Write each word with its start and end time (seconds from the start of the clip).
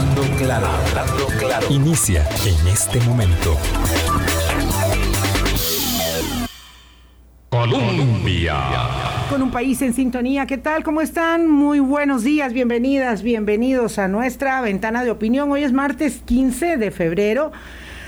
Hablando 0.00 0.22
claro, 0.38 0.66
hablando 0.66 1.26
claro. 1.38 1.66
Inicia 1.68 2.26
en 2.46 2.68
este 2.68 2.98
momento. 3.00 3.54
Colombia. 7.50 8.56
Con 9.28 9.42
un 9.42 9.50
país 9.50 9.82
en 9.82 9.92
sintonía, 9.92 10.46
¿qué 10.46 10.56
tal? 10.56 10.84
¿Cómo 10.84 11.02
están? 11.02 11.50
Muy 11.50 11.80
buenos 11.80 12.24
días, 12.24 12.54
bienvenidas, 12.54 13.22
bienvenidos 13.22 13.98
a 13.98 14.08
nuestra 14.08 14.62
ventana 14.62 15.04
de 15.04 15.10
opinión. 15.10 15.52
Hoy 15.52 15.64
es 15.64 15.72
martes 15.74 16.22
15 16.24 16.78
de 16.78 16.90
febrero, 16.90 17.52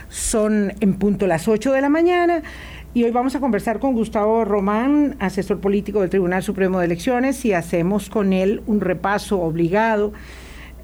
son 0.09 0.73
en 0.81 0.95
punto 0.95 1.27
las 1.27 1.47
8 1.47 1.73
de 1.73 1.83
la 1.83 1.91
mañana 1.91 2.43
y 2.95 3.05
hoy 3.05 3.11
vamos 3.11 3.35
a 3.35 3.41
conversar 3.41 3.81
con 3.81 3.93
Gustavo 3.93 4.47
Román, 4.47 5.17
asesor 5.19 5.61
político 5.61 6.01
del 6.01 6.09
Tribunal 6.09 6.43
Supremo 6.43 6.79
de 6.79 6.87
Elecciones, 6.87 7.45
y 7.45 7.53
hacemos 7.53 8.09
con 8.09 8.33
él 8.33 8.63
un 8.67 8.81
repaso 8.81 9.43
obligado 9.43 10.15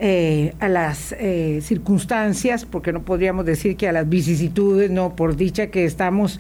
eh, 0.01 0.55
a 0.61 0.69
las 0.69 1.12
eh, 1.19 1.59
circunstancias, 1.61 2.65
porque 2.65 2.93
no 2.93 3.02
podríamos 3.02 3.45
decir 3.45 3.77
que 3.77 3.88
a 3.88 3.93
las 3.93 4.09
vicisitudes, 4.09 4.93
no, 4.93 5.16
por 5.16 5.34
dicha 5.34 5.73
que 5.73 5.84
estamos 5.84 6.38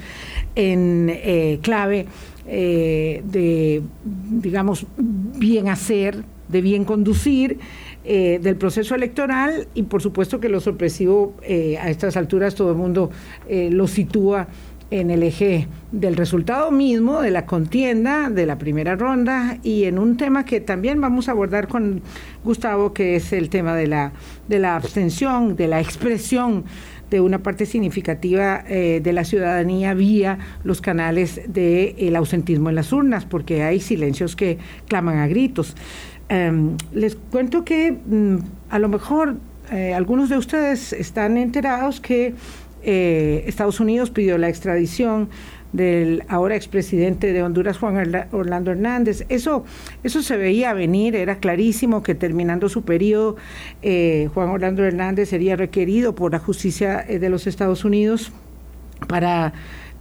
en 0.54 1.10
eh, 1.12 1.58
clave 1.60 2.06
de, 2.46 3.82
digamos, 4.04 4.86
bien 4.96 5.68
hacer, 5.68 6.24
de 6.48 6.62
bien 6.62 6.84
conducir. 6.84 7.58
del 8.04 8.56
proceso 8.56 8.94
electoral 8.94 9.68
y 9.74 9.82
por 9.82 10.00
supuesto 10.00 10.40
que 10.40 10.48
lo 10.48 10.60
sorpresivo 10.60 11.34
a 11.78 11.90
estas 11.90 12.16
alturas 12.16 12.54
todo 12.54 12.70
el 12.70 12.76
mundo 12.78 13.10
lo 13.50 13.86
sitúa 13.86 14.48
en 14.90 15.10
el 15.10 15.22
eje 15.22 15.68
del 15.92 16.16
resultado 16.16 16.70
mismo 16.70 17.20
de 17.20 17.30
la 17.30 17.44
contienda 17.44 18.30
de 18.30 18.46
la 18.46 18.58
primera 18.58 18.96
ronda 18.96 19.58
y 19.62 19.84
en 19.84 19.98
un 19.98 20.16
tema 20.16 20.44
que 20.44 20.60
también 20.60 21.00
vamos 21.00 21.28
a 21.28 21.32
abordar 21.32 21.68
con 21.68 22.02
Gustavo, 22.44 22.94
que 22.94 23.16
es 23.16 23.32
el 23.32 23.50
tema 23.50 23.74
de 23.74 23.86
la, 23.86 24.12
de 24.48 24.58
la 24.58 24.76
abstención, 24.76 25.56
de 25.56 25.68
la 25.68 25.80
expresión 25.80 26.64
de 27.10 27.20
una 27.20 27.42
parte 27.42 27.66
significativa 27.66 28.64
eh, 28.68 29.00
de 29.02 29.12
la 29.12 29.24
ciudadanía 29.24 29.94
vía 29.94 30.38
los 30.64 30.80
canales 30.80 31.40
del 31.48 32.16
ausentismo 32.16 32.68
en 32.68 32.74
las 32.74 32.92
urnas, 32.92 33.24
porque 33.24 33.62
hay 33.62 33.80
silencios 33.80 34.36
que 34.36 34.58
claman 34.88 35.18
a 35.18 35.26
gritos. 35.26 35.74
Em, 36.28 36.76
les 36.92 37.16
cuento 37.16 37.64
que 37.64 37.92
mm, 37.92 38.36
a 38.68 38.78
lo 38.78 38.88
mejor 38.88 39.36
eh, 39.70 39.94
algunos 39.94 40.28
de 40.28 40.36
ustedes 40.36 40.92
están 40.92 41.36
enterados 41.36 42.00
que 42.00 42.34
eh, 42.90 43.44
Estados 43.46 43.80
Unidos 43.80 44.08
pidió 44.08 44.38
la 44.38 44.48
extradición 44.48 45.28
del 45.74 46.24
ahora 46.26 46.56
expresidente 46.56 47.34
de 47.34 47.42
Honduras, 47.42 47.76
Juan 47.76 48.26
Orlando 48.32 48.70
Hernández. 48.70 49.26
Eso, 49.28 49.66
eso 50.04 50.22
se 50.22 50.38
veía 50.38 50.72
venir, 50.72 51.14
era 51.14 51.36
clarísimo 51.36 52.02
que 52.02 52.14
terminando 52.14 52.70
su 52.70 52.84
periodo, 52.84 53.36
eh, 53.82 54.30
Juan 54.32 54.48
Orlando 54.48 54.86
Hernández 54.86 55.28
sería 55.28 55.54
requerido 55.54 56.14
por 56.14 56.32
la 56.32 56.38
justicia 56.38 57.04
eh, 57.06 57.18
de 57.18 57.28
los 57.28 57.46
Estados 57.46 57.84
Unidos 57.84 58.32
para 59.06 59.52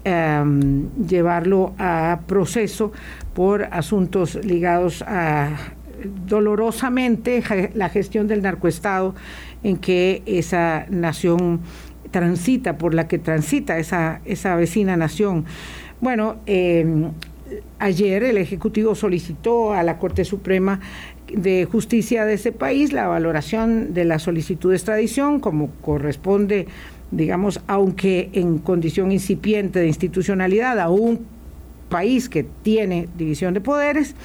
em, 0.06 0.88
llevarlo 1.10 1.74
a 1.78 2.22
proceso 2.26 2.94
por 3.34 3.64
asuntos 3.72 4.36
ligados 4.46 5.02
a 5.06 5.58
dolorosamente 6.26 7.44
la 7.74 7.90
gestión 7.90 8.28
del 8.28 8.44
narcoestado 8.44 9.14
en 9.64 9.76
que 9.76 10.22
esa 10.26 10.86
nación 10.90 11.60
transita, 12.12 12.78
por 12.78 12.94
la 12.94 13.08
que 13.08 13.20
transita 13.20 13.78
esa, 13.78 14.22
esa 14.26 14.56
vecina 14.56 14.98
nación. 14.98 15.46
Bueno, 16.02 16.38
em, 16.46 17.12
ayer 17.80 18.24
el 18.24 18.38
Ejecutivo 18.38 18.96
solicitó 18.96 19.74
a 19.74 19.84
la 19.84 19.98
Corte 19.98 20.26
Suprema 20.26 20.80
de 21.32 21.66
Justicia 21.66 22.26
de 22.26 22.36
ese 22.36 22.52
país 22.52 22.94
la 22.94 23.08
valoración 23.08 23.94
de 23.94 24.06
la 24.06 24.20
solicitud 24.20 24.70
de 24.70 24.78
extradición 24.78 25.40
como 25.40 25.70
corresponde, 25.82 26.68
digamos, 27.12 27.62
aunque 27.68 28.30
en 28.34 28.60
condición 28.60 29.12
incipiente 29.12 29.80
de 29.80 29.88
institucionalidad 29.88 30.80
a 30.80 30.90
un 30.90 31.26
país 31.90 32.30
que 32.30 32.44
tiene 32.44 33.08
división 33.18 33.54
de 33.54 33.62
poderes. 33.62 34.16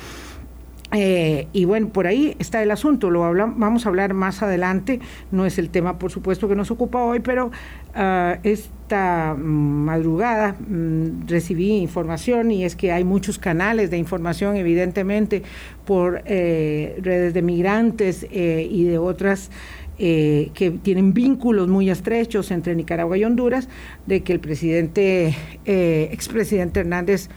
Eh, 0.94 1.48
y 1.54 1.64
bueno, 1.64 1.88
por 1.88 2.06
ahí 2.06 2.36
está 2.38 2.62
el 2.62 2.70
asunto, 2.70 3.08
lo 3.08 3.20
vamos 3.20 3.86
a 3.86 3.88
hablar 3.88 4.12
más 4.12 4.42
adelante, 4.42 5.00
no 5.30 5.46
es 5.46 5.58
el 5.58 5.70
tema 5.70 5.98
por 5.98 6.10
supuesto 6.10 6.48
que 6.48 6.54
nos 6.54 6.70
ocupa 6.70 7.02
hoy, 7.02 7.20
pero 7.20 7.46
uh, 7.46 8.38
esta 8.42 9.34
madrugada 9.38 10.52
mm, 10.52 11.26
recibí 11.26 11.78
información 11.78 12.50
y 12.50 12.66
es 12.66 12.76
que 12.76 12.92
hay 12.92 13.04
muchos 13.04 13.38
canales 13.38 13.90
de 13.90 13.96
información 13.96 14.56
evidentemente 14.56 15.42
por 15.86 16.22
eh, 16.26 16.98
redes 17.00 17.32
de 17.32 17.40
migrantes 17.40 18.26
eh, 18.30 18.68
y 18.70 18.84
de 18.84 18.98
otras 18.98 19.50
que 19.98 20.76
tienen 20.82 21.14
vínculos 21.14 21.68
muy 21.68 21.88
estrechos 21.88 22.50
entre 22.50 22.74
Nicaragua 22.74 23.16
y 23.16 23.24
Honduras, 23.24 23.68
de 24.04 24.22
que 24.24 24.32
el 24.32 24.40
presidente, 24.40 25.36
expresidente 25.64 26.80
Hernández, 26.80 27.28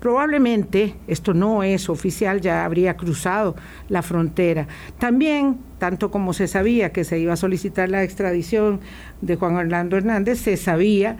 probablemente, 0.00 0.94
esto 1.06 1.34
no 1.34 1.62
es 1.62 1.88
oficial, 1.88 2.40
ya 2.40 2.64
habría 2.64 2.96
cruzado 2.96 3.56
la 3.88 4.02
frontera. 4.02 4.66
También, 4.98 5.58
tanto 5.78 6.10
como 6.10 6.32
se 6.32 6.48
sabía 6.48 6.92
que 6.92 7.04
se 7.04 7.18
iba 7.18 7.32
a 7.32 7.36
solicitar 7.36 7.88
la 7.88 8.02
extradición 8.02 8.80
de 9.20 9.36
Juan 9.36 9.56
Orlando 9.56 9.96
Hernández, 9.96 10.38
se 10.38 10.56
sabía 10.56 11.16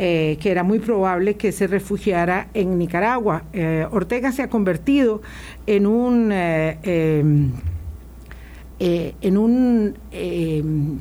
eh, 0.00 0.38
que 0.40 0.52
era 0.52 0.62
muy 0.62 0.78
probable 0.78 1.34
que 1.34 1.50
se 1.50 1.66
refugiara 1.66 2.48
en 2.54 2.78
Nicaragua. 2.78 3.42
Eh, 3.52 3.84
Ortega 3.90 4.30
se 4.30 4.42
ha 4.42 4.48
convertido 4.48 5.22
en 5.66 5.86
un... 5.86 6.30
Eh, 6.32 6.78
em, 6.84 7.52
en 8.80 9.36
un 9.36 9.98
em, 10.12 11.00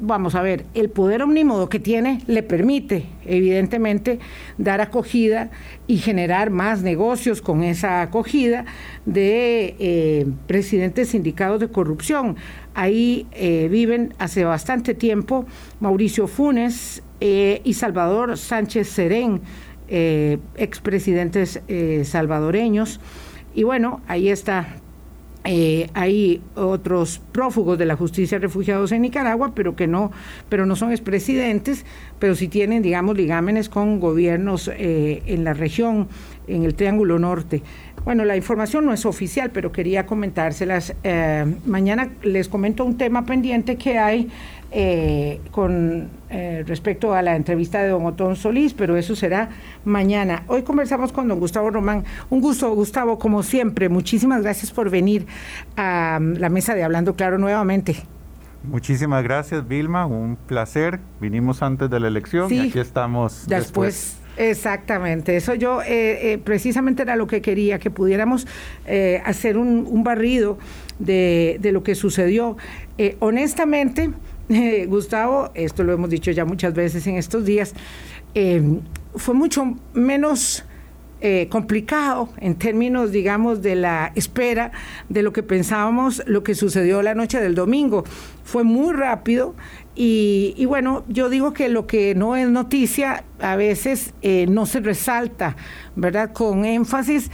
vamos 0.00 0.34
a 0.34 0.42
ver, 0.42 0.66
el 0.74 0.90
poder 0.90 1.22
omnímodo 1.22 1.68
que 1.68 1.78
tiene 1.78 2.20
le 2.26 2.42
permite, 2.42 3.06
evidentemente, 3.24 4.18
dar 4.58 4.80
acogida 4.80 5.50
y 5.86 5.98
generar 5.98 6.50
más 6.50 6.82
negocios 6.82 7.40
con 7.40 7.62
esa 7.62 8.02
acogida 8.02 8.64
de 9.06 9.76
eh, 9.78 10.26
presidentes 10.46 11.10
sindicados 11.10 11.60
de 11.60 11.68
corrupción. 11.68 12.36
Ahí 12.74 13.26
eh, 13.32 13.68
viven 13.70 14.14
hace 14.18 14.44
bastante 14.44 14.94
tiempo 14.94 15.46
Mauricio 15.80 16.26
Funes 16.26 17.02
eh, 17.20 17.60
y 17.64 17.74
Salvador 17.74 18.36
Sánchez 18.36 18.88
Serén, 18.88 19.42
expresidentes 20.56 21.60
salvadoreños. 22.04 23.00
Y 23.54 23.64
bueno, 23.64 24.00
ahí 24.08 24.30
está 24.30 24.78
eh, 25.46 25.90
hay 25.92 26.40
otros 26.54 27.20
prófugos 27.30 27.76
de 27.78 27.84
la 27.84 27.96
justicia 27.96 28.38
refugiados 28.38 28.92
en 28.92 29.02
Nicaragua, 29.02 29.52
pero 29.54 29.76
que 29.76 29.86
no, 29.86 30.10
pero 30.48 30.64
no 30.64 30.74
son 30.74 30.90
expresidentes, 30.90 31.84
pero 32.18 32.34
sí 32.34 32.48
tienen, 32.48 32.82
digamos, 32.82 33.14
ligámenes 33.14 33.68
con 33.68 34.00
gobiernos 34.00 34.70
eh, 34.72 35.22
en 35.26 35.44
la 35.44 35.52
región, 35.52 36.08
en 36.46 36.64
el 36.64 36.74
Triángulo 36.74 37.18
Norte. 37.18 37.62
Bueno, 38.06 38.24
la 38.24 38.36
información 38.36 38.86
no 38.86 38.94
es 38.94 39.04
oficial, 39.04 39.50
pero 39.52 39.70
quería 39.70 40.06
comentárselas. 40.06 40.94
Eh, 41.04 41.44
mañana 41.66 42.10
les 42.22 42.48
comento 42.48 42.84
un 42.84 42.96
tema 42.96 43.26
pendiente 43.26 43.76
que 43.76 43.98
hay 43.98 44.28
eh, 44.76 45.40
con 45.52 46.08
eh, 46.30 46.64
respecto 46.66 47.14
a 47.14 47.22
la 47.22 47.36
entrevista 47.36 47.80
de 47.80 47.90
don 47.90 48.04
Otón 48.06 48.34
Solís, 48.34 48.74
pero 48.74 48.96
eso 48.96 49.14
será 49.14 49.50
mañana. 49.84 50.42
Hoy 50.48 50.64
conversamos 50.64 51.12
con 51.12 51.28
don 51.28 51.38
Gustavo 51.38 51.70
Román. 51.70 52.02
Un 52.28 52.40
gusto, 52.40 52.74
Gustavo, 52.74 53.16
como 53.16 53.44
siempre. 53.44 53.88
Muchísimas 53.88 54.42
gracias 54.42 54.72
por 54.72 54.90
venir 54.90 55.26
a 55.76 56.18
um, 56.20 56.32
la 56.32 56.48
mesa 56.48 56.74
de 56.74 56.82
Hablando 56.82 57.14
Claro 57.14 57.38
nuevamente. 57.38 58.02
Muchísimas 58.64 59.22
gracias, 59.22 59.68
Vilma. 59.68 60.06
Un 60.06 60.34
placer. 60.34 60.98
Vinimos 61.20 61.62
antes 61.62 61.88
de 61.88 62.00
la 62.00 62.08
elección 62.08 62.52
y 62.52 62.58
aquí 62.58 62.80
estamos 62.80 63.44
después. 63.46 64.16
Exactamente, 64.36 65.36
eso 65.36 65.54
yo 65.54 65.82
eh, 65.86 66.40
precisamente 66.42 67.02
era 67.02 67.14
lo 67.14 67.28
que 67.28 67.40
quería, 67.40 67.78
que 67.78 67.92
pudiéramos 67.92 68.48
hacer 69.24 69.56
un, 69.56 70.02
barrido 70.02 70.58
de, 70.98 71.58
de, 71.60 71.70
lo 71.70 71.84
que 71.84 71.94
sucedió. 71.94 72.56
honestamente, 73.20 74.10
Gustavo, 74.88 75.50
esto 75.54 75.84
lo 75.84 75.92
hemos 75.92 76.10
dicho 76.10 76.30
ya 76.30 76.44
muchas 76.44 76.74
veces 76.74 77.06
en 77.06 77.16
estos 77.16 77.44
días, 77.44 77.74
eh, 78.34 78.62
fue 79.14 79.34
mucho 79.34 79.76
menos 79.92 80.64
eh, 81.20 81.48
complicado 81.48 82.28
en 82.38 82.56
términos, 82.56 83.10
digamos, 83.10 83.62
de 83.62 83.76
la 83.76 84.12
espera 84.14 84.72
de 85.08 85.22
lo 85.22 85.32
que 85.32 85.42
pensábamos, 85.42 86.22
lo 86.26 86.42
que 86.42 86.54
sucedió 86.54 87.00
la 87.00 87.14
noche 87.14 87.40
del 87.40 87.54
domingo. 87.54 88.04
Fue 88.42 88.64
muy 88.64 88.92
rápido 88.92 89.54
y, 89.94 90.62
bueno, 90.66 91.04
yo 91.08 91.30
digo 91.30 91.54
que 91.54 91.68
lo 91.68 91.86
que 91.86 92.14
no 92.14 92.36
es 92.36 92.50
noticia 92.50 93.24
a 93.40 93.56
veces 93.56 94.12
eh, 94.20 94.46
no 94.48 94.66
se 94.66 94.80
resalta, 94.80 95.56
¿verdad? 95.96 96.32
Con 96.32 96.64
énfasis 96.64 97.30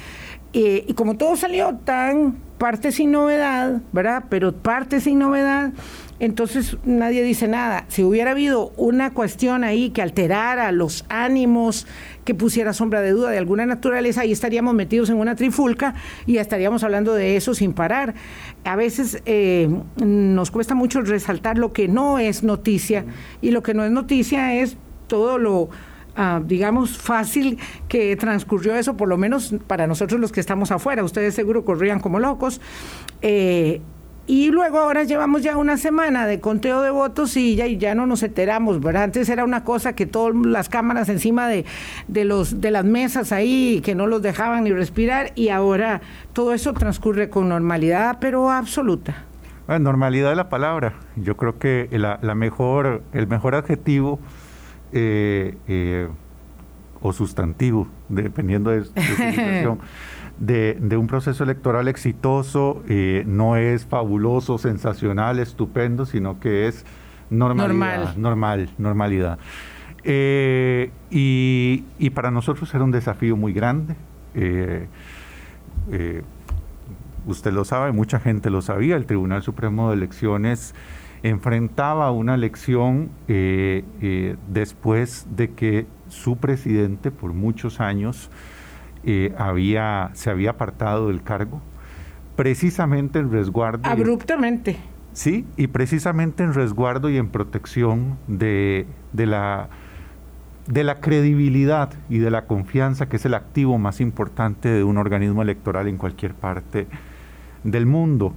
y 0.52 0.92
como 0.94 1.16
todo 1.16 1.36
salió 1.36 1.76
tan 1.84 2.36
parte 2.58 2.92
sin 2.92 3.12
novedad, 3.12 3.80
¿verdad? 3.92 4.24
Pero 4.28 4.52
parte 4.52 5.00
sin 5.00 5.18
novedad, 5.18 5.72
entonces 6.20 6.76
nadie 6.84 7.22
dice 7.22 7.48
nada. 7.48 7.84
Si 7.88 8.04
hubiera 8.04 8.30
habido 8.30 8.72
una 8.76 9.12
cuestión 9.12 9.64
ahí 9.64 9.90
que 9.90 10.02
alterara 10.02 10.70
los 10.70 11.04
ánimos, 11.08 11.86
que 12.24 12.34
pusiera 12.34 12.72
sombra 12.72 13.00
de 13.00 13.10
duda 13.10 13.30
de 13.30 13.38
alguna 13.38 13.66
naturaleza, 13.66 14.20
ahí 14.20 14.32
estaríamos 14.32 14.74
metidos 14.74 15.10
en 15.10 15.16
una 15.16 15.34
trifulca 15.34 15.94
y 16.26 16.36
estaríamos 16.36 16.84
hablando 16.84 17.14
de 17.14 17.36
eso 17.36 17.54
sin 17.54 17.72
parar. 17.72 18.14
A 18.64 18.76
veces 18.76 19.22
eh, 19.26 19.68
nos 19.96 20.50
cuesta 20.50 20.74
mucho 20.74 21.00
resaltar 21.00 21.58
lo 21.58 21.72
que 21.72 21.88
no 21.88 22.18
es 22.18 22.42
noticia 22.42 23.04
y 23.40 23.50
lo 23.50 23.62
que 23.62 23.74
no 23.74 23.84
es 23.84 23.90
noticia 23.90 24.54
es 24.54 24.76
todo 25.08 25.38
lo 25.38 25.70
Ah, 26.16 26.42
digamos, 26.44 26.98
fácil 26.98 27.58
que 27.88 28.16
transcurrió 28.16 28.74
eso, 28.74 28.96
por 28.96 29.08
lo 29.08 29.16
menos 29.16 29.54
para 29.66 29.86
nosotros 29.86 30.20
los 30.20 30.32
que 30.32 30.40
estamos 30.40 30.70
afuera. 30.70 31.04
Ustedes 31.04 31.34
seguro 31.34 31.64
corrían 31.64 32.00
como 32.00 32.18
locos. 32.18 32.60
Eh, 33.22 33.80
y 34.30 34.52
luego 34.52 34.78
ahora 34.78 35.02
llevamos 35.02 35.42
ya 35.42 35.56
una 35.56 35.76
semana 35.76 36.24
de 36.24 36.38
conteo 36.38 36.82
de 36.82 36.90
votos 36.90 37.36
y 37.36 37.56
ya, 37.56 37.66
ya 37.66 37.96
no 37.96 38.06
nos 38.06 38.22
enteramos, 38.22 38.78
¿verdad? 38.78 39.02
Antes 39.02 39.28
era 39.28 39.42
una 39.42 39.64
cosa 39.64 39.94
que 39.96 40.06
todas 40.06 40.36
las 40.46 40.68
cámaras 40.68 41.08
encima 41.08 41.48
de, 41.48 41.64
de, 42.06 42.24
los, 42.24 42.60
de 42.60 42.70
las 42.70 42.84
mesas 42.84 43.32
ahí, 43.32 43.80
que 43.84 43.96
no 43.96 44.06
los 44.06 44.22
dejaban 44.22 44.62
ni 44.62 44.72
respirar, 44.72 45.32
y 45.34 45.48
ahora 45.48 46.00
todo 46.32 46.54
eso 46.54 46.72
transcurre 46.74 47.28
con 47.28 47.48
normalidad, 47.48 48.18
pero 48.20 48.52
absoluta. 48.52 49.24
Bueno, 49.66 49.90
normalidad 49.90 50.30
de 50.30 50.36
la 50.36 50.48
palabra. 50.48 50.94
Yo 51.16 51.36
creo 51.36 51.58
que 51.58 51.88
la, 51.90 52.20
la 52.22 52.36
mejor, 52.36 53.02
el 53.12 53.26
mejor 53.26 53.56
adjetivo 53.56 54.20
eh, 54.92 55.56
eh, 55.66 56.06
o 57.02 57.12
sustantivo, 57.12 57.88
dependiendo 58.08 58.70
de, 58.70 58.84
su 58.84 58.92
de, 60.40 60.76
de, 60.80 60.96
un 60.96 61.06
proceso 61.06 61.44
electoral 61.44 61.86
exitoso, 61.86 62.82
eh, 62.88 63.22
no 63.26 63.56
es 63.56 63.86
fabuloso, 63.86 64.58
sensacional, 64.58 65.38
estupendo, 65.38 66.06
sino 66.06 66.40
que 66.40 66.66
es 66.66 66.84
normalidad, 67.30 68.16
normal, 68.16 68.70
normalidad. 68.78 69.38
y, 70.04 71.84
y, 71.98 72.10
para 72.10 72.30
nosotros 72.32 72.74
era 72.74 72.82
un 72.82 72.90
desafío 72.90 73.36
muy 73.36 73.52
grande. 73.52 73.94
usted 77.26 77.52
lo 77.52 77.64
sabe, 77.64 77.92
mucha 77.92 78.18
gente 78.18 78.50
lo 78.50 78.62
sabía, 78.62 78.96
el 78.96 79.06
Tribunal 79.06 79.42
Supremo 79.42 79.90
de 79.90 79.96
Elecciones 79.96 80.74
enfrentaba 81.22 82.10
una 82.12 82.34
elección 82.34 83.10
eh, 83.28 83.84
eh, 84.00 84.36
después 84.48 85.26
de 85.36 85.50
que 85.52 85.86
su 86.08 86.36
presidente 86.38 87.10
por 87.10 87.32
muchos 87.32 87.80
años 87.80 88.30
eh, 89.04 89.34
había, 89.38 90.10
se 90.14 90.30
había 90.30 90.50
apartado 90.50 91.08
del 91.08 91.22
cargo, 91.22 91.60
precisamente 92.36 93.18
en 93.18 93.30
resguardo. 93.30 93.88
Abruptamente. 93.88 94.76
sí, 95.12 95.44
y 95.56 95.66
precisamente 95.68 96.42
en 96.42 96.54
resguardo 96.54 97.10
y 97.10 97.16
en 97.16 97.28
protección 97.28 98.18
de, 98.26 98.86
de, 99.12 99.26
la, 99.26 99.68
de 100.66 100.84
la 100.84 101.00
credibilidad 101.00 101.92
y 102.08 102.18
de 102.18 102.30
la 102.30 102.46
confianza, 102.46 103.08
que 103.08 103.16
es 103.16 103.24
el 103.24 103.34
activo 103.34 103.78
más 103.78 104.00
importante 104.00 104.68
de 104.68 104.84
un 104.84 104.98
organismo 104.98 105.42
electoral 105.42 105.88
en 105.88 105.96
cualquier 105.96 106.34
parte 106.34 106.86
del 107.64 107.86
mundo. 107.86 108.34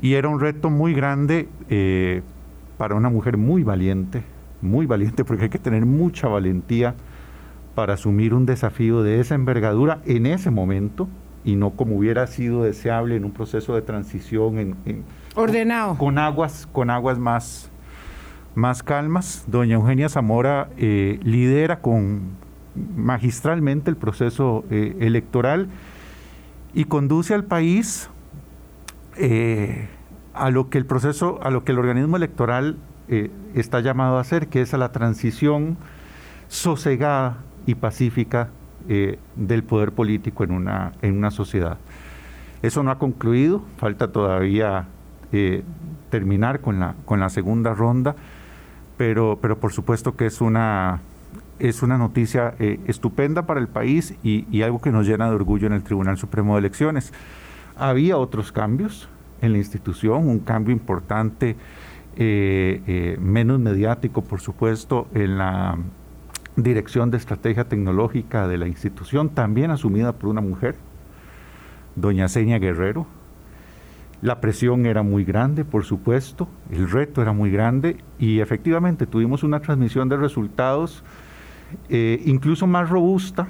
Y 0.00 0.14
era 0.14 0.28
un 0.28 0.40
reto 0.40 0.70
muy 0.70 0.92
grande 0.92 1.48
eh, 1.70 2.22
para 2.76 2.94
una 2.94 3.08
mujer 3.08 3.36
muy 3.36 3.62
valiente, 3.62 4.22
muy 4.60 4.86
valiente 4.86 5.24
porque 5.24 5.44
hay 5.44 5.50
que 5.50 5.58
tener 5.58 5.86
mucha 5.86 6.28
valentía 6.28 6.94
para 7.76 7.94
asumir 7.94 8.34
un 8.34 8.46
desafío 8.46 9.04
de 9.04 9.20
esa 9.20 9.36
envergadura 9.36 10.00
en 10.06 10.26
ese 10.26 10.50
momento 10.50 11.08
y 11.44 11.54
no 11.54 11.70
como 11.70 11.96
hubiera 11.96 12.26
sido 12.26 12.64
deseable 12.64 13.14
en 13.14 13.24
un 13.24 13.30
proceso 13.30 13.76
de 13.76 13.82
transición 13.82 14.58
en, 14.58 15.04
ordenado. 15.36 15.96
con, 15.96 16.18
aguas 16.18 16.66
con 16.72 16.90
aguas 16.90 17.20
más 17.20 17.70
más 18.56 18.82
calmas. 18.82 19.44
Doña 19.46 19.74
Eugenia 19.74 20.08
Zamora 20.08 20.70
eh, 20.78 21.20
lidera 21.22 21.80
con 21.80 22.22
magistralmente 22.96 23.90
el 23.90 23.96
proceso 23.96 24.64
eh, 24.70 24.96
electoral 25.00 25.68
y 26.74 26.84
conduce 26.86 27.34
al 27.34 27.44
país 27.44 28.08
eh, 29.18 29.88
a 30.34 30.50
lo 30.50 30.68
que 30.70 30.78
el 30.78 30.86
proceso, 30.86 31.38
a 31.42 31.50
lo 31.50 31.64
que 31.64 31.72
el 31.72 31.78
organismo 31.78 32.16
electoral 32.16 32.76
eh, 33.08 33.30
está 33.54 33.80
llamado 33.80 34.18
a 34.18 34.20
hacer, 34.20 34.48
que 34.48 34.60
es 34.62 34.74
a 34.74 34.78
la 34.78 34.92
transición 34.92 35.76
sosegada 36.48 37.38
y 37.66 37.74
pacífica 37.74 38.48
eh, 38.88 39.18
del 39.34 39.64
poder 39.64 39.92
político 39.92 40.44
en 40.44 40.52
una, 40.52 40.92
en 41.02 41.16
una 41.16 41.30
sociedad. 41.30 41.78
Eso 42.62 42.82
no 42.82 42.90
ha 42.90 42.98
concluido, 42.98 43.62
falta 43.76 44.12
todavía 44.12 44.88
terminar 46.08 46.60
con 46.60 46.80
la, 46.80 46.94
con 47.04 47.20
la 47.20 47.28
segunda 47.28 47.74
ronda, 47.74 48.16
pero, 48.96 49.38
pero 49.42 49.58
por 49.58 49.72
supuesto 49.72 50.16
que 50.16 50.24
es 50.24 50.40
una, 50.40 51.00
es 51.58 51.82
una 51.82 51.98
noticia 51.98 52.54
estupenda 52.58 53.44
para 53.44 53.60
el 53.60 53.68
país 53.68 54.14
y, 54.22 54.46
y 54.50 54.62
algo 54.62 54.80
que 54.80 54.92
nos 54.92 55.06
llena 55.06 55.28
de 55.28 55.34
orgullo 55.34 55.66
en 55.66 55.74
el 55.74 55.82
Tribunal 55.82 56.16
Supremo 56.16 56.54
de 56.54 56.60
Elecciones. 56.60 57.12
Había 57.76 58.16
otros 58.16 58.50
cambios 58.50 59.10
en 59.40 59.52
la 59.52 59.58
institución, 59.58 60.28
un 60.28 60.40
cambio 60.40 60.72
importante, 60.72 61.56
eh, 62.16 62.82
eh, 62.86 63.18
menos 63.20 63.60
mediático, 63.60 64.22
por 64.22 64.40
supuesto, 64.40 65.08
en 65.14 65.38
la 65.38 65.76
dirección 66.56 67.10
de 67.10 67.18
estrategia 67.18 67.68
tecnológica 67.68 68.48
de 68.48 68.58
la 68.58 68.66
institución, 68.66 69.28
también 69.30 69.70
asumida 69.70 70.12
por 70.12 70.30
una 70.30 70.40
mujer, 70.40 70.76
doña 71.94 72.28
Seña 72.28 72.58
Guerrero. 72.58 73.06
La 74.22 74.40
presión 74.40 74.86
era 74.86 75.02
muy 75.02 75.24
grande, 75.24 75.64
por 75.64 75.84
supuesto, 75.84 76.48
el 76.70 76.90
reto 76.90 77.20
era 77.20 77.32
muy 77.32 77.50
grande 77.50 77.98
y 78.18 78.40
efectivamente 78.40 79.06
tuvimos 79.06 79.42
una 79.42 79.60
transmisión 79.60 80.08
de 80.08 80.16
resultados 80.16 81.04
eh, 81.88 82.22
incluso 82.24 82.66
más 82.66 82.88
robusta 82.88 83.48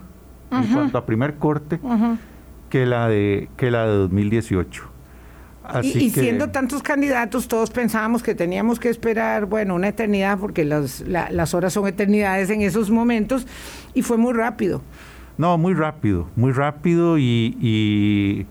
en 0.51 0.67
cuanto 0.73 0.99
a 0.99 1.07
primer 1.07 1.37
corte 1.37 1.79
que 2.71 2.87
la 2.87 3.09
de 3.09 3.49
que 3.57 3.71
la 3.71 3.87
de 3.87 3.95
2018. 3.97 4.96
Y, 5.83 6.11
siendo 6.11 6.51
tantos 6.51 6.83
candidatos, 6.83 7.49
todos 7.49 7.71
pensábamos 7.71 8.23
que 8.23 8.35
teníamos 8.35 8.79
que 8.79 8.89
esperar, 8.89 9.47
bueno, 9.47 9.75
una 9.75 9.89
eternidad, 9.89 10.39
porque 10.39 10.65
las, 10.65 11.01
las 11.01 11.55
horas 11.55 11.73
son 11.73 11.87
eternidades 11.87 12.51
en 12.51 12.63
esos 12.63 12.91
momentos, 12.91 13.47
y 13.95 14.03
fue 14.03 14.17
muy 14.17 14.33
rápido. 14.33 14.83
No, 15.39 15.59
muy 15.59 15.75
rápido, 15.75 16.29
muy 16.37 16.53
rápido, 16.53 17.19
y, 17.19 17.57
y, 17.61 18.47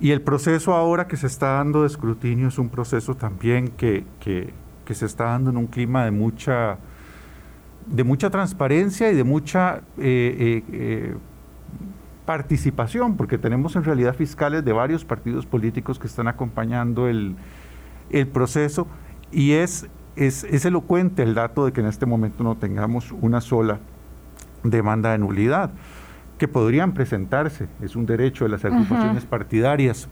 y, 0.00 0.10
el 0.10 0.20
proceso 0.20 0.74
ahora 0.74 1.06
que 1.06 1.16
se 1.16 1.26
está 1.26 1.52
dando 1.52 1.82
de 1.82 1.86
escrutinio 1.86 2.48
es 2.48 2.58
un 2.58 2.68
proceso 2.68 3.14
también 3.14 3.68
que, 3.68 4.04
que, 4.20 4.52
que 4.84 4.94
se 4.94 5.06
está 5.06 5.24
dando 5.24 5.50
en 5.50 5.56
un 5.56 5.66
clima 5.66 6.04
de 6.04 6.10
mucha, 6.10 6.78
de 7.86 8.04
mucha 8.04 8.30
transparencia 8.30 9.10
y 9.10 9.14
de 9.14 9.24
mucha... 9.24 9.82
Eh, 9.98 10.36
eh, 10.38 10.62
eh 10.72 11.14
participación, 12.32 13.18
porque 13.18 13.36
tenemos 13.36 13.76
en 13.76 13.84
realidad 13.84 14.14
fiscales 14.14 14.64
de 14.64 14.72
varios 14.72 15.04
partidos 15.04 15.44
políticos 15.44 15.98
que 15.98 16.06
están 16.06 16.28
acompañando 16.28 17.06
el, 17.06 17.36
proceso 18.32 18.86
y 19.30 19.52
es, 19.52 19.86
es, 20.16 20.44
es, 20.44 20.64
elocuente 20.64 21.22
el 21.22 21.34
dato 21.34 21.66
de 21.66 21.72
que 21.74 21.82
en 21.82 21.88
este 21.88 22.06
momento 22.06 22.42
no 22.42 22.56
tengamos 22.56 23.12
una 23.12 23.42
sola 23.42 23.80
demanda 24.62 25.12
de 25.12 25.18
nulidad, 25.18 25.72
que 26.38 26.48
podrían 26.48 26.94
presentarse, 26.94 27.68
es 27.82 27.96
un 27.96 28.06
derecho 28.06 28.44
de 28.44 28.50
las 28.50 28.64
agrupaciones 28.64 29.26
partidarias 29.26 30.08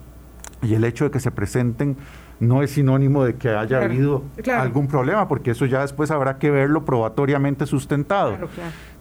y 0.63 0.75
el 0.75 0.85
hecho 0.85 1.05
de 1.05 1.11
que 1.11 1.21
se 1.21 1.31
presenten 1.31 1.97
no 2.39 2.63
es 2.63 2.73
sinónimo 2.73 3.25
de 3.25 3.35
que 3.35 3.51
haya 3.51 3.83
habido 3.83 4.25
algún 4.57 4.87
problema, 4.87 5.29
porque 5.29 5.51
eso 5.51 5.67
ya 5.67 5.81
después 5.81 6.11
habrá 6.11 6.39
que 6.39 6.51
verlo 6.51 6.85
probatoriamente 6.85 7.67
sustentado. 7.67 8.37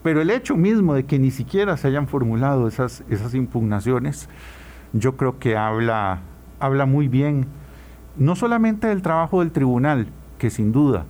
Pero 0.03 0.21
el 0.21 0.29
hecho 0.29 0.55
mismo 0.55 0.93
de 0.93 1.05
que 1.05 1.19
ni 1.19 1.31
siquiera 1.31 1.77
se 1.77 1.87
hayan 1.87 2.07
formulado 2.07 2.67
esas, 2.67 3.03
esas 3.09 3.33
impugnaciones, 3.35 4.29
yo 4.93 5.15
creo 5.15 5.39
que 5.39 5.57
habla, 5.57 6.19
habla 6.59 6.85
muy 6.85 7.07
bien, 7.07 7.47
no 8.17 8.35
solamente 8.35 8.87
del 8.87 9.01
trabajo 9.01 9.39
del 9.39 9.51
tribunal, 9.51 10.07
que 10.37 10.49
sin 10.49 10.71
duda, 10.71 11.05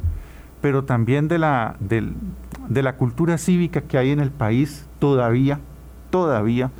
pero 0.61 0.83
también 0.83 1.27
de 1.27 1.39
la, 1.39 1.77
de 1.79 2.83
la 2.83 2.95
cultura 2.95 3.37
cívica 3.37 3.81
que 3.81 3.97
hay 3.97 4.11
en 4.11 4.19
el 4.19 4.31
país 4.31 4.87
todavía, 4.99 5.59
todavía, 6.09 6.71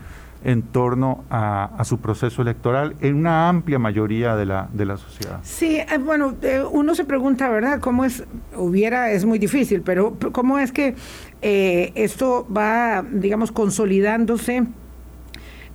en 0.43 0.61
torno 0.61 1.25
a, 1.29 1.83
su 1.83 1.99
proceso 1.99 2.41
electoral 2.41 2.95
en 3.01 3.15
una 3.15 3.49
amplia 3.49 3.77
mayoría 3.77 4.35
de 4.35 4.45
la, 4.45 4.69
de 4.71 4.85
la 4.85 4.97
sociedad. 4.97 5.39
Sí, 5.43 5.77
eh, 5.77 5.97
bueno, 5.97 6.35
eh, 6.41 6.63
uno 6.71 6.95
se 6.95 7.03
pregunta, 7.03 7.49
¿verdad? 7.49 7.79
¿Cómo 7.79 8.05
es, 8.05 8.23
hubiera, 8.55 9.11
es 9.11 9.25
muy 9.25 9.37
difícil, 9.37 9.81
pero 9.81 10.17
cómo 10.31 10.59
es 10.59 10.71
que 10.71 10.95
eh, 11.41 11.91
esto 11.95 12.47
va, 12.55 13.03
digamos, 13.11 13.51
consolidándose 13.51 14.63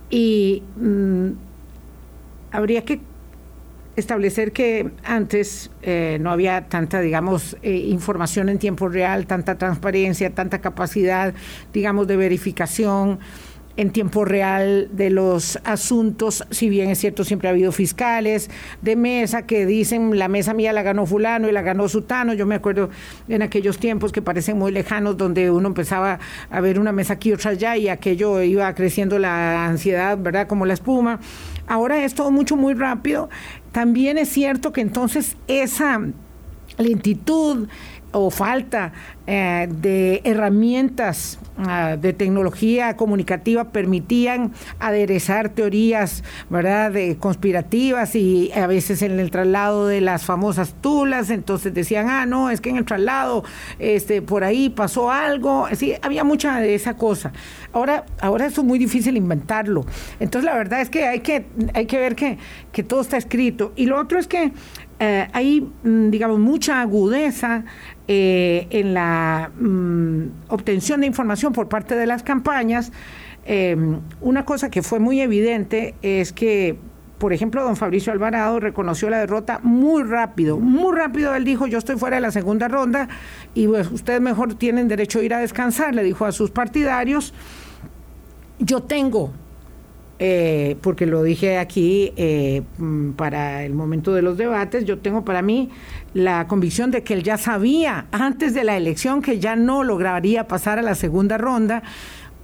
y 0.09 0.63
mm, 0.77 1.27
habría 2.51 2.83
que 2.83 3.01
establecer 3.95 4.51
que 4.51 4.91
antes 5.05 5.71
no 6.19 6.29
había 6.29 6.67
tanta, 6.67 6.99
digamos, 6.99 7.55
información 7.63 8.49
en 8.49 8.59
tiempo 8.59 8.89
real, 8.89 9.25
tanta 9.25 9.57
transparencia, 9.57 10.31
tanta 10.31 10.59
capacidad, 10.59 11.33
digamos, 11.71 12.05
de 12.05 12.17
verificación 12.17 13.19
en 13.77 13.91
tiempo 13.91 14.23
real 14.23 14.87
de 14.91 15.09
los 15.09 15.59
asuntos, 15.65 16.45
si 16.49 16.69
bien 16.69 16.89
es 16.89 16.99
cierto, 16.99 17.23
siempre 17.23 17.49
ha 17.49 17.51
habido 17.51 17.71
fiscales 17.71 18.49
de 18.81 18.95
mesa 18.95 19.45
que 19.45 19.65
dicen 19.65 20.17
la 20.17 20.27
mesa 20.27 20.53
mía 20.53 20.71
la 20.71 20.81
ganó 20.81 21.05
fulano 21.05 21.49
y 21.49 21.51
la 21.51 21.61
ganó 21.61 21.89
sutano. 21.89 22.33
Yo 22.33 22.45
me 22.45 22.55
acuerdo 22.55 22.89
en 23.27 23.41
aquellos 23.41 23.77
tiempos 23.77 24.11
que 24.11 24.21
parecen 24.21 24.57
muy 24.57 24.71
lejanos, 24.71 25.17
donde 25.17 25.51
uno 25.51 25.67
empezaba 25.67 26.19
a 26.49 26.61
ver 26.61 26.79
una 26.79 26.91
mesa 26.91 27.13
aquí, 27.13 27.33
otra 27.33 27.51
allá, 27.51 27.75
y 27.75 27.89
aquello 27.89 28.41
iba 28.41 28.73
creciendo 28.73 29.19
la 29.19 29.65
ansiedad, 29.65 30.17
¿verdad? 30.17 30.47
Como 30.47 30.65
la 30.65 30.73
espuma. 30.73 31.19
Ahora 31.67 32.03
es 32.05 32.15
todo 32.15 32.31
mucho, 32.31 32.55
muy 32.55 32.73
rápido. 32.75 33.29
También 33.71 34.17
es 34.17 34.29
cierto 34.29 34.71
que 34.71 34.81
entonces 34.81 35.35
esa 35.47 35.99
lentitud, 36.77 37.67
o 38.15 38.29
falta 38.29 38.93
eh, 39.27 39.67
de 39.69 40.21
herramientas 40.23 41.39
ah, 41.57 41.97
de 41.99 42.13
tecnología 42.13 42.95
comunicativa 42.95 43.65
permitían 43.71 44.53
aderezar 44.79 45.49
teorías 45.49 46.23
verdad 46.49 46.91
de 46.91 47.17
conspirativas 47.17 48.15
y 48.15 48.51
a 48.53 48.67
veces 48.67 49.01
en 49.01 49.19
el 49.19 49.31
traslado 49.31 49.87
de 49.87 50.01
las 50.01 50.25
famosas 50.25 50.75
tulas 50.81 51.29
entonces 51.29 51.73
decían 51.73 52.09
ah 52.09 52.25
no 52.25 52.49
es 52.49 52.61
que 52.61 52.69
en 52.69 52.77
el 52.77 52.85
traslado 52.85 53.43
este 53.79 54.21
por 54.21 54.43
ahí 54.43 54.69
pasó 54.69 55.11
algo 55.11 55.67
sí 55.73 55.93
había 56.01 56.23
mucha 56.23 56.59
de 56.59 56.75
esa 56.75 56.95
cosa. 56.95 57.31
Ahora 57.73 58.05
ahora 58.21 58.45
eso 58.45 58.61
es 58.61 58.67
muy 58.67 58.79
difícil 58.79 59.17
inventarlo. 59.17 59.85
Entonces 60.19 60.45
la 60.45 60.55
verdad 60.55 60.81
es 60.81 60.89
que 60.89 61.05
hay 61.05 61.19
que 61.19 61.45
hay 61.73 61.85
que 61.85 61.97
ver 61.97 62.15
que, 62.15 62.37
que 62.71 62.83
todo 62.83 63.01
está 63.01 63.17
escrito. 63.17 63.73
Y 63.75 63.85
lo 63.85 63.99
otro 63.99 64.19
es 64.19 64.27
que 64.27 64.51
eh, 64.99 65.27
hay, 65.33 65.61
mm, 65.61 66.09
digamos, 66.09 66.39
mucha 66.39 66.81
agudeza 66.81 67.65
eh, 68.07 68.67
en 68.69 68.93
la 68.93 69.51
mm, 69.59 70.27
obtención 70.49 71.01
de 71.01 71.07
información 71.07 71.53
por 71.53 71.67
parte 71.67 71.95
de 71.95 72.05
las 72.05 72.23
campañas. 72.23 72.91
Em, 73.45 73.99
una 74.21 74.45
cosa 74.45 74.69
que 74.69 74.81
fue 74.81 74.99
muy 74.99 75.21
evidente 75.21 75.95
es 76.01 76.31
que, 76.31 76.77
por 77.19 77.33
ejemplo, 77.33 77.63
don 77.63 77.75
Fabricio 77.75 78.13
Alvarado 78.13 78.59
reconoció 78.59 79.09
la 79.09 79.19
derrota 79.19 79.59
muy 79.63 80.03
rápido, 80.03 80.59
muy 80.59 80.95
rápido. 80.95 81.35
Él 81.35 81.43
dijo, 81.43 81.67
yo 81.67 81.77
estoy 81.77 81.97
fuera 81.97 82.15
de 82.15 82.21
la 82.21 82.31
segunda 82.31 82.67
ronda 82.67 83.09
y 83.53 83.67
pues, 83.67 83.91
ustedes 83.91 84.21
mejor 84.21 84.55
tienen 84.55 84.87
derecho 84.87 85.19
a 85.19 85.23
ir 85.23 85.33
a 85.33 85.39
descansar, 85.39 85.93
le 85.93 86.03
dijo 86.03 86.25
a 86.25 86.31
sus 86.31 86.51
partidarios. 86.51 87.33
Yo 88.59 88.81
tengo 88.83 89.33
eh, 90.17 90.77
porque 90.81 91.05
lo 91.05 91.23
dije 91.23 91.57
aquí 91.57 92.13
eh, 92.15 92.63
mm, 92.77 93.11
para 93.11 93.63
el 93.63 93.73
momento 93.73 94.13
de 94.13 94.21
los 94.21 94.37
debates, 94.37 94.85
yo 94.85 94.99
tengo 94.99 95.25
para 95.25 95.41
mí 95.41 95.69
la 96.13 96.47
convicción 96.47 96.89
de 96.91 97.03
que 97.03 97.13
él 97.13 97.23
ya 97.23 97.37
sabía 97.37 98.05
antes 98.11 98.53
de 98.53 98.63
la 98.63 98.77
elección 98.77 99.21
que 99.21 99.39
ya 99.39 99.57
no 99.57 99.83
lograría 99.83 100.47
pasar 100.47 100.79
a 100.79 100.81
la 100.81 100.95
segunda 100.95 101.37
ronda 101.37 101.83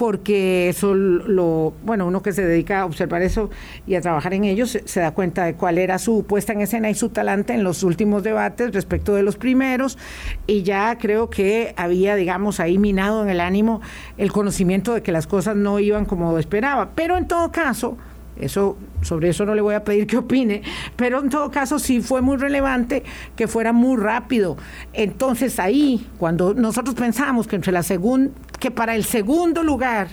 porque 0.01 0.67
eso 0.67 0.96
lo, 0.96 1.75
bueno, 1.84 2.08
uno 2.08 2.24
que 2.24 2.34
se 2.34 2.43
dedica 2.43 2.79
a 2.79 2.86
observar 2.86 3.22
eso 3.22 3.51
y 3.86 3.93
a 3.93 4.01
trabajar 4.01 4.34
en 4.34 4.46
ello 4.46 4.65
se, 4.65 5.00
da 5.00 5.12
cuenta 5.12 5.46
de 5.46 5.53
cuál 5.53 5.77
era 5.77 6.00
su 6.00 6.25
puesta 6.25 6.53
en 6.53 6.62
escena 6.62 6.89
y 6.89 6.96
su 6.96 7.10
talante 7.10 7.53
en 7.53 7.63
los 7.63 7.84
últimos 7.84 8.24
debates 8.24 8.74
respecto 8.74 9.13
de 9.13 9.22
los 9.22 9.38
primeros 9.38 10.00
y 10.48 10.63
ya 10.63 10.98
creo 10.98 11.29
que 11.29 11.75
había, 11.77 12.15
digamos, 12.15 12.60
ahí 12.60 12.79
minado 12.79 13.22
en 13.22 13.29
el 13.29 13.39
ánimo 13.39 13.81
el 14.17 14.31
conocimiento 14.31 14.96
de 14.96 15.03
que 15.03 15.12
las 15.12 15.27
cosas 15.27 15.55
no 15.55 15.77
iban 15.77 16.05
como 16.05 16.36
esperaba. 16.39 16.93
Pero 16.96 17.15
en 17.15 17.27
todo 17.27 17.51
caso, 17.51 17.96
eso, 18.41 18.77
sobre 19.01 19.29
eso 19.29 19.45
no 19.45 19.55
le 19.55 19.62
voy 19.62 19.75
a 19.75 19.83
pedir 19.83 20.07
que 20.07 20.17
opine, 20.17 20.62
pero 20.95 21.19
en 21.19 21.29
todo 21.29 21.51
caso 21.51 21.79
sí 21.79 22.01
fue 22.01 22.21
muy 22.21 22.38
relevante 22.38 23.03
que 23.36 23.48
fuera 23.48 23.74
muy 23.74 23.98
rápido. 23.98 24.57
Entonces 24.93 25.60
ahí, 25.60 26.07
cuando 26.17 26.53
nosotros 26.53 26.95
pensamos 26.95 27.48
que 27.48 27.55
entre 27.55 27.71
la 27.71 27.83
segunda, 27.83 28.31
que 28.60 28.71
para 28.71 28.95
el 28.95 29.03
segundo 29.03 29.63
lugar 29.63 30.10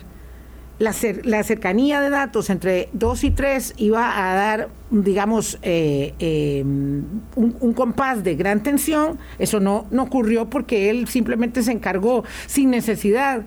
la, 0.79 0.95
la, 1.25 1.43
cercanía 1.43 2.01
de 2.01 2.09
datos 2.09 2.51
entre 2.51 2.89
2 2.93 3.25
y 3.25 3.31
3 3.33 3.75
iba 3.79 4.31
a 4.31 4.35
dar, 4.35 4.69
digamos, 4.91 5.59
eh, 5.63 6.15
eh, 6.21 6.63
un, 6.65 7.21
un, 7.35 7.73
compás 7.73 8.23
de 8.23 8.37
gran 8.37 8.63
tensión. 8.63 9.19
Eso 9.39 9.59
no, 9.59 9.87
no 9.91 10.05
ocurrió 10.05 10.49
porque 10.49 10.89
él 10.89 11.09
simplemente 11.09 11.63
se 11.63 11.73
encargó 11.73 12.25
sin 12.47 12.71
necesidad 12.71 13.43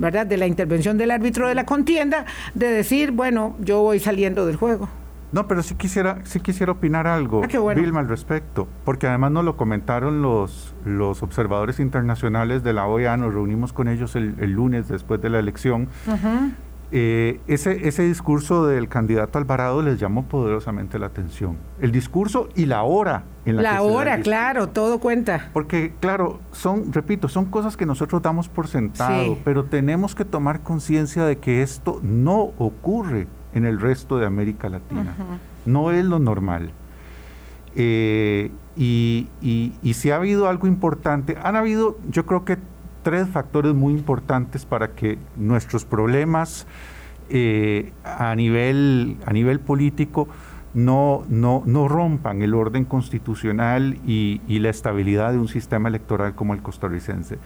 ¿verdad?, 0.00 0.26
de 0.26 0.36
la 0.36 0.46
intervención 0.46 0.98
del 0.98 1.10
árbitro 1.10 1.48
de 1.48 1.54
la 1.54 1.64
contienda, 1.64 2.24
de 2.54 2.68
decir, 2.68 3.12
bueno, 3.12 3.56
yo 3.60 3.82
voy 3.82 4.00
saliendo 4.00 4.46
del 4.46 4.56
juego. 4.56 4.88
No, 5.32 5.46
pero 5.46 5.62
sí 5.62 5.76
quisiera, 5.76 6.18
sí 6.24 6.40
quisiera 6.40 6.72
opinar 6.72 7.06
algo, 7.06 7.42
ah, 7.44 7.74
Vilma, 7.74 8.00
al 8.00 8.08
respecto, 8.08 8.66
porque 8.84 9.06
además 9.06 9.30
nos 9.30 9.44
lo 9.44 9.56
comentaron 9.56 10.22
los, 10.22 10.74
los 10.84 11.22
observadores 11.22 11.78
internacionales 11.78 12.64
de 12.64 12.72
la 12.72 12.86
OEA, 12.86 13.16
nos 13.16 13.32
reunimos 13.32 13.72
con 13.72 13.86
ellos 13.86 14.16
el, 14.16 14.34
lunes 14.50 14.88
después 14.88 15.20
de 15.22 15.30
la 15.30 15.38
elección. 15.38 15.88
Eh, 16.92 17.38
ese, 17.46 17.86
ese 17.86 18.02
discurso 18.02 18.66
del 18.66 18.88
candidato 18.88 19.38
Alvarado 19.38 19.80
les 19.80 20.00
llamó 20.00 20.24
poderosamente 20.24 20.98
la 20.98 21.06
atención. 21.06 21.56
El 21.80 21.92
discurso 21.92 22.48
y 22.56 22.66
la 22.66 22.82
hora 22.82 23.22
en 23.44 23.56
la, 23.56 23.62
la 23.62 23.82
hora, 23.82 24.20
claro, 24.20 24.68
todo 24.68 24.98
cuenta. 24.98 25.50
Porque, 25.52 25.92
claro, 26.00 26.40
son, 26.50 26.92
repito, 26.92 27.28
son 27.28 27.44
cosas 27.44 27.76
que 27.76 27.86
nosotros 27.86 28.22
damos 28.22 28.48
por 28.48 28.66
sentado, 28.66 29.38
pero 29.44 29.64
tenemos 29.64 30.16
que 30.16 30.24
tomar 30.24 30.60
conciencia 30.60 31.24
de 31.24 31.38
que 31.38 31.62
esto 31.62 32.00
no 32.02 32.50
ocurre 32.58 33.28
en 33.54 33.66
el 33.66 33.80
resto 33.80 34.18
de 34.18 34.26
América 34.26 34.68
Latina. 34.68 35.14
No 35.66 35.92
es 35.92 36.04
lo 36.04 36.18
normal. 36.18 36.72
Eh, 37.76 38.50
y, 38.76 39.28
y, 39.40 39.74
y 39.80 39.94
si 39.94 40.10
ha 40.10 40.16
habido 40.16 40.48
algo 40.48 40.66
importante, 40.66 41.36
han 41.40 41.54
habido, 41.54 41.98
yo 42.08 42.26
creo 42.26 42.44
que 42.44 42.58
tres 43.02 43.28
factores 43.28 43.74
muy 43.74 43.92
importantes 43.92 44.64
para 44.64 44.92
que 44.92 45.18
nuestros 45.36 45.84
problemas 45.84 46.66
eh, 47.28 47.92
a, 48.04 48.34
nivel, 48.34 49.16
a 49.24 49.32
nivel 49.32 49.60
político 49.60 50.28
no, 50.74 51.24
no, 51.28 51.62
no 51.64 51.88
rompan 51.88 52.42
el 52.42 52.54
orden 52.54 52.84
constitucional 52.84 53.98
y, 54.06 54.40
la 54.58 54.68
estabilidad 54.68 55.32
de 55.32 55.38
un 55.38 55.48
sistema 55.48 55.88
electoral 55.88 56.34
como 56.34 56.54
el 56.54 56.62
costarricense. 56.62 57.38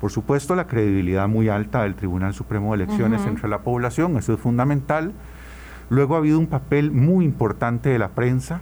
Por 0.00 0.10
supuesto, 0.10 0.54
la 0.54 0.66
credibilidad 0.66 1.28
muy 1.28 1.48
alta 1.48 1.82
del 1.82 1.94
Tribunal 1.94 2.34
Supremo 2.34 2.76
de 2.76 2.84
Elecciones 2.84 3.24
entre 3.26 3.48
la 3.48 3.60
población, 3.62 4.16
eso 4.16 4.34
es 4.34 4.40
fundamental. 4.40 5.12
Luego 5.88 6.14
ha 6.14 6.18
habido 6.18 6.38
un 6.38 6.46
papel 6.46 6.90
muy 6.90 7.24
importante 7.24 7.88
de 7.88 7.98
la 7.98 8.10
prensa 8.10 8.60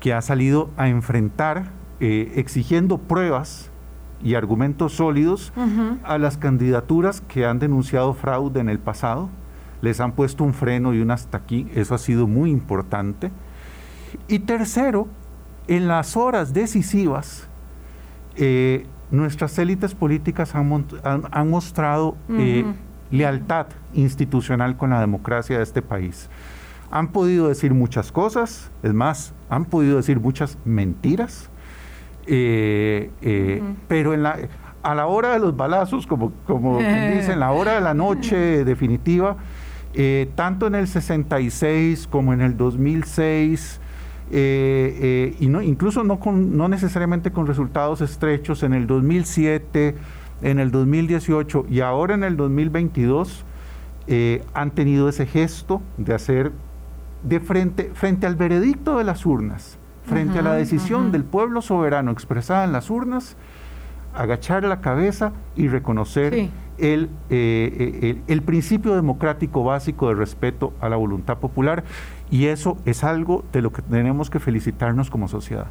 que 0.00 0.12
ha 0.12 0.20
salido 0.20 0.70
a 0.76 0.88
enfrentar, 0.88 1.70
eh, 2.00 2.32
exigiendo 2.36 2.98
pruebas 2.98 3.70
y 4.24 4.34
argumentos 4.34 4.94
sólidos 4.94 5.52
a 6.02 6.18
las 6.18 6.38
candidaturas 6.38 7.20
que 7.20 7.44
han 7.44 7.58
denunciado 7.58 8.14
fraude 8.14 8.58
en 8.58 8.70
el 8.70 8.78
pasado. 8.78 9.28
Les 9.82 10.00
han 10.00 10.12
puesto 10.12 10.42
un 10.42 10.54
freno 10.54 10.94
y 10.94 11.00
un 11.00 11.10
hasta 11.10 11.36
aquí, 11.36 11.68
eso 11.74 11.94
ha 11.94 11.98
sido 11.98 12.26
muy 12.26 12.50
importante. 12.50 13.30
Y 14.26 14.40
tercero, 14.40 15.08
en 15.68 15.86
las 15.88 16.16
horas 16.16 16.54
decisivas, 16.54 17.48
eh, 18.36 18.86
nuestras 19.10 19.58
élites 19.58 19.94
políticas 19.94 20.54
han, 20.54 20.86
han, 21.30 21.50
mostrado 21.50 22.16
eh, 22.30 22.64
lealtad 23.10 23.66
institucional 23.92 24.78
con 24.78 24.90
la 24.90 25.00
democracia 25.00 25.58
de 25.58 25.62
este 25.62 25.82
país. 25.82 26.30
Han 26.90 27.08
podido 27.08 27.48
decir 27.48 27.74
muchas 27.74 28.10
cosas, 28.10 28.70
es 28.82 28.94
más, 28.94 29.34
han 29.50 29.66
podido 29.66 29.98
decir 29.98 30.18
muchas 30.18 30.56
mentiras, 30.64 31.50
eh, 32.26 33.10
eh, 33.22 33.62
pero 33.88 34.14
en 34.14 34.22
la, 34.22 34.38
a 34.82 34.94
la 34.94 35.06
hora 35.06 35.32
de 35.32 35.38
los 35.38 35.56
balazos, 35.56 36.06
como, 36.06 36.32
como 36.46 36.78
dicen, 37.14 37.40
la 37.40 37.52
hora 37.52 37.74
de 37.74 37.80
la 37.80 37.94
noche 37.94 38.64
definitiva, 38.64 39.36
eh, 39.94 40.28
tanto 40.34 40.66
en 40.66 40.74
el 40.74 40.88
66 40.88 42.06
como 42.08 42.32
en 42.32 42.40
el 42.40 42.56
2006, 42.56 43.80
y 44.30 45.46
no, 45.48 45.62
incluso 45.62 46.02
no, 46.02 46.18
con, 46.18 46.56
no 46.56 46.68
necesariamente 46.68 47.30
con 47.30 47.46
resultados 47.46 48.00
estrechos, 48.00 48.62
en 48.62 48.72
el 48.72 48.86
2007, 48.86 49.94
en 50.42 50.58
el 50.58 50.70
2018 50.70 51.66
y 51.68 51.80
ahora 51.80 52.14
en 52.14 52.24
el 52.24 52.36
2022, 52.36 53.44
han 54.54 54.70
tenido 54.72 55.08
ese 55.08 55.26
gesto 55.26 55.82
de 55.98 56.14
hacer 56.14 56.52
de 57.22 57.40
frente, 57.40 57.90
frente 57.94 58.26
al 58.26 58.36
veredicto 58.36 58.98
de 58.98 59.04
las 59.04 59.24
urnas, 59.24 59.78
frente 60.04 60.38
a 60.38 60.42
la 60.42 60.54
decisión 60.54 61.12
del 61.12 61.24
pueblo 61.24 61.62
soberano 61.62 62.10
expresada 62.10 62.64
en 62.64 62.72
las 62.72 62.90
urnas, 62.90 63.36
agachar 64.14 64.64
la 64.64 64.80
cabeza 64.80 65.32
y 65.56 65.68
reconocer 65.68 66.34
eh, 66.34 66.50
el, 66.78 68.22
el, 68.26 68.42
principio 68.42 68.94
democrático 68.94 69.64
básico 69.64 70.08
de 70.08 70.14
respeto 70.14 70.72
a 70.80 70.88
la 70.88 70.96
voluntad 70.96 71.38
popular. 71.38 71.84
Y 72.30 72.46
eso 72.46 72.76
es 72.84 73.04
algo 73.04 73.44
de 73.52 73.62
lo 73.62 73.72
que 73.72 73.82
tenemos 73.82 74.30
que 74.30 74.40
felicitarnos 74.40 75.10
como 75.10 75.28
sociedad. 75.28 75.66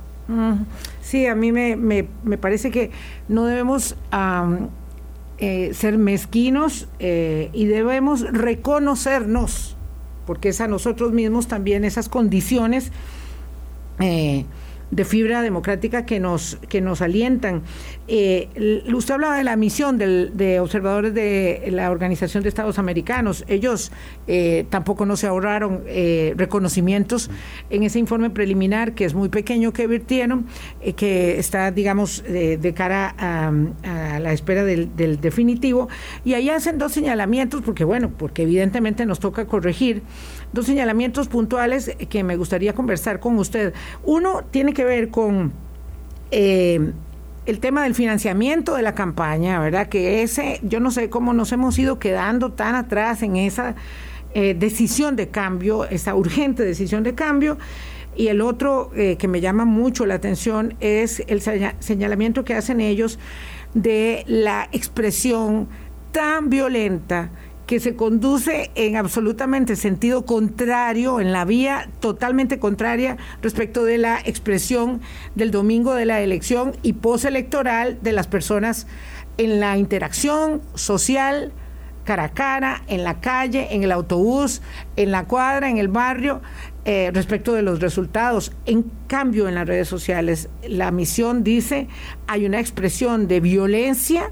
Sí, 1.01 1.27
a 1.27 1.35
mí 1.35 1.51
me, 1.51 1.75
me, 1.75 2.07
me 2.23 2.37
parece 2.37 2.71
que 2.71 2.91
no 3.27 3.45
debemos 3.45 3.97
eh, 5.39 5.73
ser 5.73 5.97
mezquinos 5.97 6.87
eh, 6.99 7.49
y 7.51 7.65
debemos 7.65 8.21
reconocernos, 8.21 9.75
porque 10.25 10.49
es 10.49 10.61
a 10.61 10.67
nosotros 10.67 11.11
mismos 11.11 11.47
también 11.47 11.83
esas 11.83 12.07
condiciones 12.07 12.91
eh, 14.00 14.45
de 14.91 15.05
fibra 15.05 15.41
democrática 15.41 16.05
que 16.05 16.19
nos, 16.19 16.59
que 16.69 16.79
nos 16.79 17.01
alientan. 17.01 17.63
Eh, 18.07 18.83
usted 18.93 19.15
hablaba 19.15 19.38
de 19.38 19.43
la 19.43 19.55
misión 19.55 19.97
de 19.97 20.59
observadores 20.59 21.15
de 21.15 21.67
la 21.71 21.89
Organización 21.89 22.43
de 22.43 22.50
Estados 22.50 22.77
Americanos. 22.77 23.43
Ellos 23.47 23.91
eh, 24.27 24.67
tampoco 24.69 25.07
no 25.07 25.17
se 25.17 25.25
ahorraron 25.25 25.83
reconocimientos 26.35 27.31
en 27.71 27.81
ese 27.81 27.97
informe 27.97 28.29
preliminar, 28.29 28.93
que 28.93 29.05
es 29.05 29.15
muy 29.15 29.29
pequeño, 29.29 29.73
que 29.73 29.88
virtieron, 29.88 30.45
que 30.95 31.39
está, 31.39 31.71
digamos, 31.71 32.23
de 32.23 32.73
cara 32.75 33.15
a, 33.17 34.19
la 34.19 34.31
espera 34.31 34.63
del, 34.63 34.95
del 34.95 35.19
definitivo. 35.19 35.89
Y 36.23 36.35
ahí 36.35 36.51
hacen 36.51 36.77
dos 36.77 36.91
señalamientos, 36.91 37.63
porque 37.63 37.83
bueno, 37.83 38.12
porque 38.15 38.43
evidentemente 38.43 39.07
nos 39.07 39.19
toca 39.19 39.47
corregir 39.47 40.03
dos 40.53 40.65
señalamientos 40.65 41.27
puntuales 41.27 41.95
que 42.10 42.24
me 42.24 42.38
gustaría 42.38 42.74
conversar 42.74 43.19
con 43.19 43.38
usted. 43.38 43.74
Uno 44.03 44.43
tiene 44.50 44.74
que 44.74 44.86
ver 44.86 45.10
con 45.10 45.51
eh, 46.31 46.93
el 47.45 47.60
tema 47.60 47.83
del 47.83 47.95
financiamiento 47.95 48.75
de 48.75 48.83
la 48.83 48.95
campaña, 48.95 49.60
¿verdad? 49.60 49.89
Que 49.89 50.24
ese, 50.24 50.60
yo 50.63 50.79
no 50.79 50.91
sé 50.91 51.10
cómo 51.10 51.33
nos 51.33 51.51
hemos 51.51 51.77
ido 51.77 52.00
quedando 52.00 52.53
tan 52.53 52.75
atrás 52.75 53.22
en 53.24 53.36
esa 53.36 53.75
eh, 54.33 54.55
decisión 54.57 55.15
de 55.15 55.27
cambio, 55.27 55.86
esa 55.86 56.15
urgente 56.15 56.63
decisión 56.63 57.03
de 57.03 57.15
cambio. 57.15 57.57
Y 58.15 58.27
el 58.27 58.41
otro 58.41 58.91
eh, 58.95 59.17
que 59.17 59.27
me 59.27 59.41
llama 59.41 59.65
mucho 59.65 60.05
la 60.05 60.13
atención 60.13 60.75
es 60.79 61.24
el 61.27 61.41
señalamiento 61.79 62.45
que 62.45 62.53
hacen 62.53 62.79
ellos 62.79 63.17
de 63.74 64.24
la 64.27 64.69
expresión 64.72 65.67
tan 66.12 66.50
violenta 66.50 67.31
que 67.65 67.79
se 67.79 67.96
conduce 67.96 68.72
en 68.75 68.98
absolutamente 68.98 69.75
sentido 69.75 70.25
contrario, 70.25 71.20
en 71.20 71.32
la 71.32 71.46
vía 71.46 71.89
totalmente 72.00 72.60
contraria 72.60 73.17
respecto 73.41 73.86
de 73.86 73.98
la 73.98 74.20
expresión 74.20 75.01
del 75.36 75.51
domingo 75.51 75.96
de 75.96 76.05
la 76.05 76.22
elección 76.22 76.75
y 76.84 76.93
postelectoral 76.93 78.00
de 78.01 78.12
las 78.12 78.27
personas 78.27 78.88
en 79.38 79.60
la 79.60 79.77
interacción 79.77 80.62
social, 80.75 81.51
cara 82.03 82.25
a 82.25 82.29
cara, 82.29 82.84
en 82.88 83.03
la 83.03 83.20
calle, 83.22 83.70
en 83.72 83.84
el 83.84 83.91
autobús, 83.91 84.62
en 84.96 85.12
la 85.12 85.25
cuadra, 85.25 85.70
en 85.70 85.77
el 85.77 85.88
barrio, 85.88 86.41
eh, 86.86 87.12
respecto 87.13 87.53
de 87.53 87.62
los 87.62 87.79
resultados. 87.79 88.51
En 88.65 88.86
cambio, 89.08 89.48
en 89.48 89.55
las 89.55 89.67
redes 89.67 89.88
sociales, 89.88 90.50
la 90.67 90.91
misión 90.91 91.43
dice, 91.43 91.88
hay 92.27 92.46
una 92.46 92.60
expresión 92.60 93.27
de 93.27 93.39
violencia, 93.39 94.32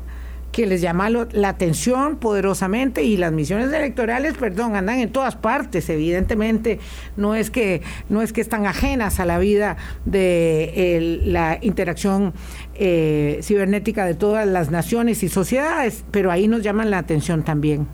que 0.52 0.66
les 0.68 0.82
llama 0.82 1.10
la 1.10 1.50
atención 1.50 2.18
poderosamente 2.18 3.04
y 3.04 3.18
las 3.18 3.32
misiones 3.32 3.72
electorales, 3.72 4.34
perdón, 4.34 4.76
andan 4.76 5.00
en 5.00 5.12
todas 5.12 5.36
partes, 5.36 5.90
evidentemente, 5.90 6.80
no 7.16 7.36
es 7.36 7.50
que 7.50 7.82
no 8.10 8.22
es 8.22 8.34
que 8.34 8.42
están 8.42 8.66
ajenas 8.66 9.20
a 9.20 9.26
la 9.26 9.40
vida 9.40 9.78
de 10.06 11.20
la 11.24 11.58
interacción 11.62 12.34
eh, 12.76 13.40
cibernética 13.44 14.06
de 14.06 14.14
todas 14.14 14.48
las 14.48 14.72
naciones 14.72 15.24
y 15.24 15.30
sociedades, 15.30 16.04
pero 16.12 16.32
ahí 16.32 16.48
nos 16.48 16.62
llaman 16.64 16.92
la 16.92 16.98
atención 16.98 17.44
también. 17.44 17.88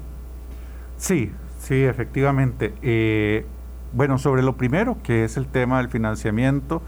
Sí, 0.98 1.32
sí, 1.60 1.84
efectivamente. 1.84 2.74
Eh, 2.82 3.46
bueno, 3.94 4.18
sobre 4.18 4.42
lo 4.42 4.58
primero, 4.58 4.98
que 5.04 5.24
es 5.24 5.38
el 5.38 5.48
tema 5.48 5.78
del 5.78 5.90
financiamiento, 5.90 6.82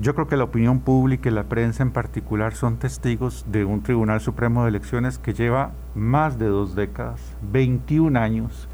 yo 0.00 0.14
creo 0.14 0.26
que 0.26 0.36
la 0.36 0.44
opinión 0.44 0.80
pública 0.80 1.28
y 1.28 1.32
la 1.32 1.44
prensa 1.44 1.82
en 1.82 1.90
particular 1.90 2.54
son 2.54 2.78
testigos 2.78 3.44
de 3.48 3.64
un 3.64 3.82
Tribunal 3.82 4.20
Supremo 4.20 4.62
de 4.62 4.70
Elecciones 4.70 5.18
que 5.18 5.34
lleva 5.34 5.72
más 5.94 6.38
de 6.38 6.46
dos 6.46 6.74
décadas, 6.74 7.20
21 7.52 8.18
años, 8.18 8.68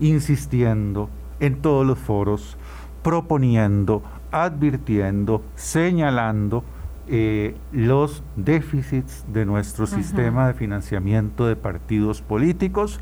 insistiendo 0.00 1.08
en 1.38 1.62
todos 1.62 1.86
los 1.86 1.98
foros, 1.98 2.56
proponiendo, 3.02 4.02
advirtiendo, 4.32 5.42
señalando 5.54 6.64
eh, 7.06 7.56
los 7.72 8.22
déficits 8.36 9.24
de 9.32 9.44
nuestro 9.44 9.86
sistema 9.86 10.46
de 10.46 10.54
financiamiento 10.54 11.46
de 11.46 11.56
partidos 11.56 12.22
políticos, 12.22 13.00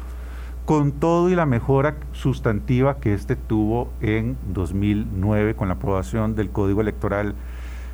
con 0.69 0.93
todo 0.93 1.31
y 1.31 1.35
la 1.35 1.47
mejora 1.47 1.97
sustantiva 2.13 2.99
que 2.99 3.15
este 3.15 3.37
tuvo 3.37 3.91
en 4.03 4.37
2009 4.53 5.55
con 5.55 5.69
la 5.69 5.77
aprobación 5.77 6.35
del 6.35 6.51
Código 6.51 6.83
Electoral 6.83 7.35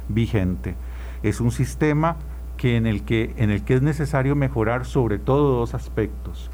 vigente. 0.08 0.74
Es 1.22 1.40
un 1.40 1.52
sistema 1.52 2.16
que 2.56 2.76
en, 2.76 2.88
el 2.88 3.04
que, 3.04 3.32
en 3.36 3.50
el 3.50 3.62
que 3.62 3.74
es 3.74 3.82
necesario 3.82 4.34
mejorar 4.34 4.86
sobre 4.86 5.20
todo 5.20 5.56
dos 5.56 5.72
aspectos. 5.72 6.50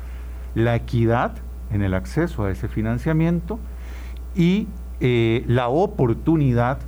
La 0.54 0.76
equidad 0.76 1.36
en 1.70 1.80
el 1.80 1.94
acceso 1.94 2.44
a 2.44 2.50
ese 2.50 2.68
financiamiento 2.68 3.58
y 4.34 4.68
eh, 5.00 5.42
la 5.46 5.68
oportunidad 5.68 6.80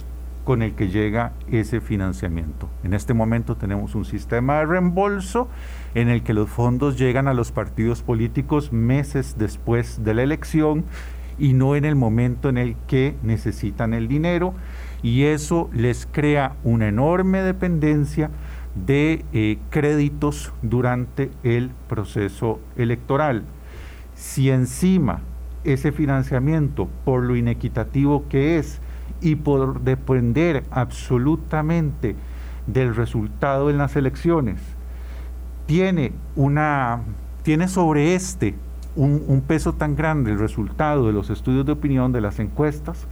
con 0.44 0.62
el 0.62 0.74
que 0.74 0.88
llega 0.88 1.32
ese 1.50 1.80
financiamiento. 1.80 2.68
En 2.82 2.94
este 2.94 3.14
momento 3.14 3.56
tenemos 3.56 3.94
un 3.94 4.04
sistema 4.04 4.58
de 4.58 4.66
reembolso 4.66 5.48
en 5.94 6.08
el 6.08 6.22
que 6.22 6.34
los 6.34 6.48
fondos 6.48 6.98
llegan 6.98 7.28
a 7.28 7.34
los 7.34 7.52
partidos 7.52 8.02
políticos 8.02 8.72
meses 8.72 9.36
después 9.38 10.02
de 10.04 10.14
la 10.14 10.22
elección 10.22 10.84
y 11.38 11.52
no 11.54 11.76
en 11.76 11.84
el 11.84 11.94
momento 11.94 12.48
en 12.48 12.58
el 12.58 12.76
que 12.86 13.16
necesitan 13.22 13.94
el 13.94 14.08
dinero 14.08 14.54
y 15.02 15.24
eso 15.24 15.70
les 15.72 16.06
crea 16.10 16.56
una 16.64 16.88
enorme 16.88 17.42
dependencia 17.42 18.30
de 18.74 19.24
eh, 19.32 19.58
créditos 19.70 20.52
durante 20.62 21.30
el 21.42 21.70
proceso 21.88 22.60
electoral. 22.76 23.44
Si 24.14 24.50
encima 24.50 25.20
ese 25.64 25.92
financiamiento, 25.92 26.88
por 27.04 27.22
lo 27.22 27.36
inequitativo 27.36 28.28
que 28.28 28.58
es 28.58 28.80
y 29.22 29.36
por 29.36 29.80
depender 29.80 30.64
absolutamente 30.70 32.16
del 32.66 32.94
resultado 32.94 33.70
en 33.70 33.78
las 33.78 33.96
elecciones, 33.96 34.60
tiene, 35.66 36.12
una, 36.36 37.00
tiene 37.42 37.68
sobre 37.68 38.14
este 38.14 38.54
un, 38.94 39.42
peso 39.46 39.72
tan 39.72 39.96
grande 39.96 40.32
el 40.32 40.38
resultado 40.38 41.06
de 41.06 41.12
los 41.12 41.30
estudios 41.30 41.64
de 41.64 41.72
opinión, 41.72 42.12
de 42.12 42.20
las 42.20 42.38
encuestas, 42.38 43.06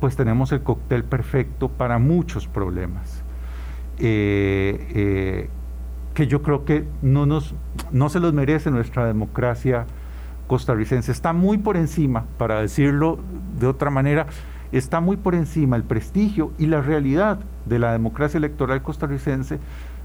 pues 0.00 0.16
tenemos 0.16 0.52
el 0.52 0.62
cóctel 0.62 1.04
perfecto 1.04 1.68
para 1.68 1.98
muchos 1.98 2.46
problemas. 2.46 3.22
Eh, 3.98 4.88
eh, 4.94 5.50
que 6.14 6.26
yo 6.26 6.42
creo 6.42 6.64
que 6.64 6.84
no, 7.00 7.24
nos, 7.24 7.54
no 7.90 8.08
se 8.08 8.20
los 8.20 8.34
merece 8.34 8.70
nuestra 8.70 9.06
democracia 9.06 9.86
costarricense. 10.46 11.12
Está 11.12 11.32
muy 11.32 11.58
por 11.58 11.76
encima, 11.76 12.26
para 12.36 12.60
decirlo 12.60 13.18
de 13.58 13.66
otra 13.66 13.90
manera, 13.90 14.26
está 14.72 15.00
muy 15.00 15.16
por 15.16 15.34
encima 15.34 15.76
el 15.76 15.84
prestigio 15.84 16.52
y 16.58 16.66
la 16.66 16.80
realidad 16.80 17.38
de 17.66 17.78
la 17.78 17.92
democracia 17.92 18.38
electoral 18.38 18.82
costarricense 18.82 19.58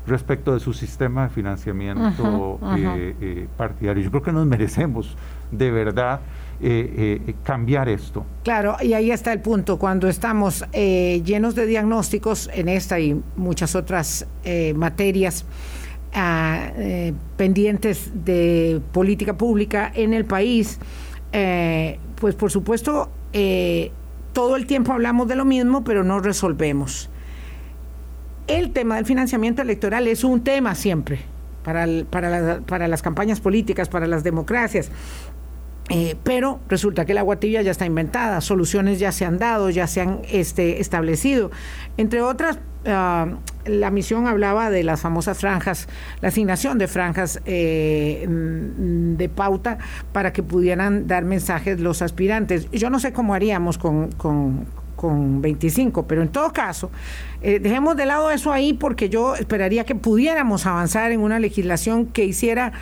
respecto 0.08 0.54
de 0.54 0.60
su 0.60 0.74
sistema 0.74 1.24
de 1.24 1.30
financiamiento 1.30 2.60
eh, 2.76 3.16
eh, 3.20 3.48
partidario. 3.58 4.04
Yo 4.04 4.10
creo 4.10 4.24
que 4.24 4.32
nos 4.32 4.46
merecemos 4.48 5.16
de 5.52 5.70
verdad 5.70 6.22
eh, 6.62 7.36
cambiar 7.44 7.90
esto. 7.90 8.26
Claro, 8.44 8.78
y 8.82 8.94
ahí 8.94 9.12
está 9.12 9.34
el 9.34 9.42
punto, 9.42 9.78
cuando 9.78 10.08
estamos 10.08 10.66
llenos 10.72 11.56
de 11.56 11.66
diagnósticos 11.66 12.50
en 12.54 12.70
esta 12.70 13.00
y 13.00 13.22
muchas 13.36 13.76
otras 13.76 14.26
materias 14.76 15.46
ah, 16.14 16.70
pendientes 17.36 18.12
de 18.26 18.82
política 18.94 19.38
pública 19.38 19.92
en 19.94 20.14
el 20.14 20.26
país, 20.26 20.80
pues 22.16 22.34
por 22.36 22.50
supuesto 22.50 23.12
todo 24.38 24.56
el 24.56 24.68
tiempo 24.68 24.94
hablamos 24.94 25.28
de 25.28 25.36
lo 25.36 25.46
mismo, 25.46 25.84
pero 25.84 26.04
no 26.04 26.20
resolvemos 26.20 27.10
el 28.48 28.72
tema 28.72 28.96
del 28.96 29.06
financiamiento 29.06 29.62
electoral 29.62 30.08
es 30.08 30.24
un 30.24 30.44
tema 30.44 30.74
siempre 30.74 31.20
para, 31.64 31.86
para, 32.10 32.62
para 32.62 32.88
las 32.88 33.02
campañas 33.02 33.42
políticas, 33.42 33.90
para 33.90 34.08
las 34.08 34.24
democracias. 34.24 34.90
Eh, 35.90 36.16
pero 36.24 36.60
resulta 36.68 37.06
que 37.06 37.14
la 37.14 37.22
guatilla 37.22 37.62
ya 37.62 37.72
está 37.72 37.86
inventada, 37.86 38.42
soluciones 38.42 39.00
ya 39.00 39.12
se 39.14 39.24
han 39.24 39.38
dado, 39.38 39.70
ya 39.70 39.88
se 39.88 40.02
han 40.02 40.22
este, 40.30 40.82
establecido. 40.82 41.50
Entre 41.96 42.22
otras, 42.22 42.60
ah, 42.88 43.28
la 43.66 43.92
misión 43.92 44.28
hablaba 44.28 44.70
de 44.70 44.84
las 44.84 45.02
famosas 45.02 45.38
franjas, 45.38 45.88
la 46.22 46.30
asignación 46.30 46.78
de 46.78 46.88
franjas 46.88 47.42
eh, 47.46 48.26
de 48.28 49.30
pauta 49.30 49.78
para 50.14 50.34
que 50.34 50.44
pudieran 50.44 51.08
dar 51.08 51.26
mensajes 51.26 51.80
los 51.80 52.02
aspirantes. 52.02 52.70
Yo 52.72 52.90
no 52.90 53.00
sé 53.00 53.14
cómo 53.14 53.34
haríamos 53.34 53.78
con, 53.78 54.10
con 54.98 55.42
25, 55.42 56.08
pero 56.08 56.22
en 56.22 56.28
todo 56.28 56.52
caso, 56.52 56.92
eh, 57.42 57.60
dejemos 57.60 57.96
de 57.96 58.06
lado 58.06 58.32
eso 58.32 58.52
ahí 58.52 58.74
porque 58.74 59.08
yo 59.08 59.36
esperaría 59.36 59.86
que 59.86 59.96
pudiéramos 59.96 60.66
avanzar 60.66 61.12
en 61.12 61.22
una 61.22 61.40
legislación 61.40 62.08
que 62.08 62.26
hiciera 62.26 62.74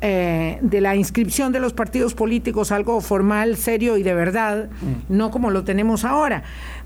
eh, 0.00 0.58
de 0.62 0.80
la 0.80 0.94
inscripción 0.94 1.52
de 1.52 1.60
los 1.60 1.74
partidos 1.74 2.14
políticos 2.14 2.72
algo 2.72 3.00
formal, 3.00 3.56
serio 3.56 3.96
y 3.98 4.02
de 4.02 4.14
verdad, 4.14 4.68
mm. 4.70 5.14
no 5.14 5.30
como 5.30 5.50
lo 5.50 5.64
tenemos 5.64 6.04
ahora. 6.04 6.44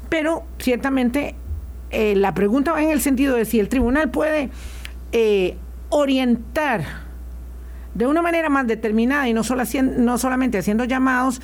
Pero 0.08 0.44
ciertamente 0.58 1.36
eh, 1.90 2.14
la 2.16 2.34
pregunta 2.34 2.72
va 2.72 2.82
en 2.82 2.90
el 2.90 3.00
sentido 3.00 3.36
de 3.36 3.44
si 3.44 3.60
el 3.60 3.68
tribunal 3.68 4.10
puede 4.10 4.50
orientar 5.88 6.84
de 7.94 8.06
una 8.06 8.22
manera 8.22 8.48
más 8.48 8.66
determinada 8.66 9.28
y 9.28 9.32
no, 9.32 9.42
solamente 9.42 10.58
haciendo 10.58 10.84
llamados, 10.84 11.42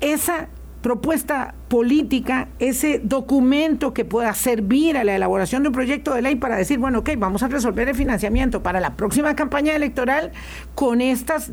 esa 0.00 0.48
propuesta 0.82 1.54
política, 1.68 2.48
ese 2.58 3.00
documento 3.02 3.94
que 3.94 4.04
pueda 4.04 4.34
servir 4.34 4.98
a 4.98 5.04
la 5.04 5.14
elaboración 5.14 5.62
de 5.62 5.68
un 5.68 5.74
proyecto 5.74 6.12
de 6.12 6.22
ley 6.22 6.36
para 6.36 6.56
decir, 6.56 6.78
bueno, 6.78 6.98
ok, 6.98 7.10
vamos 7.16 7.42
a 7.42 7.48
resolver 7.48 7.88
el 7.88 7.94
financiamiento 7.94 8.62
para 8.62 8.80
la 8.80 8.96
próxima 8.96 9.34
campaña 9.34 9.74
electoral 9.74 10.32
con 10.74 11.00
estas 11.00 11.52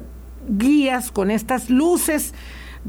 guías, 0.49 1.11
con 1.11 1.29
estas 1.31 1.69
luces 1.69 2.33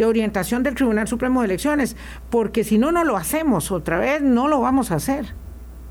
de 0.00 0.06
orientación 0.06 0.62
del 0.62 0.74
Tribunal 0.74 1.06
Supremo 1.06 1.40
de 1.40 1.46
Elecciones, 1.46 1.96
porque 2.30 2.64
si 2.64 2.78
no, 2.78 2.90
no 2.90 3.04
lo 3.04 3.16
hacemos 3.16 3.70
otra 3.70 3.98
vez, 3.98 4.22
no 4.22 4.48
lo 4.48 4.60
vamos 4.60 4.90
a 4.90 4.96
hacer. 4.96 5.34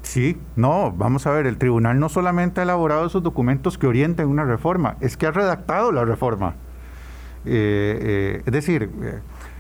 Sí, 0.02 0.38
no, 0.56 0.92
vamos 0.92 1.28
a 1.28 1.32
ver, 1.32 1.46
el 1.46 1.58
tribunal 1.58 2.00
no 2.00 2.10
solamente 2.10 2.60
ha 2.60 2.64
elaborado 2.64 3.06
esos 3.06 3.22
documentos 3.22 3.78
que 3.78 3.86
orienten 3.86 4.28
una 4.28 4.46
reforma, 4.46 4.98
es 5.02 5.16
que 5.16 5.28
ha 5.28 5.32
redactado 5.32 5.92
la 5.92 6.06
reforma. 6.06 6.56
Eh, 7.46 8.00
eh, 8.02 8.44
es 8.46 8.52
decir, 8.52 8.90
eh, 9.04 9.20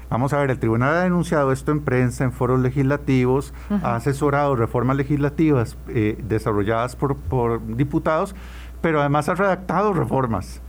vamos 0.09 0.33
a 0.33 0.39
ver, 0.39 0.49
el 0.49 0.57
tribunal 0.57 0.95
ha 0.95 1.03
denunciado 1.03 1.51
esto 1.51 1.71
en 1.71 1.81
prensa, 1.81 2.23
en 2.23 2.31
foros 2.31 2.59
legislativos, 2.59 3.53
ha 3.83 3.95
asesorado 3.95 4.55
reformas 4.55 4.97
legislativas 4.97 5.77
desarrolladas 6.23 6.95
por, 6.95 7.17
por 7.17 7.75
diputados, 7.75 8.33
pero 8.81 8.99
además 9.01 9.29
ha 9.29 9.35
redactado 9.35 9.93
reformas 9.93 10.61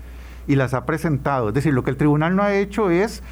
y 0.46 0.56
las 0.56 0.74
ha 0.74 0.84
presentado. 0.84 1.48
Es 1.48 1.54
decir, 1.54 1.72
lo 1.72 1.84
que 1.84 1.90
el 1.90 1.96
tribunal 1.96 2.34
no 2.34 2.42
ha 2.42 2.54
hecho 2.54 2.90
es 2.90 3.22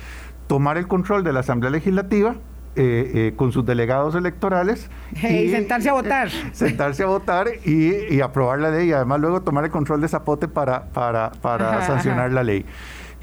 tomar 0.48 0.78
el 0.78 0.88
control 0.88 1.22
de 1.22 1.32
la 1.32 1.40
Asamblea 1.40 1.70
Legislativa, 1.70 2.34
eh, 2.74 3.11
eh, 3.14 3.32
con 3.34 3.50
sus 3.50 3.64
delegados 3.66 4.14
electorales. 4.14 4.90
y, 5.16 5.50
sentarse 5.50 5.88
a 5.88 5.92
votar. 5.92 6.30
sentarse 6.52 7.02
a 7.02 7.06
votar 7.06 7.48
y, 7.64 8.20
aprobar 8.20 8.61
la 8.61 8.70
ley 8.70 8.88
y 8.88 8.92
además 8.92 9.20
luego 9.20 9.42
tomar 9.42 9.64
el 9.64 9.70
control 9.70 10.00
de 10.00 10.08
Zapote 10.08 10.48
para, 10.48 10.84
para, 10.87 11.32
para 11.42 11.84
sancionar 11.87 12.32
la 12.32 12.42
ley. 12.42 12.64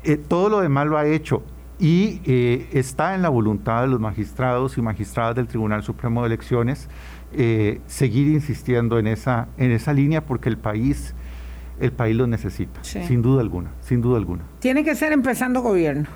Eh, 0.03 0.17
todo 0.17 0.49
lo 0.49 0.61
demás 0.61 0.88
lo 0.88 0.97
ha 0.97 1.05
hecho 1.05 1.43
y 1.79 2.21
está 2.71 3.15
en 3.15 3.21
la 3.21 3.29
voluntad 3.29 3.81
de 3.81 3.88
los 3.88 3.99
magistrados 3.99 4.77
y 4.77 4.81
magistradas 4.81 5.35
del 5.35 5.47
Tribunal 5.47 5.83
Supremo 5.83 6.21
de 6.21 6.27
Elecciones 6.27 6.88
seguir 7.85 8.27
insistiendo 8.27 8.97
en 8.97 9.07
esa, 9.07 9.49
en 9.57 9.71
esa 9.71 9.91
línea 9.91 10.25
porque 10.25 10.47
el 10.47 10.57
país 10.57 11.13
el 11.79 11.91
país 11.91 12.15
lo 12.15 12.27
necesita, 12.27 12.81
sin 12.83 13.21
duda 13.21 13.41
alguna, 13.41 13.71
sin 13.81 14.01
duda 14.01 14.17
alguna. 14.17 14.43
Tiene 14.59 14.85
que 14.85 14.95
ser 14.95 15.11
empezando 15.11 15.61
gobierno. 15.61 16.07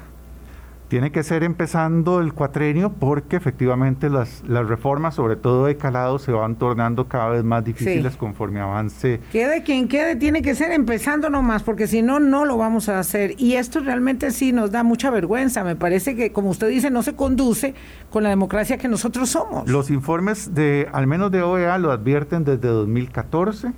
Tiene 0.89 1.11
que 1.11 1.21
ser 1.21 1.43
empezando 1.43 2.19
el 2.19 2.33
cuatrenio 2.33 2.91
porque 2.91 3.35
efectivamente 3.35 4.09
las, 4.09 4.41
las 4.47 4.67
reformas, 4.67 5.13
sobre 5.13 5.35
todo 5.35 5.65
de 5.65 5.77
calado, 5.77 6.17
se 6.17 6.31
van 6.31 6.55
tornando 6.55 7.07
cada 7.07 7.29
vez 7.29 7.43
más 7.43 7.63
difíciles 7.63 8.17
conforme 8.17 8.59
avance. 8.59 9.19
Quede 9.31 9.61
quien 9.61 9.87
quede, 9.87 10.15
tiene 10.15 10.41
que 10.41 10.55
ser 10.55 10.71
empezando 10.71 11.29
nomás, 11.29 11.61
porque 11.61 11.85
si 11.85 12.01
no, 12.01 12.19
no 12.19 12.43
lo 12.43 12.57
vamos 12.57 12.89
a 12.89 12.97
hacer. 12.97 13.35
Y 13.37 13.53
esto 13.53 13.81
realmente 13.81 14.31
sí 14.31 14.51
nos 14.51 14.71
da 14.71 14.81
mucha 14.81 15.11
vergüenza. 15.11 15.63
Me 15.63 15.75
parece 15.75 16.15
que, 16.15 16.31
como 16.31 16.49
usted 16.49 16.69
dice, 16.69 16.89
no 16.89 17.03
se 17.03 17.15
conduce 17.15 17.75
con 18.09 18.23
la 18.23 18.29
democracia 18.29 18.79
que 18.79 18.87
nosotros 18.87 19.29
somos. 19.29 19.69
Los 19.69 19.91
informes 19.91 20.55
de, 20.55 20.89
al 20.91 21.05
menos 21.05 21.29
de 21.29 21.43
OEA, 21.43 21.77
lo 21.77 21.91
advierten 21.91 22.43
desde 22.43 22.67
2014. 22.67 23.73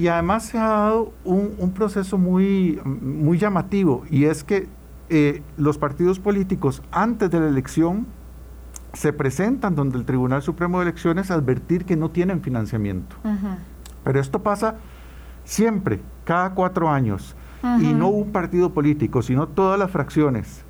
Y 0.00 0.08
además 0.08 0.46
se 0.46 0.58
ha 0.58 0.66
dado 0.66 1.12
un, 1.22 1.54
un 1.58 1.70
proceso 1.72 2.18
muy, 2.18 2.80
muy 2.84 3.38
llamativo, 3.38 4.02
y 4.10 4.24
es 4.24 4.42
que 4.42 4.66
eh, 5.10 5.42
los 5.56 5.78
partidos 5.78 6.18
políticos 6.18 6.82
antes 6.90 7.30
de 7.30 7.40
la 7.40 7.48
elección 7.48 8.06
se 8.94 9.12
presentan 9.12 9.74
donde 9.74 9.98
el 9.98 10.04
Tribunal 10.04 10.42
Supremo 10.42 10.78
de 10.78 10.84
Elecciones 10.84 11.30
a 11.30 11.34
advertir 11.34 11.84
que 11.84 11.96
no 11.96 12.10
tienen 12.10 12.40
financiamiento. 12.40 13.16
Pero 14.04 14.20
esto 14.20 14.42
pasa 14.42 14.76
siempre, 15.44 16.00
cada 16.24 16.50
cuatro 16.54 16.90
años, 16.90 17.34
y 17.80 17.92
no 17.92 18.08
un 18.08 18.30
partido 18.30 18.70
político, 18.70 19.22
sino 19.22 19.48
todas 19.48 19.78
las 19.78 19.90
fracciones. 19.90 20.64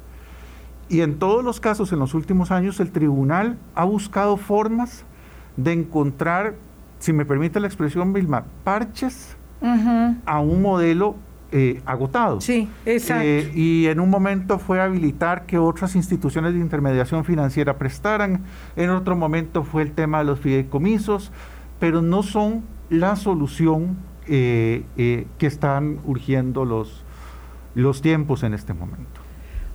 Y 0.89 1.01
en 1.01 1.19
todos 1.19 1.45
los 1.45 1.61
casos, 1.61 1.93
en 1.93 1.99
los 1.99 2.15
últimos 2.15 2.51
años, 2.51 2.79
el 2.81 2.93
tribunal 2.93 3.59
ha 3.75 3.85
buscado 3.85 4.37
formas 4.37 5.05
de 5.57 5.73
encontrar, 5.73 6.55
si 6.99 7.13
me 7.13 7.25
permite 7.25 7.61
la 7.61 7.67
expresión, 7.67 8.13
Vilma, 8.13 8.45
parches 8.65 9.37
a 10.27 10.41
un 10.41 10.63
modelo 10.63 11.17
eh, 11.57 11.81
agotado. 11.87 12.41
Sí, 12.41 12.69
exacto. 12.85 13.23
Eh, 13.25 13.53
y 13.55 13.87
en 13.87 14.01
un 14.01 14.11
momento 14.11 14.59
fue 14.59 14.81
habilitar 14.81 15.47
que 15.47 15.57
otras 15.57 15.95
instituciones 15.95 16.53
de 16.53 16.59
intermediación 16.59 17.25
financiera 17.25 17.79
prestaran, 17.79 18.43
en 18.75 18.91
otro 18.91 19.15
momento 19.15 19.63
fue 19.63 19.83
el 19.83 19.93
tema 19.93 20.19
de 20.19 20.25
los 20.25 20.41
fideicomisos, 20.41 21.31
pero 21.79 22.03
no 22.03 22.25
son 22.25 22.65
la 22.91 23.15
solución 23.15 23.97
eh, 24.27 24.83
que 24.97 25.47
están 25.47 26.01
urgiendo 26.05 26.65
los, 26.65 27.05
los 27.77 28.03
tiempos 28.03 28.43
en 28.43 28.53
este 28.53 28.75
momento. 28.75 29.14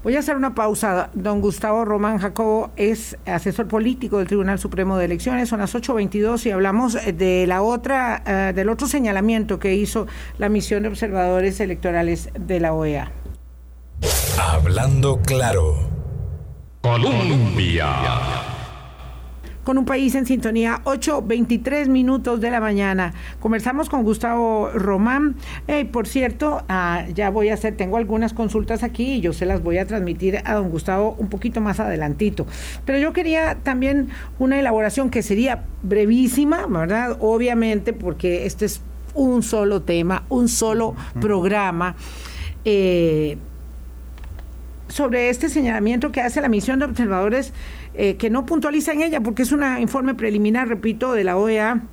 Voy 0.04 0.16
a 0.16 0.20
hacer 0.20 0.38
una 0.38 0.56
pausa. 0.56 1.10
Don 1.14 1.42
Gustavo 1.42 1.84
Román 1.84 2.20
Jacobo 2.20 2.72
es 2.78 3.18
asesor 3.26 3.68
político 3.68 4.20
del 4.20 4.28
Tribunal 4.28 4.58
Supremo 4.58 4.98
de 4.98 5.06
Elecciones. 5.06 5.50
Son 5.50 5.60
las 5.60 5.76
8.22 5.76 6.46
y 6.46 6.52
hablamos 6.52 6.94
de 6.94 7.46
la 7.48 7.62
otra, 7.62 8.24
eh, 8.26 8.54
del 8.54 8.70
otro 8.70 8.88
señalamiento 8.88 9.60
que 9.60 9.76
hizo 9.76 10.08
la 10.38 10.48
misión 10.48 10.84
de 10.84 10.90
observadores 10.90 11.60
electorales 11.60 12.30
de 12.40 12.60
la 12.62 12.74
OEA. 12.74 13.12
Hablando 14.40 15.20
claro. 15.22 15.76
Colombia 16.82 18.49
con 19.64 19.78
un 19.78 19.86
país 19.86 20.16
en 20.16 20.26
sintonía, 20.26 20.82
8.23 20.86 21.88
minutos 21.88 22.42
de 22.42 22.52
la 22.52 22.60
mañana. 22.60 23.14
Conversamos 23.40 23.90
con 23.90 24.04
Gustavo 24.04 24.70
Román. 24.74 25.36
por 25.92 26.08
cierto, 26.08 26.64
ah, 26.70 27.06
ya 27.14 27.30
voy 27.30 27.50
a 27.50 27.54
hacer, 27.54 27.76
tengo 27.76 27.98
algunas 27.98 28.34
consultas 28.34 28.84
aquí 28.84 29.14
y 29.14 29.22
yo 29.22 29.34
se 29.34 29.46
las 29.46 29.62
voy 29.62 29.78
a 29.78 29.86
transmitir 29.86 30.42
a 30.44 30.54
don 30.56 30.70
Gustavo 30.70 31.16
un 31.20 31.30
poquito 31.30 31.62
más 31.62 31.80
adelantito. 31.80 32.48
Pero 32.86 32.98
yo 33.00 33.14
quería 33.14 33.56
también 33.64 34.10
una 34.40 34.60
elaboración 34.60 35.10
que 35.10 35.22
sería 35.22 35.64
brevísima, 35.84 36.66
¿verdad? 36.68 37.18
Obviamente, 37.20 37.94
porque 37.94 38.46
este 38.46 38.66
es 38.66 38.82
un 39.14 39.44
solo 39.44 39.82
tema, 39.82 40.24
un 40.30 40.48
solo 40.48 40.96
programa. 41.20 41.96
Eh, 42.66 43.38
sobre 44.88 45.30
este 45.30 45.50
señalamiento 45.50 46.12
que 46.12 46.22
hace 46.22 46.42
la 46.42 46.50
misión 46.50 46.80
de 46.80 46.86
observadores 46.86 47.54
eh, 47.94 48.18
que 48.18 48.30
no 48.30 48.46
puntualiza 48.46 48.94
en 48.94 49.02
ella 49.02 49.22
porque 49.22 49.44
es 49.44 49.52
un 49.52 49.64
informe 49.80 50.14
preliminar, 50.16 50.68
repito, 50.68 51.14
de 51.14 51.24
la 51.24 51.38
OEA 51.38 51.84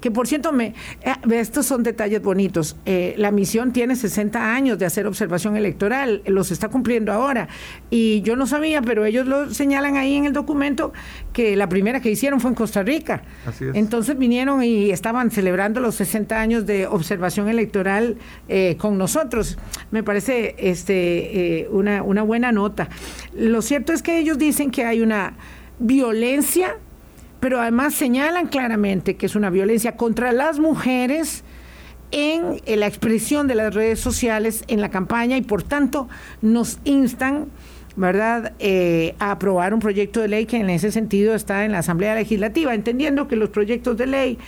que 0.00 0.10
por 0.10 0.26
cierto, 0.26 0.52
me, 0.52 0.74
eh, 1.02 1.14
estos 1.32 1.66
son 1.66 1.82
detalles 1.82 2.22
bonitos. 2.22 2.76
Eh, 2.86 3.14
la 3.18 3.30
misión 3.30 3.72
tiene 3.72 3.96
60 3.96 4.54
años 4.54 4.78
de 4.78 4.86
hacer 4.86 5.06
observación 5.06 5.56
electoral, 5.56 6.22
los 6.26 6.50
está 6.50 6.68
cumpliendo 6.68 7.12
ahora. 7.12 7.48
Y 7.90 8.22
yo 8.22 8.36
no 8.36 8.46
sabía, 8.46 8.82
pero 8.82 9.04
ellos 9.04 9.26
lo 9.26 9.52
señalan 9.52 9.96
ahí 9.96 10.16
en 10.16 10.24
el 10.24 10.32
documento 10.32 10.92
que 11.32 11.56
la 11.56 11.68
primera 11.68 12.00
que 12.00 12.10
hicieron 12.10 12.40
fue 12.40 12.50
en 12.50 12.54
Costa 12.54 12.82
Rica. 12.82 13.22
Así 13.46 13.66
es. 13.66 13.74
Entonces 13.74 14.16
vinieron 14.16 14.62
y 14.62 14.90
estaban 14.90 15.30
celebrando 15.30 15.80
los 15.80 15.96
60 15.96 16.40
años 16.40 16.66
de 16.66 16.86
observación 16.86 17.48
electoral 17.48 18.16
eh, 18.48 18.76
con 18.78 18.96
nosotros. 18.96 19.58
Me 19.90 20.02
parece 20.02 20.54
este, 20.58 21.68
una, 21.70 22.02
una 22.02 22.22
buena 22.22 22.52
nota. 22.52 22.88
Lo 23.34 23.60
cierto 23.62 23.92
es 23.92 24.02
que 24.02 24.18
ellos 24.18 24.38
dicen 24.38 24.70
que 24.70 24.84
hay 24.84 25.02
una 25.02 25.34
violencia 25.78 26.76
pero 27.40 27.60
además 27.60 27.94
señalan 27.94 28.46
claramente 28.46 29.16
que 29.16 29.26
es 29.26 29.34
una 29.34 29.50
violencia 29.50 29.96
contra 29.96 30.32
las 30.32 30.58
mujeres 30.58 31.42
en, 32.12 32.60
la 32.66 32.86
expresión 32.86 33.46
de 33.46 33.54
las 33.54 33.74
redes 33.74 34.00
sociales 34.00 34.64
en 34.68 34.80
la 34.80 34.90
campaña 34.90 35.36
y 35.36 35.42
por 35.42 35.62
tanto 35.62 36.08
nos 36.42 36.78
instan 36.84 37.48
¿verdad?, 37.96 38.52
eh, 38.60 39.14
a 39.18 39.32
aprobar 39.32 39.74
un 39.74 39.80
proyecto 39.80 40.20
de 40.20 40.28
ley 40.28 40.46
que 40.46 40.58
en 40.58 40.70
ese 40.70 40.92
sentido 40.92 41.34
está 41.34 41.64
en 41.64 41.72
la 41.72 41.78
Asamblea 41.78 42.14
Legislativa, 42.14 42.72
entendiendo 42.72 43.26
que 43.26 43.36
los 43.36 43.50
proyectos 43.50 43.96
de 43.96 44.06
ley 44.06 44.38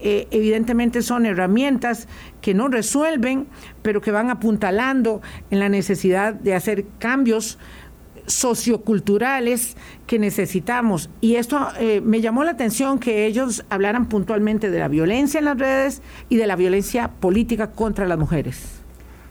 eh, 0.00 0.26
evidentemente 0.30 1.02
son 1.02 1.24
herramientas 1.24 2.08
que 2.40 2.54
no 2.54 2.68
resuelven, 2.68 3.46
pero 3.82 4.00
que 4.00 4.10
van 4.10 4.30
apuntalando 4.30 5.22
en 5.50 5.60
la 5.60 5.68
necesidad 5.68 6.34
de 6.34 6.54
hacer 6.54 6.86
cambios 6.98 7.58
socioculturales 8.28 9.76
que 10.06 10.18
necesitamos. 10.18 11.10
Y 11.20 11.36
esto 11.36 11.68
eh, 11.78 12.00
me 12.00 12.20
llamó 12.20 12.44
la 12.44 12.52
atención 12.52 12.98
que 12.98 13.26
ellos 13.26 13.64
hablaran 13.68 14.06
puntualmente 14.06 14.70
de 14.70 14.78
la 14.78 14.88
violencia 14.88 15.38
en 15.38 15.46
las 15.46 15.58
redes 15.58 16.02
y 16.28 16.36
de 16.36 16.46
la 16.46 16.56
violencia 16.56 17.08
política 17.20 17.72
contra 17.72 18.06
las 18.06 18.18
mujeres. 18.18 18.80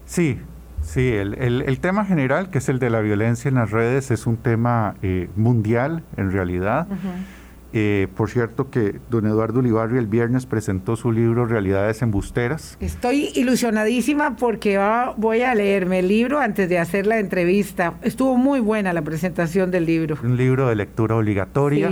Sí, 0.04 0.38
sí, 0.82 1.08
el, 1.08 1.78
tema 1.80 2.04
general, 2.04 2.50
que 2.50 2.58
es 2.58 2.68
el 2.68 2.78
de 2.78 2.90
la 2.90 3.00
violencia 3.00 3.48
en 3.48 3.54
las 3.54 3.70
redes, 3.70 4.10
es 4.10 4.26
un 4.26 4.36
tema 4.36 4.96
eh, 5.02 5.28
mundial 5.36 6.02
en 6.16 6.32
realidad. 6.32 6.86
Eh, 7.72 8.08
por 8.16 8.30
cierto 8.30 8.70
que 8.70 8.98
don 9.10 9.26
Eduardo 9.26 9.60
Ulibarri 9.60 9.98
el 9.98 10.06
viernes 10.06 10.46
presentó 10.46 10.96
su 10.96 11.12
libro 11.12 11.44
Realidades 11.44 12.00
Embusteras. 12.00 12.78
Estoy 12.80 13.30
ilusionadísima 13.34 14.36
porque 14.36 14.78
voy 15.16 15.42
a 15.42 15.54
leerme 15.54 15.98
el 15.98 16.08
libro 16.08 16.40
antes 16.40 16.68
de 16.68 16.78
hacer 16.78 17.06
la 17.06 17.18
entrevista. 17.18 17.94
Estuvo 18.02 18.36
muy 18.36 18.60
buena 18.60 18.92
la 18.92 19.02
presentación 19.02 19.70
del 19.70 19.84
libro. 19.84 20.16
Un 20.22 20.36
libro 20.36 20.68
de 20.68 20.76
lectura 20.76 21.16
obligatoria. 21.16 21.90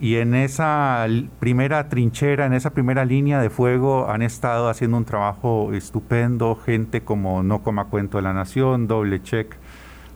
Y 0.00 0.16
en 0.16 0.34
esa 0.34 1.06
primera 1.38 1.88
trinchera, 1.88 2.46
en 2.46 2.54
esa 2.54 2.70
primera 2.70 3.04
línea 3.04 3.40
de 3.40 3.50
fuego, 3.50 4.10
han 4.10 4.22
estado 4.22 4.68
haciendo 4.68 4.96
un 4.96 5.04
trabajo 5.04 5.72
estupendo, 5.72 6.56
gente 6.56 7.02
como 7.02 7.44
No 7.44 7.62
Coma 7.62 7.84
Cuento 7.84 8.18
de 8.18 8.22
la 8.22 8.32
Nación, 8.32 8.88
Doble 8.88 9.22
Check, 9.22 9.56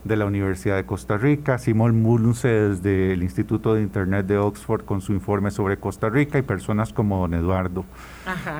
de 0.07 0.15
la 0.15 0.25
Universidad 0.25 0.75
de 0.75 0.85
Costa 0.85 1.17
Rica, 1.17 1.57
Simón 1.57 2.01
Mulunce 2.01 2.47
desde 2.47 3.13
el 3.13 3.23
Instituto 3.23 3.73
de 3.73 3.81
Internet 3.81 4.25
de 4.25 4.37
Oxford 4.37 4.85
con 4.85 5.01
su 5.01 5.13
informe 5.13 5.51
sobre 5.51 5.77
Costa 5.77 6.09
Rica 6.09 6.37
y 6.37 6.41
personas 6.41 6.93
como 6.93 7.19
don 7.19 7.33
Eduardo. 7.33 7.85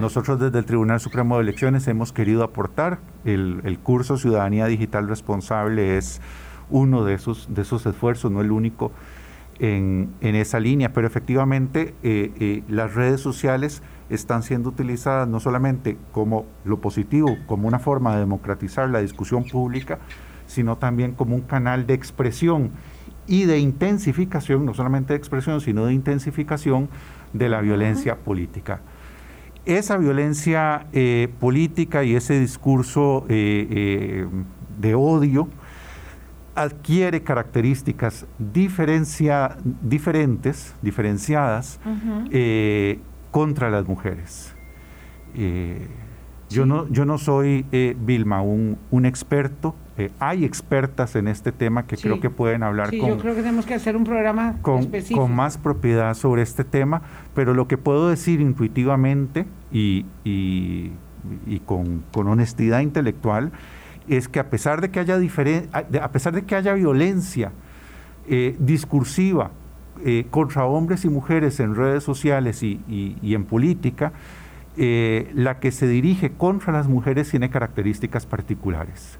Nosotros 0.02 0.40
desde 0.40 0.60
el 0.60 0.66
Tribunal 0.66 1.00
Supremo 1.00 1.38
de 1.38 1.44
Elecciones 1.44 1.88
hemos 1.88 2.12
querido 2.14 2.44
aportar, 2.44 3.00
el, 3.26 3.62
el 3.64 3.80
curso 3.80 4.18
Ciudadanía 4.18 4.66
Digital 4.66 5.08
Responsable 5.08 5.98
es 5.98 6.22
uno 6.70 7.06
de 7.06 7.14
esos, 7.14 7.48
de 7.54 7.62
esos 7.62 7.86
esfuerzos, 7.86 8.32
no 8.32 8.42
el 8.42 8.52
único 8.52 8.92
en, 9.60 10.14
en 10.22 10.36
esa 10.36 10.60
línea, 10.60 10.94
pero 10.94 11.08
efectivamente 11.08 11.96
eh, 12.04 12.32
eh, 12.40 12.64
las 12.68 12.94
redes 12.94 13.22
sociales 13.22 13.82
están 14.10 14.44
siendo 14.44 14.70
utilizadas 14.70 15.28
no 15.28 15.40
solamente 15.40 15.98
como 16.12 16.46
lo 16.64 16.80
positivo, 16.80 17.38
como 17.46 17.68
una 17.68 17.80
forma 17.80 18.14
de 18.14 18.20
democratizar 18.20 18.90
la 18.90 19.00
discusión 19.00 19.44
pública, 19.44 20.00
sino 20.48 20.78
también 20.78 21.14
como 21.14 21.36
un 21.36 21.42
canal 21.42 21.86
de 21.86 21.94
expresión 21.94 22.72
y 23.28 23.46
de 23.46 23.60
intensificación, 23.60 24.66
no 24.66 24.74
solamente 24.74 25.14
de 25.14 25.18
expresión, 25.18 25.62
sino 25.62 25.86
de 25.86 25.94
intensificación 25.94 26.90
de 27.34 27.50
la 27.50 27.62
violencia 27.62 28.16
política. 28.16 28.80
Esa 29.66 29.98
violencia 29.98 30.88
eh, 30.94 31.28
política 31.40 32.04
y 32.04 32.16
ese 32.16 32.40
discurso 32.40 33.26
de 33.28 34.96
odio 34.96 35.50
adquiere 36.58 37.22
características 37.22 38.26
diferencia, 38.40 39.58
diferentes, 39.82 40.74
diferenciadas 40.82 41.80
eh, 42.32 43.00
contra 43.30 43.70
las 43.70 43.88
mujeres. 43.88 44.56
Eh, 46.50 46.54
yo, 46.54 46.66
no, 46.66 46.88
yo 46.90 47.06
no 47.06 47.18
soy, 47.18 47.66
eh, 47.72 47.96
Vilma, 48.00 48.42
un, 48.42 48.78
un 48.92 49.06
experto. 49.06 49.76
hay 50.20 50.46
expertas 50.46 51.16
en 51.16 51.28
este 51.28 51.52
tema 51.52 51.88
que 51.88 51.98
creo 51.98 52.20
que 52.20 52.30
pueden 52.30 52.64
hablar 52.64 52.92
sí, 52.92 53.00
con... 53.00 53.10
Yo 53.10 53.18
creo 53.18 53.36
que 53.36 53.42
tenemos 53.42 53.66
que 53.66 53.74
hacer 53.74 53.98
un 53.98 54.04
programa 54.04 54.58
con, 54.62 54.80
específico. 54.80 55.22
con 55.22 55.36
más 55.36 55.58
propiedad 55.58 56.14
sobre 56.14 56.44
este 56.44 56.64
tema, 56.64 57.02
pero 57.34 57.54
lo 57.54 57.68
que 57.68 57.78
puedo 57.78 58.10
decir 58.10 58.40
intuitivamente 58.40 59.46
y, 59.72 60.06
y, 60.24 60.92
y 61.48 61.60
con, 61.66 62.04
con 62.12 62.28
honestidad 62.28 62.82
intelectual 62.82 63.52
es 64.08 64.28
que 64.28 64.40
a 64.40 64.50
pesar 64.50 64.82
de 64.82 64.90
que 64.90 65.00
haya, 65.00 65.20
a 66.02 66.12
pesar 66.12 66.34
de 66.34 66.44
que 66.44 66.56
haya 66.56 66.74
violencia 66.74 67.52
eh, 68.28 68.56
discursiva 68.60 69.52
eh, 70.04 70.26
contra 70.30 70.66
hombres 70.66 71.06
y 71.06 71.10
mujeres 71.10 71.60
en 71.60 71.76
redes 71.76 72.04
sociales 72.04 72.64
y, 72.64 72.80
en 73.22 73.46
política, 73.46 74.14
eh, 74.78 75.32
la 75.34 75.60
que 75.60 75.72
se 75.72 75.88
dirige 75.88 76.32
contra 76.32 76.72
las 76.72 76.88
mujeres 76.88 77.30
tiene 77.30 77.50
características 77.50 78.26
particulares, 78.26 79.20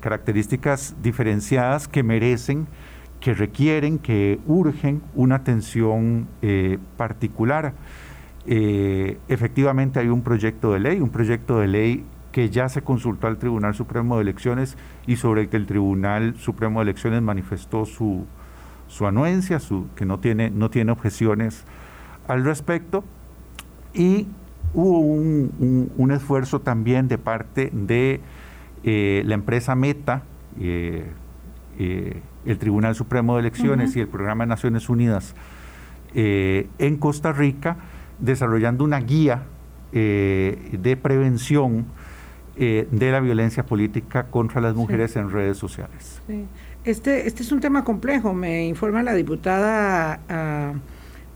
características 0.00 0.96
diferenciadas 1.02 1.88
que 1.88 2.02
merecen, 2.02 2.66
que 3.20 3.34
requieren, 3.34 3.98
que 3.98 4.38
urgen 4.46 5.02
una 5.14 5.36
atención 5.36 6.28
particular. 6.96 7.74
efectivamente 8.46 10.00
hay 10.00 10.08
un 10.08 10.22
proyecto 10.22 10.72
de 10.72 10.80
ley, 10.80 11.00
un 11.00 11.10
proyecto 11.10 11.60
de 11.60 11.68
ley 11.68 12.04
que 12.32 12.48
ya 12.50 12.68
se 12.68 12.82
consultó 12.82 13.28
al 13.28 13.38
Tribunal 13.38 13.74
Supremo 13.74 14.16
de 14.16 14.22
Elecciones 14.22 14.76
y 15.06 15.16
sobre 15.16 15.42
el 15.42 15.48
que 15.48 15.58
el 15.58 15.66
Tribunal 15.66 16.34
Supremo 16.36 16.80
de 16.80 16.84
Elecciones 16.84 17.22
manifestó 17.22 17.84
su, 17.84 18.24
su 18.88 19.06
anuencia, 19.06 19.60
su, 19.60 19.86
que 19.94 20.06
no 20.06 20.18
tiene, 20.18 20.50
no 20.50 20.70
tiene 20.70 20.90
objeciones 20.90 21.64
al 22.26 22.44
respecto. 22.44 23.04
Y 23.94 24.26
hubo 24.74 24.98
un, 24.98 26.10
esfuerzo 26.12 26.60
también 26.60 27.08
de 27.08 27.18
parte 27.18 27.70
de 27.72 28.20
eh, 28.84 29.22
la 29.26 29.34
empresa 29.34 29.74
Meta, 29.74 30.22
eh, 30.60 31.06
eh, 31.78 32.20
el 32.44 32.58
Tribunal 32.58 32.94
Supremo 32.94 33.34
de 33.34 33.40
Elecciones 33.40 33.96
y 33.96 34.00
el 34.00 34.08
Programa 34.08 34.44
de 34.44 34.48
Naciones 34.48 34.88
Unidas 34.88 35.34
en 36.14 36.96
Costa 36.98 37.32
Rica, 37.32 37.76
desarrollando 38.18 38.84
una 38.84 39.00
guía 39.00 39.44
de 39.92 40.98
prevención 41.00 41.86
eh, 42.54 42.86
de 42.90 43.10
la 43.10 43.20
violencia 43.20 43.64
política 43.64 44.24
contra 44.24 44.60
las 44.60 44.74
mujeres 44.74 45.16
en 45.16 45.30
redes 45.30 45.56
sociales. 45.56 46.20
Este, 46.84 47.26
este 47.26 47.42
es 47.42 47.50
un 47.50 47.60
tema 47.60 47.82
complejo. 47.82 48.34
Me 48.34 48.66
informa 48.66 49.02
la 49.02 49.14
diputada 49.14 50.20
uh, 50.28 50.76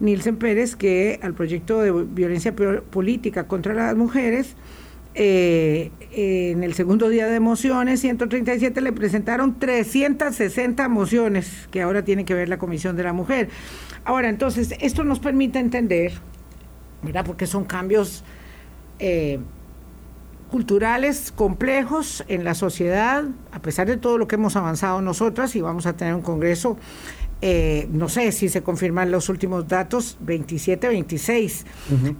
Nielsen 0.00 0.36
Pérez 0.36 0.76
que 0.76 1.18
al 1.22 1.34
proyecto 1.34 1.80
de 1.80 1.90
violencia 1.90 2.54
política 2.54 3.46
contra 3.46 3.74
las 3.74 3.96
mujeres, 3.96 4.56
eh, 5.14 5.90
en 6.12 6.62
el 6.62 6.74
segundo 6.74 7.08
día 7.08 7.26
de 7.26 7.40
mociones, 7.40 8.00
137, 8.00 8.82
le 8.82 8.92
presentaron 8.92 9.58
360 9.58 10.88
mociones 10.88 11.68
que 11.70 11.80
ahora 11.80 12.04
tiene 12.04 12.26
que 12.26 12.34
ver 12.34 12.50
la 12.50 12.58
Comisión 12.58 12.96
de 12.96 13.02
la 13.04 13.14
Mujer. 13.14 13.48
Ahora, 14.04 14.28
entonces, 14.28 14.74
esto 14.78 15.04
nos 15.04 15.18
permite 15.18 15.58
entender, 15.58 16.12
¿verdad? 17.02 17.24
Porque 17.24 17.46
son 17.46 17.64
cambios 17.64 18.24
eh, 18.98 19.38
culturales 20.50 21.32
complejos 21.32 22.22
en 22.28 22.44
la 22.44 22.54
sociedad, 22.54 23.24
a 23.52 23.60
pesar 23.60 23.86
de 23.86 23.96
todo 23.96 24.18
lo 24.18 24.28
que 24.28 24.36
hemos 24.36 24.54
avanzado 24.54 25.00
nosotras, 25.00 25.56
y 25.56 25.60
vamos 25.60 25.86
a 25.86 25.96
tener 25.96 26.14
un 26.14 26.22
congreso, 26.22 26.76
eh, 27.42 27.88
no 27.90 28.08
sé 28.08 28.32
si 28.32 28.48
se 28.48 28.62
confirman 28.62 29.10
los 29.10 29.28
últimos 29.28 29.68
datos, 29.68 30.16
27, 30.20 30.88
26, 30.88 31.66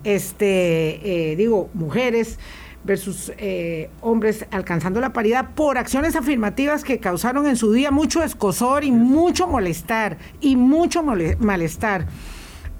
este, 0.05 1.33
eh, 1.33 1.37
digo, 1.37 1.71
mujeres 1.75 2.39
versus 2.85 3.33
eh, 3.39 3.91
hombres 4.01 4.47
alcanzando 4.51 5.01
la 5.01 5.13
paridad 5.13 5.51
por 5.55 5.77
acciones 5.77 6.15
afirmativas 6.15 6.85
que 6.85 7.01
causaron 7.01 7.47
en 7.47 7.57
su 7.57 7.73
día 7.73 7.91
mucho 7.91 8.23
escosor 8.23 8.85
y 8.85 8.93
mucho 8.93 9.49
molestar, 9.49 10.19
y 10.41 10.57
mucho 10.57 11.03
malestar. 11.03 12.07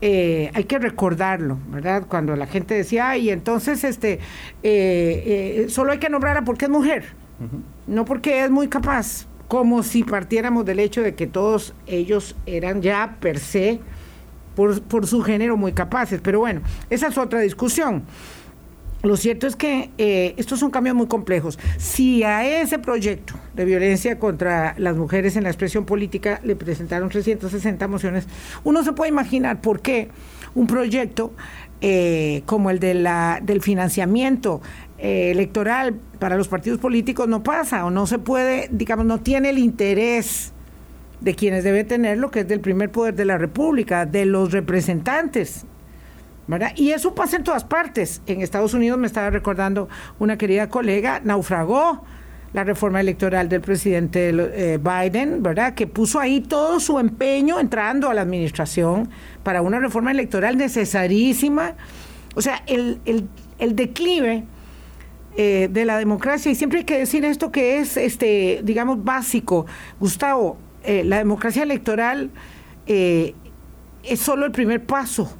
Eh, 0.03 0.51
hay 0.53 0.65
que 0.65 0.79
recordarlo, 0.79 1.59
¿verdad? 1.69 2.05
Cuando 2.07 2.37
la 2.37 2.47
gente 2.47 2.75
decía, 2.75 3.09
ay, 3.09 3.31
entonces 3.31 3.83
este, 3.83 4.15
eh, 4.15 4.19
eh, 4.63 5.67
solo 5.69 5.93
hay 5.93 5.99
que 5.99 6.11
nombrarla 6.11 6.45
porque 6.45 6.67
es 6.67 6.71
mujer, 6.71 7.15
no 7.87 8.05
porque 8.05 8.45
es 8.45 8.51
muy 8.51 8.69
capaz, 8.69 9.27
como 9.49 9.83
si 9.83 10.03
partiéramos 10.05 10.65
del 10.65 10.81
hecho 10.81 11.03
de 11.03 11.15
que 11.15 11.27
todos 11.27 11.75
ellos 11.87 12.35
eran 12.47 12.83
ya 12.83 13.17
per 13.21 13.39
se, 13.39 13.81
por, 14.55 14.83
por 14.83 15.07
su 15.07 15.23
género, 15.23 15.57
muy 15.57 15.73
capaces. 15.73 16.21
Pero 16.23 16.41
bueno, 16.41 16.63
esa 16.91 17.09
es 17.09 17.19
otra 17.19 17.41
discusión. 17.41 18.05
Lo 19.03 19.17
cierto 19.17 19.47
es 19.47 19.55
que 19.55 19.91
eh, 19.99 20.35
estos 20.37 20.59
son 20.59 20.71
cambios 20.71 20.97
muy 20.97 21.07
complejos. 21.07 21.59
Si 21.79 22.25
a 22.25 22.61
ese 22.61 22.79
proyecto 22.81 23.35
de 23.55 23.65
violencia 23.65 24.19
contra 24.19 24.75
las 24.79 24.97
mujeres 24.97 25.37
en 25.37 25.45
la 25.45 25.51
expresión 25.51 25.85
política 25.85 26.41
le 26.43 26.57
presentaron 26.57 27.09
360 27.09 27.87
mociones, 27.87 28.27
uno 28.65 28.83
se 28.83 28.93
puede 28.93 29.11
imaginar 29.11 29.61
por 29.61 29.81
qué 29.81 30.09
un 30.57 30.67
proyecto 30.67 31.33
eh, 31.83 32.43
como 32.47 32.71
el 32.71 32.81
de 32.81 32.95
la, 32.95 33.39
del 33.43 33.61
financiamiento 33.61 34.61
eh, 34.99 35.31
electoral 35.31 35.95
para 36.19 36.37
los 36.37 36.49
partidos 36.49 36.79
políticos 36.79 37.29
no 37.29 37.43
pasa 37.43 37.85
o 37.85 37.91
no 37.91 38.07
se 38.07 38.19
puede, 38.19 38.69
digamos, 38.71 39.07
no 39.07 39.19
tiene 39.19 39.51
el 39.51 39.59
interés 39.59 40.53
de 41.21 41.35
quienes 41.35 41.65
debe 41.65 41.85
tenerlo, 41.85 42.31
que 42.31 42.41
es 42.41 42.49
del 42.49 42.61
primer 42.61 42.91
poder 42.91 43.15
de 43.15 43.25
la 43.25 43.39
República, 43.39 44.07
de 44.07 44.27
los 44.27 44.53
representantes 44.53 45.67
y 46.77 46.91
eso 46.91 47.15
pasa 47.15 47.37
en 47.37 47.45
todas 47.45 47.65
partes. 47.65 48.23
En 48.27 48.41
Estados 48.41 48.75
Unidos, 48.75 48.99
me 48.99 49.07
estaba 49.07 49.31
recordando 49.31 49.89
una 50.19 50.39
querida 50.39 50.69
colega, 50.69 51.21
naufragó 51.25 52.05
la 52.53 52.63
reforma 52.63 53.01
electoral 53.01 53.49
del 53.49 53.61
presidente 53.61 54.31
eh, 54.31 54.79
Biden, 54.79 55.43
¿verdad? 55.43 55.75
Que 55.75 55.87
puso 55.87 56.21
ahí 56.21 56.41
todo 56.41 56.79
su 56.79 56.99
empeño 56.99 57.59
entrando 57.59 58.09
a 58.09 58.15
la 58.15 58.23
administración 58.23 59.11
para 59.43 59.61
una 59.61 59.81
reforma 59.81 60.13
electoral 60.13 60.57
necesarísima. 60.57 61.75
O 62.35 62.41
sea, 62.41 62.63
el, 62.67 63.01
declive 63.59 64.45
eh, 65.37 65.69
de 65.71 65.85
la 65.85 65.99
democracia, 65.99 66.51
y 66.51 66.55
siempre 66.55 66.81
hay 66.81 66.85
que 66.85 66.99
decir 66.99 67.25
esto 67.25 67.51
que 67.53 67.79
es, 67.79 67.97
este, 67.97 68.61
digamos, 68.65 69.05
básico. 69.05 69.67
Gustavo, 70.01 70.57
eh, 70.85 71.05
la 71.05 71.19
democracia 71.19 71.63
electoral 71.63 72.31
es 72.87 74.21
solo 74.21 74.47
el 74.47 74.53
primer 74.53 74.85
paso 74.87 75.37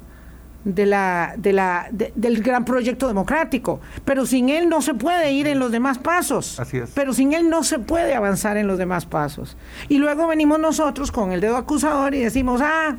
de 0.67 0.85
la, 0.85 1.33
de 1.37 1.53
la, 1.53 1.87
del 1.91 2.43
gran 2.43 2.65
proyecto 2.65 3.07
democrático. 3.07 3.79
Pero 4.03 4.25
sin 4.25 4.49
él 4.49 4.67
no 4.67 4.81
se 4.81 4.93
puede 4.93 5.31
ir 5.31 5.47
en 5.47 5.59
los 5.59 5.71
demás 5.71 5.97
pasos. 5.97 6.59
Así 6.59 6.77
es. 6.77 6.91
Pero 6.93 7.13
sin 7.13 7.33
él 7.33 7.49
no 7.49 7.63
se 7.63 7.79
puede 7.79 8.13
avanzar 8.13 8.57
en 8.57 8.67
los 8.67 8.77
demás 8.77 9.05
pasos. 9.05 9.55
Y 9.87 9.97
luego 9.97 10.27
venimos 10.27 10.59
nosotros 10.59 11.11
con 11.11 11.31
el 11.31 11.39
dedo 11.39 11.55
acusador 11.55 12.13
y 12.15 12.19
decimos, 12.19 12.61
ah, 12.61 12.97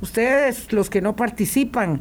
ustedes 0.00 0.72
los 0.72 0.90
que 0.90 1.00
no 1.00 1.14
participan. 1.14 2.00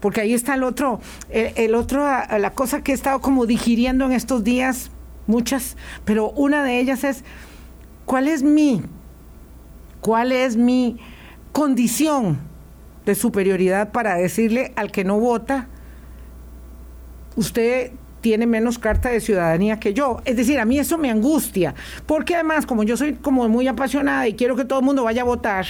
Porque 0.00 0.22
ahí 0.22 0.34
está 0.34 0.54
el 0.54 0.62
otro, 0.62 1.00
el, 1.28 1.74
otro, 1.74 2.04
la 2.04 2.52
cosa 2.54 2.82
que 2.82 2.92
he 2.92 2.94
estado 2.94 3.20
como 3.20 3.46
digiriendo 3.46 4.06
en 4.06 4.12
estos 4.12 4.42
días, 4.42 4.90
muchas, 5.26 5.76
pero 6.04 6.30
una 6.30 6.64
de 6.64 6.80
ellas 6.80 7.04
es, 7.04 7.22
¿cuál 8.06 8.26
es 8.26 8.42
mi, 8.42 8.82
cuál 10.00 10.32
es 10.32 10.56
mi 10.56 10.98
condición 11.52 12.38
de 13.04 13.14
superioridad 13.14 13.92
para 13.92 14.14
decirle 14.14 14.72
al 14.76 14.90
que 14.90 15.04
no 15.04 15.18
vota, 15.18 15.68
usted 17.36 17.92
tiene 18.20 18.46
menos 18.46 18.78
carta 18.78 19.08
de 19.08 19.20
ciudadanía 19.20 19.80
que 19.80 19.94
yo. 19.94 20.20
Es 20.24 20.36
decir, 20.36 20.58
a 20.58 20.64
mí 20.64 20.78
eso 20.78 20.98
me 20.98 21.10
angustia, 21.10 21.74
porque 22.06 22.34
además, 22.34 22.66
como 22.66 22.82
yo 22.82 22.96
soy 22.96 23.14
como 23.14 23.48
muy 23.48 23.66
apasionada 23.66 24.28
y 24.28 24.34
quiero 24.34 24.56
que 24.56 24.64
todo 24.64 24.80
el 24.80 24.84
mundo 24.84 25.04
vaya 25.04 25.22
a 25.22 25.24
votar, 25.24 25.66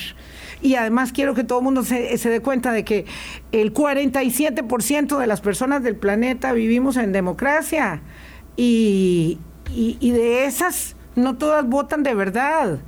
y 0.62 0.74
además 0.74 1.12
quiero 1.12 1.34
que 1.34 1.44
todo 1.44 1.58
el 1.58 1.64
mundo 1.64 1.82
se, 1.84 2.16
dé 2.16 2.40
cuenta 2.40 2.72
de 2.72 2.84
que 2.84 3.06
el 3.52 3.72
47% 3.72 5.18
de 5.18 5.26
las 5.26 5.40
personas 5.40 5.82
del 5.82 5.96
planeta 5.96 6.52
vivimos 6.52 6.96
en 6.96 7.12
democracia 7.12 8.02
y, 8.56 9.38
y 9.74 10.10
de 10.10 10.44
esas 10.44 10.96
no 11.16 11.36
todas 11.36 11.66
votan 11.66 12.02
de 12.02 12.14
verdad. 12.14 12.78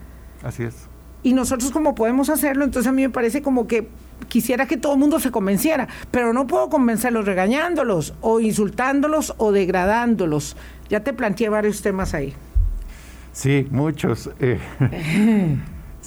Así 0.43 0.65
es. 0.65 0.89
Y 1.23 1.35
nosotros 1.35 1.71
como 1.71 1.95
podemos 1.95 2.31
hacerlo, 2.31 2.65
entonces 2.65 2.89
a 2.89 2.93
mí 2.93 3.03
me 3.03 3.11
parece 3.11 3.43
como 3.43 3.67
que 3.67 3.89
quisiera 4.29 4.67
que 4.67 4.77
todo 4.77 4.95
el 4.95 4.99
mundo 4.99 5.21
se 5.21 5.31
convenciera, 5.31 5.89
pero 6.11 6.33
no 6.33 6.47
puedo 6.47 6.69
convencerlos 6.69 7.27
regañándolos 7.27 8.15
o 8.21 8.41
insultándolos 8.41 9.35
o 9.39 9.53
degradándolos. 9.53 10.57
Ya 10.89 11.01
te 11.01 11.13
planteé 11.13 11.49
varios 11.49 11.83
temas 11.83 12.15
ahí. 12.15 12.35
Sí, 13.33 13.67
muchos. 13.71 14.31
Eh, 14.41 14.59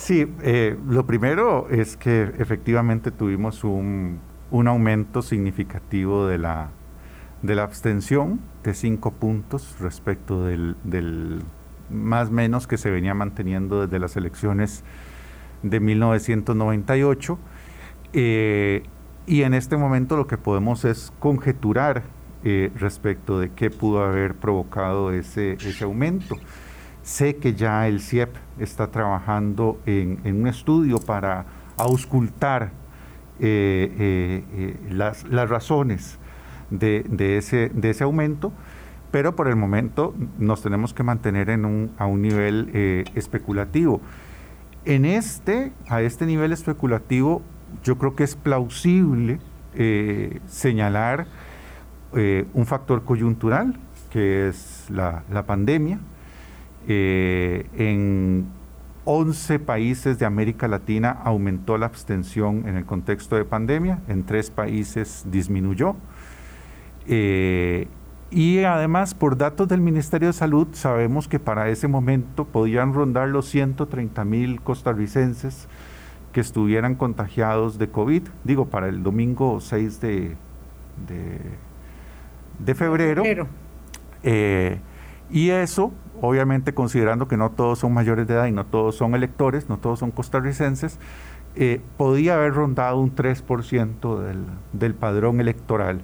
sí, 0.06 0.32
eh, 0.44 0.78
lo 0.88 1.08
primero 1.08 1.68
es 1.70 1.98
que 1.98 2.32
efectivamente 2.38 3.10
tuvimos 3.10 3.64
un, 3.64 4.20
aumento 4.52 5.22
significativo 5.22 6.28
de 6.28 6.38
la, 6.38 6.70
de 7.42 7.56
la 7.56 7.64
abstención 7.64 8.40
de 8.64 8.74
cinco 8.74 9.12
puntos 9.12 9.76
respecto 9.80 10.46
del, 10.46 10.78
del 10.84 11.42
más 11.90 12.30
menos 12.30 12.68
que 12.68 12.78
se 12.78 12.92
venía 12.92 13.14
manteniendo 13.14 13.82
desde 13.82 14.00
las 14.00 14.16
elecciones 14.16 14.84
de 15.64 15.80
1998. 15.80 17.40
Eh, 18.14 18.84
y 19.26 19.42
en 19.42 19.56
este 19.56 19.76
momento 19.76 20.18
lo 20.18 20.28
que 20.28 20.38
podemos 20.38 20.86
es 20.86 21.12
conjeturar 21.20 22.04
eh, 22.44 22.72
respecto 22.76 23.40
de 23.40 23.50
qué 23.50 23.72
pudo 23.72 24.04
haber 24.04 24.36
provocado 24.36 25.12
ese, 25.12 25.54
ese, 25.54 25.84
aumento. 25.84 26.36
Sé 27.06 27.36
que 27.36 27.54
ya 27.54 27.88
el 27.88 28.02
CIEP 28.02 28.36
está 28.58 28.90
trabajando 28.90 29.80
en, 29.86 30.20
un 30.26 30.48
estudio 30.48 30.98
para 30.98 31.46
auscultar 31.78 32.72
eh, 33.40 34.74
las, 34.90 35.24
las, 35.26 35.48
razones 35.48 36.18
de, 36.72 37.38
ese, 37.38 38.04
aumento 38.04 38.52
pero 39.12 39.36
por 39.36 39.48
el 39.48 39.56
momento 39.56 40.16
nos 40.40 40.64
tenemos 40.64 40.96
que 40.96 41.04
mantener 41.04 41.52
a 41.52 42.06
un 42.08 42.22
nivel 42.24 42.72
eh, 42.74 43.04
especulativo. 43.14 44.02
En 44.84 45.06
este, 45.06 45.74
a 45.88 46.02
este 46.02 46.26
nivel 46.26 46.52
especulativo, 46.52 47.44
yo 47.84 48.00
creo 48.00 48.16
que 48.16 48.24
es 48.24 48.36
plausible 48.36 49.40
eh, 49.76 50.40
señalar 50.48 51.28
eh, 52.16 52.48
un 52.56 52.66
factor 52.66 53.04
coyuntural, 53.04 53.78
que 54.10 54.48
es 54.50 54.88
la 54.90 55.44
pandemia. 55.46 56.00
En 56.88 58.48
11 59.06 59.60
países 59.60 60.20
de 60.20 60.26
América 60.26 60.68
Latina 60.68 61.12
aumentó 61.12 61.78
la 61.78 61.86
abstención 61.86 62.68
en 62.68 62.76
el 62.76 62.86
contexto 62.86 63.36
de 63.36 63.46
pandemia, 63.46 64.02
en 64.08 64.24
tres 64.24 64.50
países 64.50 65.26
disminuyó. 65.30 65.96
Y 68.32 68.64
además, 68.64 69.14
por 69.14 69.38
datos 69.38 69.68
del 69.68 69.82
Ministerio 69.82 70.28
de 70.28 70.34
Salud, 70.34 70.68
sabemos 70.74 71.28
que 71.28 71.40
para 71.40 71.70
ese 71.70 71.88
momento 71.88 72.46
podían 72.46 72.94
rondar 72.94 73.30
los 73.30 73.46
130 73.48 74.26
mil 74.26 74.62
costarricenses 74.62 75.68
que 76.34 76.42
estuvieran 76.42 76.96
contagiados 76.96 77.78
de 77.78 77.88
COVID, 77.88 78.24
digo, 78.44 78.66
para 78.66 78.90
el 78.90 79.04
domingo 79.04 79.62
6 79.62 80.02
de, 80.02 80.36
de, 82.60 82.76
febrero. 82.76 83.24
Eh, 84.24 84.80
y 85.30 85.52
eso, 85.52 85.94
obviamente 86.26 86.74
considerando 86.74 87.28
que 87.28 87.38
no 87.38 87.52
todos 87.52 87.80
son 87.80 87.94
mayores 87.94 88.28
de 88.28 88.34
edad 88.34 88.46
y 88.48 88.52
no 88.52 88.66
todos 88.66 88.96
son 88.96 89.16
electores, 89.16 89.70
no 89.70 89.78
todos 89.78 90.00
son 90.00 90.12
costarricenses, 90.12 91.00
eh, 91.56 91.82
podía 91.98 92.36
haber 92.36 92.54
rondado 92.54 93.00
un 93.00 93.16
3% 93.16 94.20
del, 94.20 94.46
del 94.74 94.94
padrón 94.94 95.40
electoral 95.40 96.02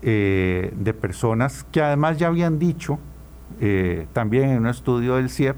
eh, 0.00 0.72
de 0.76 0.94
personas 0.94 1.66
que 1.72 1.82
además 1.82 2.18
ya 2.18 2.28
habían 2.28 2.60
dicho, 2.60 3.00
eh, 3.60 4.06
también 4.12 4.50
en 4.50 4.58
un 4.60 4.68
estudio 4.68 5.16
del 5.16 5.28
CIEP, 5.28 5.56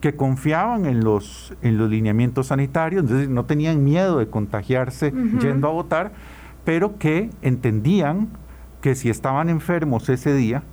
que 0.00 0.16
confiaban 0.16 0.86
en 0.86 1.04
los, 1.04 1.54
en 1.62 1.78
los 1.78 1.88
lineamientos 1.88 2.48
sanitarios, 2.48 3.02
entonces 3.02 3.28
no 3.28 3.44
tenían 3.44 3.84
miedo 3.84 4.18
de 4.18 4.26
contagiarse 4.26 5.12
yendo 5.40 5.68
a 5.68 5.70
votar, 5.70 6.10
pero 6.64 6.98
que 6.98 7.30
entendían 7.40 8.30
que 8.80 8.96
si 8.96 9.10
estaban 9.10 9.48
enfermos 9.48 10.08
ese 10.08 10.34
día, 10.34 10.64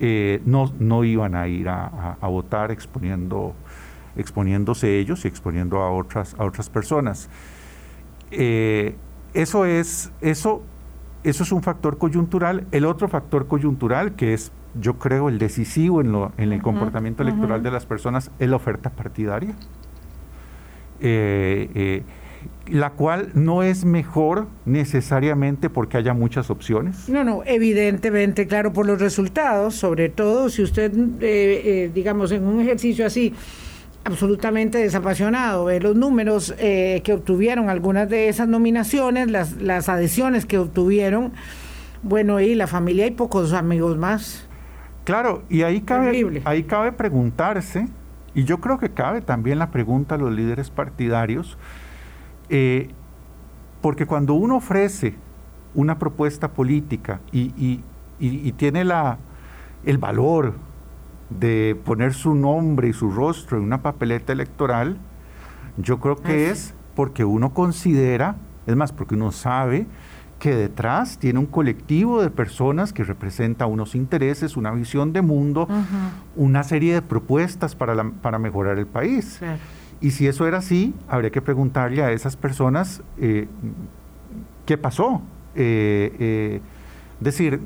eh, 0.00 0.40
no, 0.44 0.72
no 0.78 1.04
iban 1.04 1.34
a 1.34 1.48
ir 1.48 1.68
a, 1.68 2.16
votar 2.22 2.70
exponiendo, 2.70 3.54
exponiéndose 4.16 4.98
ellos 4.98 5.24
y 5.24 5.28
exponiendo 5.28 5.80
a 5.80 5.90
otras, 5.90 6.34
a 6.38 6.44
otras 6.44 6.68
personas. 6.70 7.28
eso 8.30 9.64
es, 9.66 10.12
eso 10.20 10.62
eso 11.24 11.44
es 11.44 11.52
un 11.52 11.62
factor 11.62 11.98
coyuntural. 11.98 12.66
El 12.72 12.84
otro 12.84 13.08
factor 13.08 13.46
coyuntural, 13.46 14.14
que 14.14 14.34
es, 14.34 14.50
yo 14.74 14.98
creo, 14.98 15.28
el 15.28 15.38
decisivo 15.38 16.00
en, 16.00 16.12
lo, 16.12 16.32
en 16.36 16.52
el 16.52 16.62
comportamiento 16.62 17.22
electoral 17.22 17.62
de 17.62 17.70
las 17.70 17.86
personas, 17.86 18.30
es 18.38 18.48
la 18.48 18.56
oferta 18.56 18.90
partidaria. 18.90 19.54
Eh, 21.00 21.70
eh, 21.74 22.02
la 22.66 22.90
cual 22.90 23.30
no 23.34 23.62
es 23.62 23.84
mejor 23.84 24.46
necesariamente 24.64 25.70
porque 25.70 25.96
haya 25.96 26.14
muchas 26.14 26.50
opciones. 26.50 27.08
No, 27.08 27.24
no, 27.24 27.42
evidentemente, 27.44 28.46
claro, 28.46 28.72
por 28.72 28.86
los 28.86 29.00
resultados, 29.00 29.74
sobre 29.74 30.08
todo 30.08 30.48
si 30.48 30.62
usted, 30.62 30.92
eh, 31.20 31.90
digamos, 31.94 32.32
en 32.32 32.44
un 32.44 32.60
ejercicio 32.60 33.06
así, 33.06 33.34
absolutamente 34.04 34.78
desapasionado 34.78 35.66
ver 35.66 35.82
los 35.82 35.96
números 35.96 36.54
eh, 36.58 37.02
que 37.04 37.12
obtuvieron 37.12 37.68
algunas 37.68 38.08
de 38.08 38.28
esas 38.28 38.48
nominaciones, 38.48 39.30
las, 39.30 39.60
las 39.60 39.88
adhesiones 39.88 40.46
que 40.46 40.58
obtuvieron. 40.58 41.32
Bueno, 42.02 42.40
y 42.40 42.54
la 42.54 42.66
familia 42.66 43.04
hay 43.04 43.12
pocos 43.12 43.52
amigos 43.52 43.96
más. 43.96 44.46
Claro, 45.04 45.42
y 45.48 45.62
ahí 45.62 45.80
cabe, 45.80 46.42
ahí 46.44 46.62
cabe 46.64 46.92
preguntarse, 46.92 47.88
y 48.34 48.44
yo 48.44 48.60
creo 48.60 48.78
que 48.78 48.90
cabe 48.90 49.20
también 49.20 49.58
la 49.58 49.70
pregunta 49.70 50.14
a 50.14 50.18
los 50.18 50.32
líderes 50.32 50.70
partidarios, 50.70 51.58
eh, 52.52 52.90
porque 53.80 54.06
cuando 54.06 54.34
uno 54.34 54.56
ofrece 54.56 55.16
una 55.74 55.98
propuesta 55.98 56.52
política 56.52 57.20
y, 57.32 57.82
y 58.20 58.52
tiene 58.52 58.84
la, 58.84 59.18
el 59.84 59.98
valor, 59.98 60.54
de 61.38 61.80
poner 61.84 62.14
su 62.14 62.34
nombre 62.34 62.88
y 62.88 62.92
su 62.92 63.10
rostro 63.10 63.58
en 63.58 63.64
una 63.64 63.82
papeleta 63.82 64.32
electoral, 64.32 64.96
yo 65.76 66.00
creo 66.00 66.16
que 66.16 66.50
es 66.50 66.74
porque 66.94 67.24
uno 67.24 67.54
considera, 67.54 68.36
es 68.66 68.76
más, 68.76 68.92
porque 68.92 69.14
uno 69.14 69.32
sabe 69.32 69.86
que 70.38 70.54
detrás 70.54 71.18
tiene 71.18 71.38
un 71.38 71.46
colectivo 71.46 72.20
de 72.20 72.28
personas 72.28 72.92
que 72.92 73.04
representa 73.04 73.66
unos 73.66 73.94
intereses, 73.94 74.56
una 74.56 74.72
visión 74.72 75.12
de 75.12 75.22
mundo, 75.22 75.68
una 76.36 76.64
serie 76.64 76.94
de 76.94 77.02
propuestas 77.02 77.76
para, 77.76 78.10
para 78.20 78.38
mejorar 78.38 78.78
el 78.78 78.86
país. 78.86 79.40
Y 80.02 80.10
si 80.10 80.26
eso 80.26 80.46
era 80.46 80.58
así, 80.58 80.94
habría 81.08 81.30
que 81.30 81.40
preguntarle 81.40 82.02
a 82.02 82.10
esas 82.10 82.36
personas 82.36 83.02
eh, 83.18 83.46
qué 84.66 84.76
pasó. 84.76 85.22
Eh, 85.54 86.14
eh, 86.18 86.60
es 87.20 87.24
decir, 87.24 87.60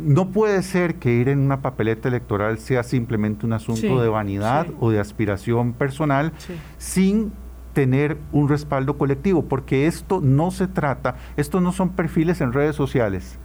no 0.00 0.28
puede 0.28 0.62
ser 0.62 0.94
que 0.94 1.12
ir 1.12 1.28
en 1.28 1.40
una 1.40 1.62
papeleta 1.62 2.08
electoral 2.08 2.60
sea 2.60 2.84
simplemente 2.84 3.44
un 3.44 3.52
asunto 3.52 4.00
de 4.00 4.08
vanidad 4.08 4.68
o 4.78 4.90
de 4.90 5.00
aspiración 5.00 5.72
personal 5.72 6.32
sin 6.78 7.32
tener 7.72 8.18
un 8.30 8.48
respaldo 8.48 8.96
colectivo, 8.96 9.46
porque 9.46 9.88
esto 9.88 10.20
no 10.20 10.52
se 10.52 10.68
trata, 10.68 11.16
esto 11.36 11.60
no 11.60 11.72
son 11.72 11.90
perfiles 11.90 12.40
en 12.40 12.52
redes 12.52 12.76
sociales. 12.76 13.38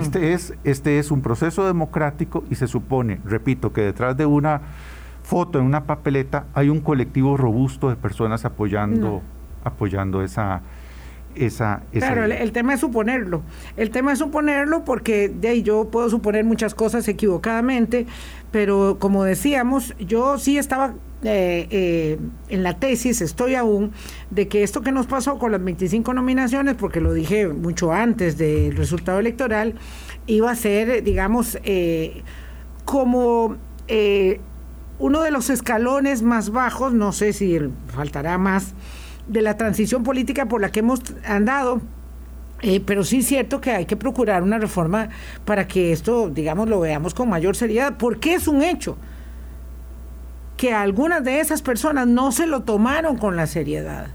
Este 0.00 0.32
es 0.32 0.54
este 0.64 0.98
es 0.98 1.10
un 1.10 1.22
proceso 1.22 1.64
democrático 1.64 2.44
y 2.50 2.56
se 2.56 2.66
supone, 2.66 3.20
repito, 3.24 3.72
que 3.72 3.82
detrás 3.82 4.16
de 4.16 4.26
una 4.26 4.60
foto 5.24 5.58
en 5.58 5.64
una 5.64 5.84
papeleta 5.86 6.46
hay 6.54 6.68
un 6.68 6.80
colectivo 6.80 7.36
robusto 7.36 7.88
de 7.88 7.96
personas 7.96 8.44
apoyando 8.44 9.22
apoyando 9.64 10.22
esa 10.22 10.62
esa, 11.34 11.82
claro, 11.90 12.24
el, 12.26 12.52
tema 12.52 12.74
es 12.74 12.80
suponerlo. 12.80 13.42
El 13.76 13.90
tema 13.90 14.12
es 14.12 14.20
suponerlo 14.20 14.84
porque 14.84 15.28
de 15.28 15.48
ahí 15.48 15.62
yo 15.62 15.90
puedo 15.90 16.08
suponer 16.08 16.44
muchas 16.44 16.76
cosas 16.76 17.08
equivocadamente, 17.08 18.06
pero 18.52 18.98
como 19.00 19.24
decíamos, 19.24 19.96
yo 19.98 20.38
sí 20.38 20.58
estaba 20.58 20.94
eh, 21.24 21.66
eh, 21.70 22.18
en 22.50 22.62
la 22.62 22.78
tesis, 22.78 23.20
estoy 23.20 23.56
aún, 23.56 23.90
de 24.30 24.46
que 24.46 24.62
esto 24.62 24.82
que 24.82 24.92
nos 24.92 25.06
pasó 25.06 25.38
con 25.40 25.50
las 25.50 25.64
25 25.64 26.14
nominaciones, 26.14 26.76
porque 26.76 27.00
lo 27.00 27.12
dije 27.12 27.48
mucho 27.48 27.92
antes 27.92 28.38
del 28.38 28.76
resultado 28.76 29.18
electoral, 29.18 29.74
iba 30.26 30.52
a 30.52 30.54
ser, 30.54 31.02
digamos, 31.02 31.58
eh, 31.64 32.22
como 32.84 33.56
uno 34.98 35.22
de 35.22 35.30
los 35.30 35.50
escalones 35.50 36.22
más 36.22 36.50
bajos, 36.50 36.92
no 36.92 37.12
sé 37.12 37.32
si 37.32 37.58
faltará 37.88 38.38
más, 38.38 38.74
de 39.28 39.42
la 39.42 39.56
transición 39.56 40.02
política 40.02 40.46
por 40.46 40.60
la 40.60 40.70
que 40.70 40.80
hemos 40.80 41.00
andado 41.26 41.80
Eh, 42.62 42.80
pero 42.80 43.04
sí 43.04 43.18
es 43.18 43.26
cierto 43.26 43.60
que 43.60 43.72
hay 43.72 43.84
que 43.84 43.96
procurar 43.96 44.42
una 44.42 44.58
reforma 44.58 45.10
para 45.44 45.66
que 45.66 45.92
esto, 45.92 46.30
digamos, 46.30 46.66
lo 46.66 46.80
veamos 46.80 47.12
con 47.12 47.28
mayor 47.28 47.56
seriedad, 47.56 47.96
porque 47.98 48.32
es 48.34 48.48
un 48.48 48.62
hecho 48.62 48.96
que 50.56 50.72
algunas 50.72 51.22
de 51.24 51.40
esas 51.40 51.60
personas 51.60 52.06
no 52.06 52.32
se 52.32 52.46
lo 52.46 52.62
tomaron 52.62 53.18
con 53.18 53.36
la 53.36 53.46
seriedad, 53.46 54.06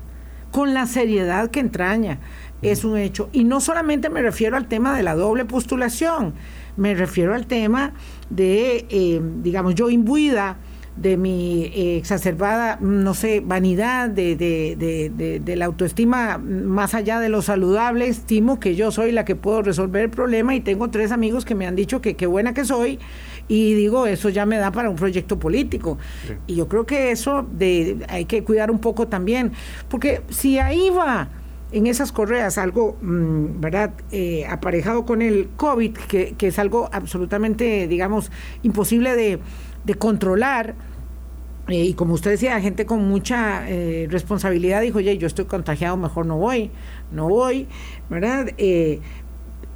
con 0.51 0.73
la 0.73 0.87
seriedad 0.87 1.51
que 1.51 1.59
entraña, 1.59 2.17
es 2.63 2.83
un 2.85 2.97
hecho. 2.97 3.29
Y 3.33 3.43
no 3.43 3.59
solamente 3.59 4.09
me 4.09 4.21
refiero 4.21 4.57
al 4.57 4.65
tema 4.67 4.95
de 4.97 5.03
la 5.03 5.13
doble 5.13 5.45
postulación, 5.45 6.33
me 6.75 6.95
refiero 6.95 7.35
al 7.35 7.45
tema 7.45 7.91
de, 8.31 8.87
eh, 8.89 9.21
digamos, 9.43 9.75
yo 9.75 9.91
imbuida 9.91 10.57
de 10.95 11.17
mi 11.17 11.65
eh, 11.65 11.97
exacerbada, 11.97 12.77
no 12.81 13.13
sé, 13.13 13.39
vanidad, 13.39 14.09
de, 14.09 14.35
de, 14.35 15.39
de, 15.39 15.55
la 15.55 15.65
autoestima 15.65 16.37
más 16.37 16.93
allá 16.93 17.19
de 17.19 17.29
lo 17.29 17.41
saludable, 17.41 18.07
estimo 18.07 18.59
que 18.59 18.75
yo 18.75 18.91
soy 18.91 19.11
la 19.11 19.25
que 19.25 19.35
puedo 19.35 19.61
resolver 19.61 20.03
el 20.03 20.09
problema 20.09 20.55
y 20.55 20.59
tengo 20.59 20.89
tres 20.89 21.11
amigos 21.11 21.45
que 21.45 21.55
me 21.55 21.67
han 21.67 21.75
dicho 21.75 22.01
que 22.01 22.15
qué 22.15 22.25
buena 22.25 22.53
que 22.53 22.65
soy 22.65 22.99
y 23.47 23.73
digo, 23.73 24.05
eso 24.05 24.29
ya 24.29 24.45
me 24.45 24.57
da 24.57 24.71
para 24.71 24.89
un 24.89 24.95
proyecto 24.95 25.39
político. 25.39 25.97
Y 26.45 26.55
yo 26.55 26.67
creo 26.67 26.85
que 26.85 27.11
eso 27.11 27.47
de, 27.51 28.05
hay 28.07 28.25
que 28.25 28.43
cuidar 28.43 28.69
un 28.69 28.79
poco 28.79 29.07
también, 29.07 29.51
porque 29.89 30.21
si 30.29 30.59
ahí 30.59 30.89
va 30.91 31.29
en 31.71 31.87
esas 31.87 32.11
correas 32.11 32.57
algo, 32.57 32.97
mm, 33.01 33.59
¿verdad?, 33.59 33.93
eh, 34.11 34.45
aparejado 34.47 35.05
con 35.05 35.21
el 35.21 35.49
COVID, 35.55 35.93
que, 35.93 36.35
que, 36.37 36.47
es 36.47 36.59
algo 36.59 36.89
absolutamente, 36.91 37.87
digamos, 37.87 38.31
imposible 38.63 39.15
de, 39.15 39.39
de 39.83 39.95
controlar, 39.95 40.75
eh, 41.69 41.83
y 41.85 41.93
como 41.93 42.13
usted 42.13 42.31
decía, 42.31 42.59
gente 42.61 42.85
con 42.85 43.07
mucha 43.07 43.69
eh, 43.69 44.07
responsabilidad 44.09 44.81
dijo, 44.81 44.97
oye, 44.97 45.17
yo 45.17 45.27
estoy 45.27 45.45
contagiado, 45.45 45.97
mejor 45.97 46.25
no 46.25 46.37
voy, 46.37 46.71
no 47.11 47.27
voy, 47.29 47.67
¿verdad? 48.09 48.47
Eh, 48.57 49.01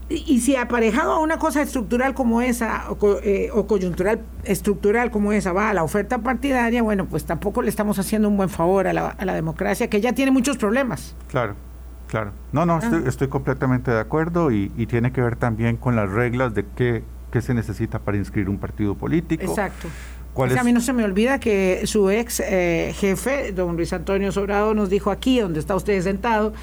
y 0.10 0.41
si 0.41 0.56
aparejado 0.56 1.14
a 1.14 1.20
una 1.20 1.38
cosa 1.38 1.62
estructural 1.62 2.14
como 2.14 2.41
esa, 2.41 2.86
o, 2.89 3.68
coyuntural 3.68 4.22
estructural 4.43 5.12
como 5.12 5.32
esa, 5.32 5.54
va 5.54 5.70
a 5.70 5.74
la 5.74 5.84
oferta 5.84 6.20
partidaria, 6.20 6.84
bueno, 6.84 7.06
pues 7.06 7.26
tampoco 7.26 7.62
le 7.62 7.70
estamos 7.70 7.97
haciendo 7.99 8.28
un 8.28 8.38
buen 8.38 8.49
favor 8.49 8.88
a 8.88 8.93
la, 8.93 9.08
a 9.10 9.26
la 9.26 9.34
democracia, 9.34 9.89
que 9.89 10.01
ya 10.01 10.14
tiene 10.14 10.32
muchos 10.32 10.58
problemas. 10.58 11.16
Claro. 11.30 11.56
Claro. 12.08 12.32
No, 12.51 12.64
no, 12.64 12.78
estoy, 12.78 13.01
ah. 13.06 13.10
estoy, 13.10 13.28
completamente 13.28 13.89
de 13.89 13.99
acuerdo 13.99 14.51
y, 14.51 14.72
y, 14.78 14.86
tiene 14.86 15.12
que 15.12 15.20
ver 15.22 15.36
también 15.36 15.78
con 15.78 15.95
las 15.95 16.12
reglas 16.12 16.54
de 16.54 16.64
qué, 16.76 17.04
qué 17.34 17.42
se 17.42 17.56
necesita 17.56 17.98
para 17.98 18.16
inscribir 18.16 18.48
un 18.48 18.60
partido 18.60 18.94
político. 18.94 19.44
Exacto. 19.44 19.88
A 20.38 20.64
mí 20.64 20.72
no 20.72 20.82
se 20.82 20.94
me 20.94 21.04
olvida 21.04 21.40
que 21.40 21.82
su 21.86 22.12
ex 22.12 22.40
eh, 22.42 22.94
jefe, 22.96 23.52
don 23.52 23.76
Luis 23.76 23.92
Antonio 23.92 24.32
Sobrado, 24.32 24.76
nos 24.76 24.92
dijo 24.92 25.10
aquí, 25.10 25.40
donde 25.40 25.60
está 25.60 25.76
usted 25.76 26.00
sentado, 26.04 26.54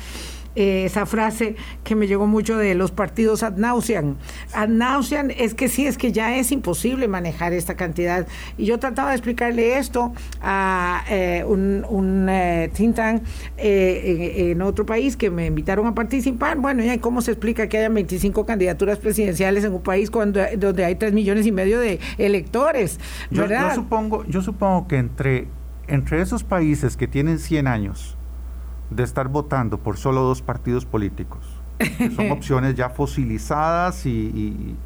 eh, 0.57 0.85
esa 0.85 1.07
frase 1.07 1.57
que 1.85 1.95
me 1.95 2.07
llegó 2.07 2.27
mucho 2.27 2.57
de 2.57 2.75
los 2.75 2.91
partidos 2.91 3.43
ad 3.43 3.57
nauseam. 3.57 4.17
Ad 4.53 4.69
nauseam 4.69 5.31
es 5.31 5.55
que 5.55 5.69
sí, 5.69 5.87
es 5.87 5.97
que 5.97 6.13
ya 6.13 6.37
es 6.37 6.53
imposible 6.53 7.09
manejar 7.09 7.53
esta 7.53 7.75
cantidad. 7.75 8.27
Y 8.59 8.67
yo 8.67 8.79
trataba 8.79 9.11
de 9.11 9.17
explicarle 9.17 9.79
esto 9.79 10.13
a 10.43 11.05
eh, 11.09 11.45
un, 11.47 11.85
un 11.89 12.29
eh, 12.29 12.71
think 12.75 12.97
tank 12.97 13.23
en, 13.57 14.61
otro 14.63 14.85
país 14.85 15.17
que 15.17 15.31
me 15.31 15.47
invitaron 15.47 15.87
a 15.87 15.95
participar. 15.95 16.59
Bueno, 16.59 16.85
¿y 16.85 16.99
cómo 16.99 17.23
se 17.23 17.33
explica 17.33 17.69
que 17.69 17.79
hayan 17.79 17.95
25 17.95 18.45
candidaturas 18.45 18.99
presidenciales 18.99 19.65
en 19.65 19.73
un 19.73 19.83
país 19.83 20.11
cuando, 20.11 20.41
donde 20.59 20.85
hay 20.85 20.97
3 20.97 21.13
millones 21.13 21.47
y 21.47 21.53
medio 21.53 21.79
de 21.81 22.01
electores? 22.19 22.99
¿verdad? 23.31 23.71
Yo, 23.71 23.75
supongo, 23.77 24.25
yo 24.27 24.43
supongo 24.43 24.89
que 24.89 24.97
entre, 24.99 25.49
entre 25.87 26.21
esos 26.21 26.45
países 26.45 26.97
que 26.97 27.07
tienen 27.07 27.39
100 27.39 27.67
años, 27.67 28.17
de 28.91 29.03
estar 29.03 29.29
votando 29.29 29.79
por 29.79 29.97
solo 29.97 30.23
dos 30.23 30.43
partidos 30.43 30.85
políticos. 30.85 31.41
son 32.17 32.31
opciones 32.33 32.75
ya 32.75 32.91
fosilizadas 32.91 34.05
y, 34.07 34.77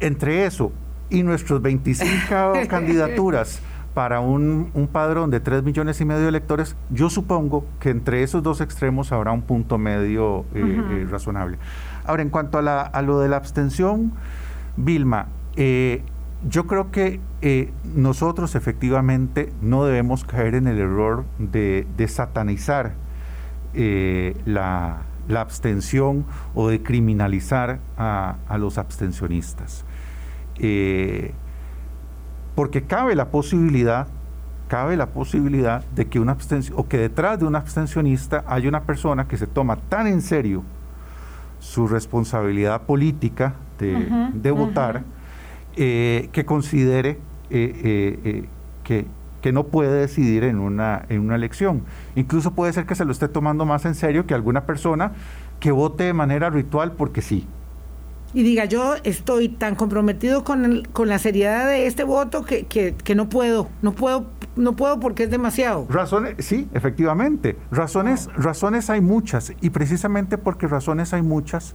entre 0.00 0.46
eso 0.46 0.72
y 1.08 1.22
nuestros 1.22 1.62
25 1.62 2.08
candidaturas 2.68 3.60
para 3.94 4.20
un, 4.20 4.70
padrón 4.92 5.30
de 5.30 5.40
3 5.40 5.62
millones 5.62 6.00
y 6.00 6.04
medio 6.04 6.22
de 6.22 6.28
electores, 6.28 6.76
yo 6.90 7.10
supongo 7.10 7.64
que 7.80 7.90
entre 7.90 8.22
esos 8.22 8.42
dos 8.42 8.60
extremos 8.60 9.10
habrá 9.12 9.32
un 9.32 9.42
punto 9.42 9.78
medio 9.78 10.44
eh, 10.54 10.62
eh, 10.62 11.06
razonable. 11.10 11.58
Ahora, 12.04 12.22
en 12.22 12.30
cuanto 12.30 12.58
a, 12.58 12.82
a, 12.82 13.02
lo 13.02 13.18
de 13.18 13.28
la 13.28 13.36
abstención, 13.36 14.12
Vilma, 14.76 15.26
eh, 15.56 16.02
yo 16.48 16.66
creo 16.66 16.90
que 16.90 17.20
eh, 17.42 17.72
nosotros 17.94 18.54
efectivamente 18.54 19.52
no 19.60 19.84
debemos 19.84 20.24
caer 20.24 20.54
en 20.54 20.66
el 20.66 20.78
error 20.78 21.24
de, 21.38 21.86
satanizar 22.08 22.92
eh, 23.74 24.36
la, 24.46 25.02
abstención 25.36 26.24
o 26.54 26.68
de 26.68 26.82
criminalizar 26.82 27.78
a, 27.96 28.36
los 28.58 28.78
abstencionistas. 28.78 29.84
Eh, 30.58 31.32
porque 32.54 32.82
cabe 32.82 33.14
la 33.14 33.30
posibilidad, 33.30 34.08
cabe 34.68 34.96
la 34.96 35.06
posibilidad 35.06 35.84
de 35.94 36.08
que 36.08 36.20
una 36.20 36.32
abstención, 36.32 36.76
o 36.78 36.88
que 36.88 36.98
detrás 36.98 37.38
de 37.38 37.46
un 37.46 37.54
abstencionista 37.54 38.44
hay 38.46 38.66
una 38.66 38.82
persona 38.82 39.28
que 39.28 39.36
se 39.36 39.46
toma 39.46 39.76
tan 39.76 40.06
en 40.06 40.20
serio 40.20 40.64
su 41.60 41.86
responsabilidad 41.86 42.82
política 42.82 43.54
de, 43.78 44.50
votar, 44.50 45.04
eh, 45.76 46.28
que 46.32 46.44
considere 46.44 47.18
eh, 47.50 48.20
eh, 48.24 48.44
que, 48.84 49.06
que, 49.42 49.52
no 49.52 49.66
puede 49.68 50.00
decidir 50.00 50.44
en 50.44 50.58
una, 50.58 51.04
en 51.08 51.20
una 51.20 51.36
elección. 51.36 51.82
Incluso 52.16 52.52
puede 52.52 52.72
ser 52.72 52.86
que 52.86 52.94
se 52.94 53.04
lo 53.04 53.12
esté 53.12 53.28
tomando 53.28 53.64
más 53.66 53.84
en 53.84 53.94
serio 53.94 54.26
que 54.26 54.34
alguna 54.34 54.66
persona 54.66 55.12
que 55.58 55.70
vote 55.70 56.04
de 56.04 56.12
manera 56.12 56.50
ritual 56.50 56.92
porque 56.92 57.22
sí. 57.22 57.46
Y 58.32 58.44
diga, 58.44 58.64
yo 58.64 58.94
estoy 59.02 59.48
tan 59.48 59.74
comprometido 59.74 60.44
con, 60.44 60.84
con 60.92 61.08
la 61.08 61.18
seriedad 61.18 61.66
de 61.66 61.86
este 61.86 62.04
voto 62.04 62.44
que, 62.44 62.64
que, 62.64 62.94
que, 62.94 63.16
no 63.16 63.28
puedo, 63.28 63.68
no 63.82 63.92
puedo, 63.92 64.26
no 64.54 64.76
puedo 64.76 65.00
porque 65.00 65.24
es 65.24 65.30
demasiado. 65.30 65.86
Razones, 65.88 66.36
sí, 66.38 66.68
efectivamente. 66.72 67.56
Razones, 67.72 68.28
razones 68.36 68.88
hay 68.88 69.00
muchas, 69.00 69.52
y 69.60 69.70
precisamente 69.70 70.38
porque 70.38 70.68
razones 70.68 71.12
hay 71.12 71.22
muchas, 71.22 71.74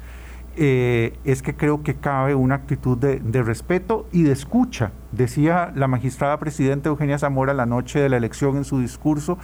eh, 0.57 1.17
es 1.25 1.41
que 1.41 1.55
creo 1.55 1.83
que 1.83 1.95
cabe 1.95 2.33
una 2.33 2.55
actitud 2.55 2.97
de, 2.97 3.43
respeto 3.43 4.07
y 4.11 4.23
de 4.23 4.31
escucha. 4.31 4.91
Decía 5.11 5.71
la 5.75 5.87
magistrada 5.87 6.39
presidenta 6.39 6.89
Eugenia 6.89 7.19
Zamora 7.19 7.53
la 7.53 7.65
noche 7.65 7.99
de 7.99 8.09
la 8.09 8.17
elección 8.17 8.55
en 8.57 8.63
su 8.63 8.79
discurso 8.79 9.37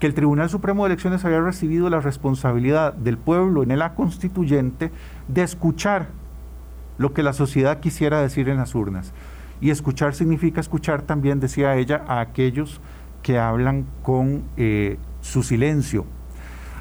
que 0.00 0.06
el 0.06 0.14
Tribunal 0.14 0.48
Supremo 0.50 0.84
de 0.84 0.92
Elecciones 0.92 1.24
había 1.24 1.40
recibido 1.40 1.88
la 1.90 2.00
responsabilidad 2.00 2.94
del 2.94 3.18
pueblo 3.18 3.62
en 3.62 3.78
la 3.78 3.94
constituyente 3.94 4.90
de 5.28 5.42
escuchar 5.42 6.08
lo 6.98 7.12
que 7.12 7.22
la 7.22 7.32
sociedad 7.32 7.80
quisiera 7.80 8.20
decir 8.20 8.48
en 8.48 8.56
las 8.56 8.74
urnas. 8.74 9.12
Y 9.60 9.70
escuchar 9.70 10.14
significa 10.14 10.60
escuchar 10.60 11.02
también, 11.02 11.38
decía 11.38 11.76
ella, 11.76 12.02
a 12.08 12.20
aquellos 12.20 12.80
que 13.22 13.38
hablan 13.38 13.86
con 14.02 14.42
eh, 14.56 14.98
su 15.20 15.42
silencio. 15.42 16.06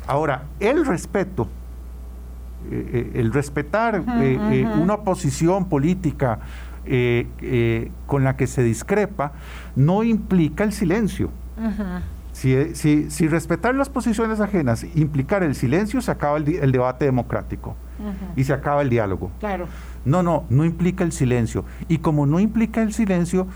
Ahora, 0.07 0.45
el 0.59 0.85
respeto 0.85 1.47
eh, 2.71 2.89
eh, 2.93 3.19
el 3.19 3.31
respetar 3.33 4.03
eh, 4.21 4.67
una 4.79 4.97
posición 4.97 5.65
política 5.69 6.39
con 8.07 8.23
la 8.23 8.35
que 8.35 8.47
se 8.47 8.63
discrepa 8.63 9.31
no 9.75 10.03
implica 10.03 10.63
el 10.63 10.73
silencio. 10.73 11.29
Si, 12.31 13.09
si, 13.09 13.27
respetar 13.27 13.75
las 13.75 13.89
posiciones 13.89 14.39
ajenas 14.39 14.85
implicar 14.95 15.43
el 15.43 15.55
silencio, 15.55 16.01
se 16.01 16.09
acaba 16.09 16.37
el, 16.37 16.71
debate 16.71 17.05
democrático 17.05 17.75
y 18.35 18.43
se 18.43 18.53
acaba 18.53 18.81
el 18.81 18.89
diálogo. 18.89 19.29
Claro. 19.39 19.67
No, 20.03 20.23
no, 20.23 20.45
no 20.49 20.65
implica 20.65 21.03
el 21.03 21.11
silencio. 21.11 21.63
Y 21.89 21.99
como 21.99 22.25
no 22.25 22.39
implica 22.39 22.81
el 22.81 22.93
silencio, 22.93 23.47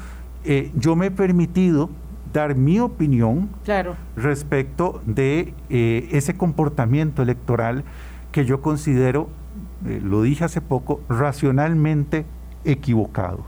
yo 0.75 0.95
me 0.95 1.07
he 1.07 1.11
permitido 1.11 1.89
dar 2.33 2.55
mi 2.55 2.79
opinión 2.79 3.49
respecto 4.15 5.01
de 5.05 5.53
ese 5.69 6.35
comportamiento 6.35 7.23
electoral 7.23 7.83
que 8.33 8.43
yo 8.43 8.61
considero, 8.61 9.29
eh, 9.87 10.01
lo 10.03 10.23
dije 10.23 10.43
hace 10.43 10.59
poco, 10.59 10.99
racionalmente 11.07 12.25
equivocado. 12.65 13.45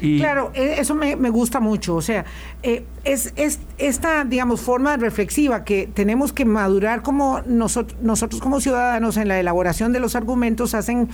Y 0.00 0.18
claro, 0.18 0.52
e, 0.54 0.78
eso 0.78 0.94
me, 0.94 1.14
gusta 1.30 1.58
mucho. 1.58 1.96
O 1.96 2.02
sea, 2.02 2.24
eh, 2.62 2.84
es, 3.02 3.32
esta, 3.78 4.24
digamos, 4.24 4.60
forma 4.60 4.96
reflexiva 4.98 5.64
que 5.64 5.88
tenemos 5.92 6.32
que 6.32 6.44
madurar 6.44 7.02
como 7.02 7.40
nosotros, 7.46 8.00
nosotros 8.02 8.40
como 8.40 8.60
ciudadanos 8.60 9.16
en 9.16 9.26
la 9.26 9.40
elaboración 9.40 9.92
de 9.92 10.00
los 10.00 10.14
argumentos 10.14 10.74
hacen 10.74 11.08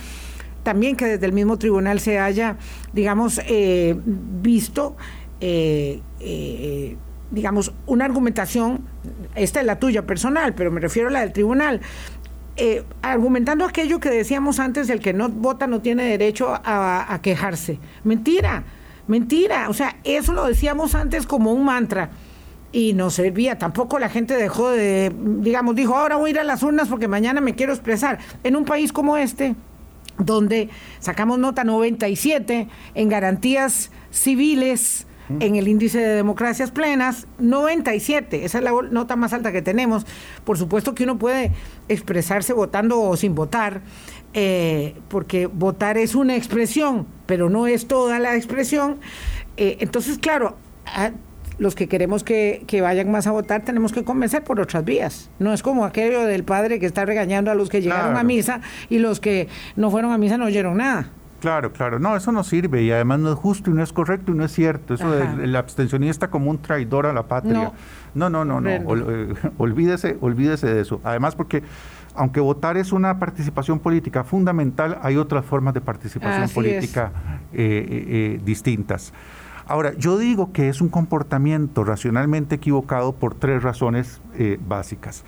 también 0.63 0.97
que 0.97 1.05
desde 1.05 1.25
el 1.25 1.31
mismo 1.31 1.57
tribunal 1.57 2.01
se 2.01 2.19
haya, 2.19 2.57
digamos, 2.93 3.39
eh, 3.47 3.97
visto 4.05 4.97
digamos, 7.31 7.73
una 7.85 8.05
argumentación, 8.05 8.81
esta 9.35 9.59
es 9.59 9.65
la 9.65 9.79
tuya 9.79 10.05
personal, 10.05 10.53
pero 10.55 10.71
me 10.71 10.79
refiero 10.79 11.09
a 11.09 11.11
la 11.11 11.21
del 11.21 11.33
tribunal, 11.33 11.81
eh, 12.57 12.83
argumentando 13.01 13.65
aquello 13.65 13.99
que 13.99 14.09
decíamos 14.09 14.59
antes, 14.59 14.89
el 14.89 14.99
que 14.99 15.13
no 15.13 15.29
vota 15.29 15.67
no 15.67 15.81
tiene 15.81 16.03
derecho 16.05 16.49
a, 16.51 17.19
quejarse. 17.21 17.79
Mentira, 18.03 18.63
mentira. 19.07 19.69
O 19.69 19.73
sea, 19.73 19.97
eso 20.03 20.33
lo 20.33 20.45
decíamos 20.45 20.95
antes 20.95 21.25
como 21.25 21.53
un 21.53 21.65
mantra. 21.65 22.09
y 22.73 22.93
no 22.93 23.09
servía. 23.09 23.57
Tampoco 23.57 23.97
la 23.97 24.09
gente 24.09 24.35
dejó 24.35 24.69
de, 24.69 25.11
digamos, 25.39 25.75
dijo, 25.75 25.95
ahora 25.95 26.17
voy 26.17 26.29
a 26.29 26.33
ir 26.33 26.39
a 26.39 26.43
las 26.43 26.61
urnas 26.63 26.89
porque 26.89 27.07
mañana 27.07 27.39
me 27.41 27.55
quiero 27.55 27.71
expresar. 27.71 28.19
En 28.43 28.55
un 28.55 28.65
país 28.65 28.91
como 28.91 29.15
este, 29.15 29.55
donde 30.19 30.69
sacamos 30.99 31.39
nota 31.39 31.63
97 31.63 32.67
en 32.93 33.09
garantías 33.09 33.91
civiles, 34.11 35.06
en 35.39 35.55
el 35.55 35.67
índice 35.67 35.99
de 35.99 36.15
democracias 36.15 36.71
plenas, 36.71 37.27
97, 37.39 38.45
esa 38.45 38.57
es 38.57 38.63
la 38.63 38.71
nota 38.89 39.15
más 39.15 39.33
alta 39.33 39.51
que 39.51 39.61
tenemos. 39.61 40.05
Por 40.43 40.57
supuesto 40.57 40.95
que 40.95 41.03
uno 41.03 41.17
puede 41.17 41.51
expresarse 41.87 42.53
votando 42.53 43.01
o 43.01 43.17
sin 43.17 43.35
votar, 43.35 43.81
eh, 44.33 44.95
porque 45.09 45.47
votar 45.47 45.97
es 45.97 46.15
una 46.15 46.35
expresión, 46.35 47.07
pero 47.25 47.49
no 47.49 47.67
es 47.67 47.87
toda 47.87 48.19
la 48.19 48.35
expresión. 48.35 48.99
Eh, 49.57 49.77
entonces, 49.79 50.17
claro, 50.17 50.57
los 51.57 51.75
que 51.75 51.87
queremos 51.87 52.23
que, 52.23 52.65
vayan 52.81 53.11
más 53.11 53.27
a 53.27 53.31
votar 53.31 53.63
tenemos 53.63 53.91
que 53.91 54.03
convencer 54.03 54.43
por 54.43 54.59
otras 54.59 54.85
vías. 54.85 55.29
No 55.39 55.53
es 55.53 55.63
como 55.63 55.85
aquello 55.85 56.23
del 56.23 56.43
padre 56.43 56.79
que 56.79 56.85
está 56.85 57.05
regañando 57.05 57.51
a 57.51 57.55
los 57.55 57.69
que 57.69 57.81
llegaron 57.81 58.17
a 58.17 58.23
misa 58.23 58.61
y 58.89 58.99
los 58.99 59.19
que 59.19 59.47
no 59.75 59.91
fueron 59.91 60.11
a 60.11 60.17
misa 60.17 60.37
no 60.37 60.45
oyeron 60.45 60.77
nada. 60.77 61.11
Claro, 61.39 61.71
claro. 61.71 61.99
No, 61.99 62.15
eso 62.15 62.31
no 62.31 62.43
sirve 62.43 62.83
y 62.83 62.91
además 62.91 63.19
no 63.19 63.31
es 63.31 63.37
justo 63.37 63.69
y 63.69 63.73
no 63.73 63.83
es 63.83 63.93
correcto 63.93 64.31
y 64.31 64.35
no 64.35 64.43
es 64.43 64.51
cierto. 64.51 64.95
Eso 64.95 65.11
del 65.11 65.55
abstencionista 65.55 66.29
como 66.29 66.49
un 66.49 66.57
traidor 66.59 67.05
a 67.05 67.13
la 67.13 67.23
patria. 67.23 67.71
No, 68.15 68.29
no, 68.29 68.43
no, 68.43 68.59
no. 68.59 68.69
Eh, 68.69 69.33
olvídese, 69.57 70.17
olvídese 70.21 70.67
de 70.67 70.81
eso. 70.81 70.99
Además 71.03 71.35
porque 71.35 71.63
aunque 72.15 72.39
votar 72.39 72.77
es 72.77 72.91
una 72.91 73.19
participación 73.19 73.77
política 73.77 74.23
fundamental, 74.23 74.97
hay 75.03 75.17
otras 75.17 75.45
formas 75.45 75.75
de 75.75 75.81
participación 75.81 76.49
política 76.49 77.11
eh, 77.53 77.85
eh, 78.07 78.41
distintas. 78.43 79.13
Ahora, 79.67 79.93
yo 79.93 80.17
digo 80.17 80.51
que 80.51 80.69
es 80.69 80.81
un 80.81 80.89
comportamiento 80.89 81.83
racionalmente 81.83 82.55
equivocado 82.55 83.13
por 83.13 83.35
tres 83.35 83.61
razones 83.61 84.21
básicas. 84.65 85.25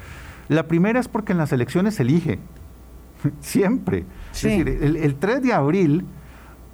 La 0.48 0.64
primera 0.64 1.00
es 1.00 1.08
porque 1.08 1.34
en 1.34 1.38
las 1.38 1.52
elecciones 1.52 1.96
se 1.96 2.04
elige, 2.04 2.40
siempre. 3.42 4.06
Es 4.48 4.66
decir, 4.66 4.98
el, 4.98 5.16
3 5.16 5.42
de 5.42 5.54
abril 5.54 6.06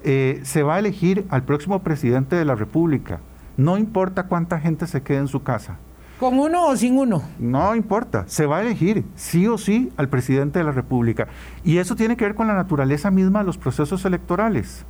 eh, 0.04 0.40
se 0.44 0.62
va 0.62 0.76
a 0.76 0.78
elegir 0.78 1.26
al 1.30 1.42
próximo 1.42 1.82
presidente 1.82 2.36
de 2.36 2.44
la 2.44 2.54
República. 2.54 3.20
No 3.56 3.78
importa 3.78 4.24
cuánta 4.24 4.60
gente 4.60 4.86
se 4.86 5.02
quede 5.02 5.18
en 5.18 5.28
su 5.28 5.42
casa. 5.42 5.78
¿Con 6.20 6.38
uno 6.38 6.68
o 6.68 6.76
sin 6.76 6.98
uno? 6.98 7.22
No 7.38 7.74
importa, 7.74 8.24
se 8.26 8.46
va 8.46 8.58
a 8.58 8.62
elegir 8.62 9.04
sí 9.16 9.46
o 9.46 9.58
sí 9.58 9.92
al 9.98 10.08
presidente 10.08 10.58
de 10.58 10.64
la 10.64 10.72
República. 10.72 11.28
Y 11.62 11.76
eso 11.78 11.94
tiene 11.94 12.16
que 12.16 12.24
ver 12.24 12.34
con 12.34 12.46
la 12.46 12.54
naturaleza 12.54 13.10
misma 13.10 13.40
de 13.40 13.46
los 13.46 13.58
procesos 13.58 14.04
electorales. 14.04 14.86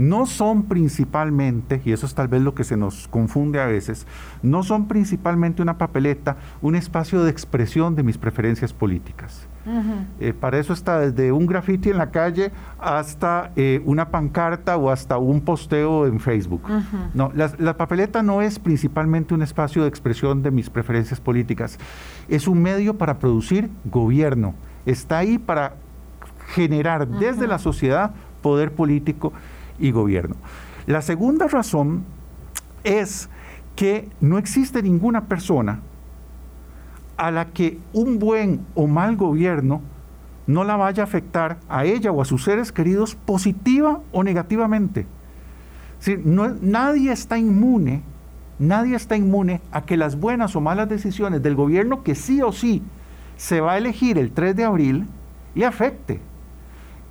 No 0.00 0.24
son 0.24 0.62
principalmente, 0.62 1.82
y 1.84 1.92
eso 1.92 2.06
es 2.06 2.14
tal 2.14 2.26
vez 2.26 2.40
lo 2.40 2.54
que 2.54 2.64
se 2.64 2.74
nos 2.74 3.06
confunde 3.06 3.60
a 3.60 3.66
veces, 3.66 4.06
no 4.42 4.62
son 4.62 4.88
principalmente 4.88 5.60
una 5.60 5.76
papeleta, 5.76 6.38
un 6.62 6.74
espacio 6.74 7.22
de 7.22 7.30
expresión 7.30 7.94
de 7.96 8.02
mis 8.02 8.16
preferencias 8.16 8.72
políticas. 8.72 9.46
Eh, 10.18 10.32
para 10.32 10.58
eso 10.58 10.72
está 10.72 11.00
desde 11.00 11.32
un 11.32 11.44
graffiti 11.44 11.90
en 11.90 11.98
la 11.98 12.10
calle 12.10 12.50
hasta 12.78 13.52
eh, 13.56 13.82
una 13.84 14.10
pancarta 14.10 14.78
o 14.78 14.88
hasta 14.88 15.18
un 15.18 15.42
posteo 15.42 16.06
en 16.06 16.18
Facebook. 16.18 16.62
No, 17.12 17.30
la, 17.34 17.76
papeleta 17.76 18.22
no 18.22 18.40
es 18.40 18.58
principalmente 18.58 19.34
un 19.34 19.42
espacio 19.42 19.82
de 19.82 19.88
expresión 19.90 20.42
de 20.42 20.50
mis 20.50 20.70
preferencias 20.70 21.20
políticas, 21.20 21.78
es 22.26 22.48
un 22.48 22.62
medio 22.62 22.96
para 22.96 23.18
producir 23.18 23.68
gobierno. 23.84 24.54
Está 24.86 25.18
ahí 25.18 25.36
para 25.36 25.74
generar 26.54 27.06
desde 27.06 27.46
la 27.46 27.58
sociedad 27.58 28.12
poder 28.40 28.72
político 28.72 29.34
y 29.80 29.90
gobierno. 29.90 30.36
La 30.86 31.02
segunda 31.02 31.48
razón 31.48 32.04
es 32.84 33.28
que 33.76 34.08
no 34.20 34.38
existe 34.38 34.82
ninguna 34.82 35.26
persona 35.26 35.80
a 37.16 37.30
la 37.30 37.46
que 37.46 37.78
un 37.92 38.18
buen 38.18 38.66
o 38.74 38.86
mal 38.86 39.16
gobierno 39.16 39.82
no 40.46 40.64
la 40.64 40.76
vaya 40.76 41.02
a 41.02 41.06
afectar 41.06 41.58
a 41.68 41.84
ella 41.84 42.10
o 42.10 42.22
a 42.22 42.24
sus 42.24 42.44
seres 42.44 42.72
queridos 42.72 43.14
positiva 43.14 44.00
o 44.12 44.22
negativamente. 44.22 45.06
nadie 46.62 47.12
está 47.12 47.38
inmune, 47.38 48.02
nadie 48.58 48.96
está 48.96 49.16
inmune 49.16 49.60
a 49.70 49.82
que 49.82 49.96
las 49.96 50.18
buenas 50.18 50.56
o 50.56 50.60
malas 50.60 50.88
decisiones 50.88 51.42
del 51.42 51.54
gobierno 51.54 52.02
que 52.02 52.14
sí 52.14 52.42
o 52.42 52.52
sí 52.52 52.82
se 53.36 53.60
va 53.60 53.72
a 53.72 53.78
elegir 53.78 54.18
el 54.18 54.32
3 54.32 54.56
de 54.56 54.64
abril 54.64 55.06
le 55.54 55.66
afecte. 55.66 56.20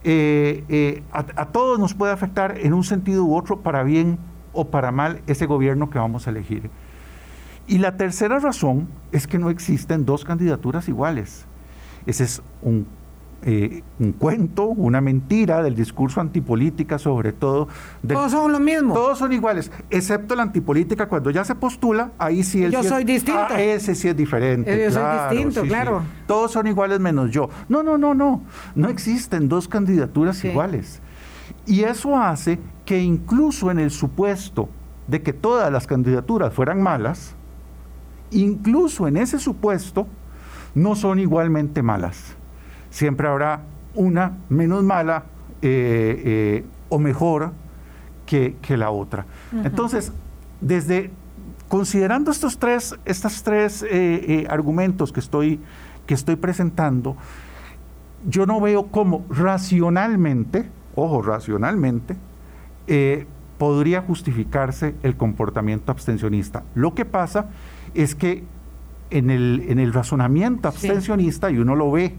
Eh, 0.04 0.64
eh, 0.70 1.04
a 1.12 1.45
todos 1.47 1.78
nos 1.80 1.93
puede 1.93 2.14
afectar 2.14 2.58
en 2.58 2.74
un 2.74 2.84
sentido 2.84 3.26
u 3.26 3.36
otro, 3.36 3.62
para 3.62 3.84
bien 3.84 4.18
o 4.54 4.70
para 4.70 4.91
mal, 4.91 5.22
ese 5.28 5.45
gobierno 5.45 5.89
que 5.89 6.00
vamos 6.00 6.28
a 6.28 6.30
elegir. 6.30 6.70
Y 7.68 7.78
la 7.78 7.97
tercera 7.97 8.39
razón 8.39 8.88
es 9.12 9.28
que 9.28 9.38
no 9.38 9.50
existen 9.50 10.06
dos 10.06 10.26
candidaturas 10.26 10.89
iguales. 10.89 11.45
Ese 12.08 12.24
es 12.24 12.41
un, 12.64 12.88
eh, 13.44 13.84
un 14.00 14.12
cuento, 14.12 14.66
una 14.66 15.00
mentira 15.00 15.64
del 15.64 15.76
discurso 15.76 16.20
antipolítica 16.20 17.00
sobre 17.00 17.32
todo. 17.32 17.68
todos 18.08 18.32
son 18.32 18.52
lo 18.52 18.60
mismo. 18.60 18.94
Todos 18.94 19.20
son 19.20 19.32
iguales, 19.32 19.72
excepto 19.90 20.36
la 20.36 20.44
antipolítica 20.44 21.08
cuando 21.08 21.32
ya 21.32 21.46
se 21.46 21.56
postula, 21.56 22.12
ahí 22.18 22.44
sí 22.44 22.64
es... 22.64 22.72
Yo 22.72 22.84
soy 22.84 23.04
distinto. 23.04 23.48
Ah, 23.50 23.62
ese 23.62 23.96
sí 23.96 24.08
es 24.10 24.18
diferente. 24.18 24.86
Yo 24.86 24.92
soy 24.92 25.38
distinto, 25.38 25.62
claro. 25.64 26.04
Todos 26.28 26.52
son 26.52 26.68
iguales 26.68 27.00
menos 27.00 27.32
yo. 27.32 27.50
No, 27.70 27.82
no, 27.84 27.98
no, 27.98 28.14
no. 28.14 28.42
No 28.76 28.90
existen 28.90 29.48
dos 29.48 29.68
candidaturas 29.68 30.44
iguales. 30.44 31.02
Y 31.66 31.84
eso 31.84 32.18
hace 32.18 32.60
que 32.86 33.00
incluso 33.00 33.72
en 33.72 33.80
el 33.80 33.92
supuesto 33.92 34.70
de 35.08 35.22
que 35.22 35.34
todas 35.34 35.72
las 35.72 35.88
candidaturas 35.88 36.54
fueran 36.54 36.82
malas, 36.82 37.36
incluso 38.32 39.08
en 39.08 39.18
ese 39.18 39.40
supuesto, 39.40 40.08
no 40.76 40.96
son 40.96 41.20
igualmente 41.20 41.82
malas. 41.82 42.36
Siempre 42.90 43.28
habrá 43.28 43.62
una 43.96 44.38
menos 44.50 44.84
mala 44.84 45.24
eh, 45.62 46.22
eh, 46.26 46.66
o 46.90 47.00
mejor 47.00 47.52
que, 48.26 48.56
la 48.78 48.92
otra. 48.92 49.26
Entonces, 49.64 50.14
desde 50.62 51.12
considerando 51.68 52.32
estos 52.32 52.60
tres, 52.60 52.96
estos 53.06 53.44
tres 53.44 53.84
eh, 53.90 54.46
argumentos 54.50 55.12
que 55.12 55.20
estoy, 55.20 55.60
que 56.06 56.14
estoy 56.14 56.36
presentando, 56.36 57.18
yo 58.28 58.46
no 58.46 58.62
veo 58.62 58.88
cómo 58.88 59.26
racionalmente, 59.30 60.70
ojo, 60.96 61.22
racionalmente, 61.22 62.16
podría 63.58 64.02
justificarse 64.02 64.96
el 65.04 65.16
comportamiento 65.18 65.92
abstencionista. 65.92 66.64
Lo 66.76 66.96
que 66.96 67.06
pasa 67.06 67.50
es 67.94 68.16
que 68.16 68.44
en 69.10 69.30
el, 69.30 69.66
en 69.68 69.80
el 69.80 69.94
razonamiento 69.94 70.68
abstencionista, 70.68 71.50
y 71.52 71.58
uno 71.58 71.76
lo 71.76 71.92
ve 71.92 72.16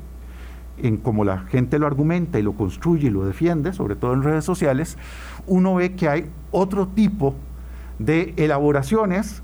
en 0.83 0.97
cómo 0.97 1.25
la 1.25 1.39
gente 1.39 1.79
lo 1.79 1.87
argumenta 1.87 2.39
y 2.39 2.43
lo 2.43 2.53
construye 2.53 3.09
y 3.09 3.11
lo 3.11 3.25
defiende, 3.25 3.73
sobre 3.73 3.97
todo 3.97 4.13
en 4.15 4.23
redes 4.23 4.45
sociales, 4.45 4.97
uno 5.47 5.75
ve 5.75 5.95
que 5.95 6.09
hay 6.09 6.27
otro 6.51 6.89
tipo 6.89 7.35
de 7.99 8.35
elaboraciones 8.37 9.43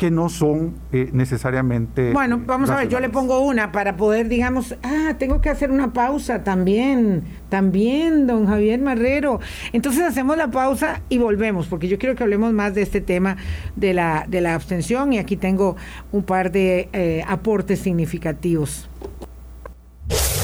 que 0.00 0.10
no 0.10 0.30
son 0.30 0.76
eh, 0.92 1.10
necesariamente... 1.12 2.14
Bueno, 2.14 2.40
vamos 2.46 2.70
a 2.70 2.76
ver, 2.76 2.88
yo 2.88 3.00
le 3.00 3.10
pongo 3.10 3.40
una 3.40 3.70
para 3.70 3.98
poder, 3.98 4.30
digamos, 4.30 4.74
ah, 4.82 5.16
tengo 5.18 5.42
que 5.42 5.50
hacer 5.50 5.70
una 5.70 5.92
pausa 5.92 6.42
también, 6.42 7.24
también, 7.50 8.26
don 8.26 8.46
Javier 8.46 8.80
Marrero. 8.80 9.40
Entonces 9.74 10.02
hacemos 10.02 10.38
la 10.38 10.50
pausa 10.50 11.02
y 11.10 11.18
volvemos, 11.18 11.66
porque 11.66 11.86
yo 11.86 11.98
quiero 11.98 12.14
que 12.14 12.22
hablemos 12.22 12.54
más 12.54 12.74
de 12.74 12.80
este 12.80 13.02
tema 13.02 13.36
de 13.76 13.92
la, 13.92 14.24
de 14.26 14.40
la 14.40 14.54
abstención 14.54 15.12
y 15.12 15.18
aquí 15.18 15.36
tengo 15.36 15.76
un 16.12 16.22
par 16.22 16.50
de 16.50 16.88
eh, 16.94 17.22
aportes 17.28 17.80
significativos. 17.80 18.88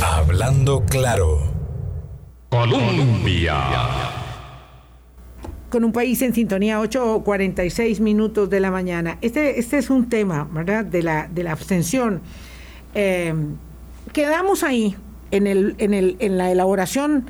Hablando 0.02 0.84
claro. 0.84 1.38
Colombia 2.50 3.54
con 5.76 5.84
un 5.84 5.92
país 5.92 6.22
en 6.22 6.32
sintonía, 6.32 6.80
8.46 6.80 8.00
minutos 8.00 8.48
de 8.48 8.60
la 8.60 8.70
mañana. 8.70 9.18
Este, 9.20 9.58
este 9.58 9.78
es 9.78 9.90
un 9.90 10.08
tema, 10.08 10.48
¿verdad?, 10.50 10.84
de 10.84 11.02
la, 11.02 11.28
de 11.28 11.42
la 11.42 11.52
abstención. 11.52 12.22
Eh, 12.94 13.34
quedamos 14.12 14.62
ahí 14.62 14.96
en, 15.32 15.46
el, 15.46 15.74
en, 15.78 15.92
el, 15.92 16.16
en 16.20 16.38
la 16.38 16.50
elaboración 16.50 17.26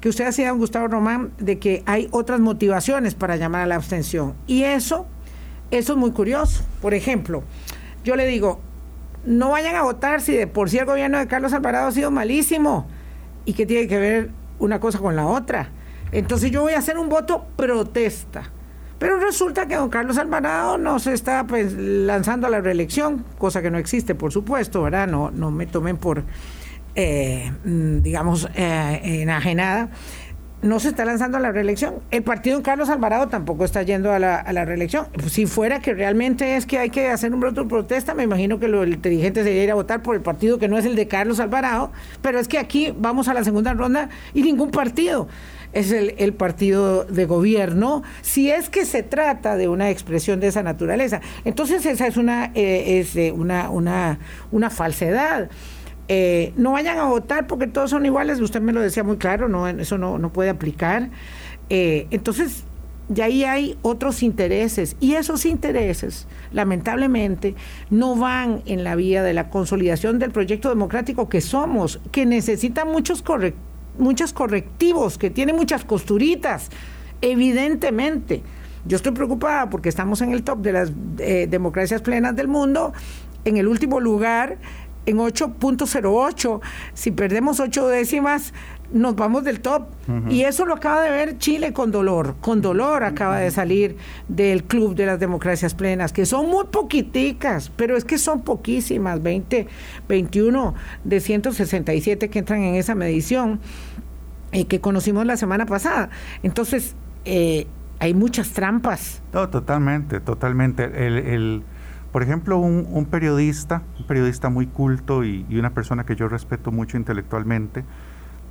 que 0.00 0.08
usted 0.08 0.26
hacía, 0.26 0.48
don 0.48 0.58
Gustavo 0.58 0.88
Román, 0.88 1.32
de 1.38 1.58
que 1.58 1.82
hay 1.86 2.08
otras 2.10 2.40
motivaciones 2.40 3.14
para 3.14 3.36
llamar 3.36 3.62
a 3.62 3.66
la 3.66 3.76
abstención. 3.76 4.34
Y 4.46 4.64
eso, 4.64 5.06
eso 5.70 5.92
es 5.94 5.98
muy 5.98 6.10
curioso. 6.10 6.64
Por 6.82 6.92
ejemplo, 6.92 7.44
yo 8.04 8.16
le 8.16 8.26
digo, 8.26 8.60
no 9.26 9.50
vayan 9.50 9.76
a 9.76 9.82
votar 9.82 10.20
si 10.20 10.32
de 10.32 10.46
por 10.46 10.70
sí 10.70 10.78
el 10.78 10.86
gobierno 10.86 11.18
de 11.18 11.26
Carlos 11.26 11.52
Alvarado 11.52 11.88
ha 11.88 11.92
sido 11.92 12.10
malísimo 12.10 12.86
y 13.44 13.52
que 13.52 13.66
tiene 13.66 13.88
que 13.88 13.98
ver 13.98 14.30
una 14.58 14.80
cosa 14.80 14.98
con 14.98 15.16
la 15.16 15.26
otra. 15.26 15.70
Entonces 16.12 16.50
yo 16.50 16.62
voy 16.62 16.74
a 16.74 16.78
hacer 16.78 16.98
un 16.98 17.08
voto 17.08 17.44
protesta. 17.56 18.50
Pero 18.98 19.18
resulta 19.18 19.66
que 19.66 19.74
don 19.74 19.90
Carlos 19.90 20.16
Alvarado 20.16 20.78
no 20.78 20.98
se 20.98 21.12
está 21.12 21.46
pues, 21.46 21.74
lanzando 21.74 22.46
a 22.46 22.50
la 22.50 22.60
reelección, 22.60 23.24
cosa 23.36 23.60
que 23.60 23.70
no 23.70 23.76
existe, 23.76 24.14
por 24.14 24.32
supuesto, 24.32 24.82
¿verdad? 24.82 25.06
No, 25.06 25.30
no 25.30 25.50
me 25.50 25.66
tomen 25.66 25.98
por, 25.98 26.24
eh, 26.94 27.52
mm, 27.64 27.98
digamos, 27.98 28.48
eh, 28.54 29.00
enajenada. 29.02 29.90
No 30.66 30.80
se 30.80 30.88
está 30.88 31.04
lanzando 31.04 31.38
a 31.38 31.40
la 31.40 31.52
reelección. 31.52 31.96
El 32.10 32.22
partido 32.22 32.58
de 32.58 32.62
Carlos 32.62 32.88
Alvarado 32.88 33.28
tampoco 33.28 33.64
está 33.64 33.82
yendo 33.82 34.12
a 34.12 34.18
la, 34.18 34.36
a 34.36 34.52
la 34.52 34.64
reelección. 34.64 35.06
Pues, 35.12 35.32
si 35.32 35.46
fuera 35.46 35.80
que 35.80 35.94
realmente 35.94 36.56
es 36.56 36.66
que 36.66 36.78
hay 36.78 36.90
que 36.90 37.08
hacer 37.08 37.32
un 37.32 37.40
voto 37.40 37.62
de 37.62 37.68
protesta, 37.68 38.14
me 38.14 38.24
imagino 38.24 38.58
que 38.58 38.68
lo 38.68 38.84
inteligente 38.86 39.44
sería 39.44 39.64
ir 39.64 39.70
a 39.70 39.74
votar 39.74 40.02
por 40.02 40.14
el 40.14 40.22
partido 40.22 40.58
que 40.58 40.68
no 40.68 40.78
es 40.78 40.84
el 40.84 40.96
de 40.96 41.08
Carlos 41.08 41.40
Alvarado, 41.40 41.92
pero 42.22 42.38
es 42.38 42.48
que 42.48 42.58
aquí 42.58 42.94
vamos 42.96 43.28
a 43.28 43.34
la 43.34 43.44
segunda 43.44 43.74
ronda 43.74 44.08
y 44.34 44.42
ningún 44.42 44.70
partido 44.70 45.28
es 45.72 45.92
el, 45.92 46.32
partido 46.32 47.04
de 47.04 47.26
gobierno, 47.26 48.02
si 48.22 48.50
es 48.50 48.70
que 48.70 48.86
se 48.86 49.02
trata 49.02 49.56
de 49.56 49.68
una 49.68 49.90
expresión 49.90 50.40
de 50.40 50.46
esa 50.46 50.62
naturaleza. 50.62 51.20
Entonces 51.44 51.84
esa 51.84 52.06
es 52.06 52.16
una, 52.16 52.50
eh, 52.54 53.00
es, 53.00 53.14
eh, 53.16 53.32
una, 53.32 53.68
una 54.50 54.70
falsedad. 54.70 55.50
Eh, 56.08 56.52
no 56.56 56.72
vayan 56.72 56.98
a 56.98 57.04
votar 57.04 57.46
porque 57.46 57.66
todos 57.66 57.90
son 57.90 58.06
iguales, 58.06 58.40
usted 58.40 58.60
me 58.60 58.72
lo 58.72 58.80
decía 58.80 59.02
muy 59.02 59.16
claro, 59.16 59.48
no, 59.48 59.66
eso 59.68 59.98
no, 59.98 60.18
no 60.18 60.32
puede 60.32 60.50
aplicar. 60.50 61.10
entonces, 61.68 62.64
ya 63.08 63.26
ahí 63.26 63.44
hay 63.44 63.78
otros 63.82 64.22
intereses 64.22 64.96
y 65.00 65.14
esos 65.14 65.46
intereses, 65.46 66.26
lamentablemente, 66.52 67.54
no 67.90 68.16
van 68.16 68.62
en 68.66 68.84
la 68.84 68.96
vía 68.96 69.22
de 69.22 69.32
la 69.32 69.48
consolidación 69.50 70.18
del 70.18 70.32
proyecto 70.32 70.68
democrático 70.68 71.28
que 71.28 71.40
somos, 71.40 72.00
que 72.10 72.26
necesita 72.26 72.84
muchos 72.84 73.22
muchos 73.98 74.32
correctivos, 74.32 75.18
que 75.18 75.30
tiene 75.30 75.52
muchas 75.52 75.84
costuritas, 75.84 76.70
evidentemente. 77.20 78.42
Yo 78.84 78.96
estoy 78.96 79.12
preocupada 79.12 79.70
porque 79.70 79.88
estamos 79.88 80.20
en 80.20 80.32
el 80.32 80.42
top 80.42 80.58
de 80.58 80.72
las 80.72 80.92
eh, 81.18 81.46
democracias 81.48 82.02
plenas 82.02 82.36
del 82.36 82.48
mundo, 82.48 82.92
en 83.44 83.56
el 83.56 83.68
último 83.68 84.00
lugar, 84.00 84.58
en 85.06 85.18
8.08. 85.18 86.60
Si 86.94 87.10
perdemos 87.10 87.60
ocho 87.60 87.88
décimas, 87.88 88.52
nos 88.92 89.16
vamos 89.16 89.44
del 89.44 89.60
top. 89.60 89.86
Y 90.28 90.42
eso 90.42 90.64
lo 90.64 90.74
acaba 90.74 91.02
de 91.02 91.10
ver 91.10 91.38
Chile 91.38 91.72
con 91.72 91.90
dolor. 91.90 92.36
Con 92.40 92.60
dolor 92.60 93.02
acaba 93.02 93.38
de 93.38 93.50
salir 93.50 93.96
del 94.28 94.64
club 94.64 94.94
de 94.94 95.06
las 95.06 95.18
democracias 95.18 95.74
plenas, 95.74 96.12
que 96.12 96.26
son 96.26 96.48
muy 96.48 96.66
poquiticas, 96.66 97.70
pero 97.74 97.96
es 97.96 98.04
que 98.04 98.18
son 98.18 98.42
poquísimas, 98.42 99.22
20, 99.22 99.66
21 100.08 100.74
de 101.04 101.20
167 101.20 102.30
que 102.30 102.38
entran 102.38 102.62
en 102.62 102.74
esa 102.76 102.94
medición 102.94 103.60
eh, 104.52 104.66
que 104.66 104.80
conocimos 104.80 105.26
la 105.26 105.36
semana 105.36 105.66
pasada. 105.66 106.10
Entonces, 106.42 106.94
eh, 107.24 107.66
hay 107.98 108.14
muchas 108.14 108.50
trampas. 108.50 109.22
No, 109.32 109.48
totalmente, 109.48 110.20
totalmente. 110.20 110.84
El, 110.84 111.62
por 112.16 112.22
ejemplo, 112.22 112.56
un, 112.56 113.04
periodista, 113.10 113.82
un 114.00 114.06
periodista 114.06 114.48
muy 114.48 114.66
culto 114.66 115.22
y 115.22 115.44
una 115.50 115.74
persona 115.74 116.06
que 116.06 116.16
yo 116.16 116.30
respeto 116.30 116.72
mucho 116.72 116.96
intelectualmente, 116.96 117.84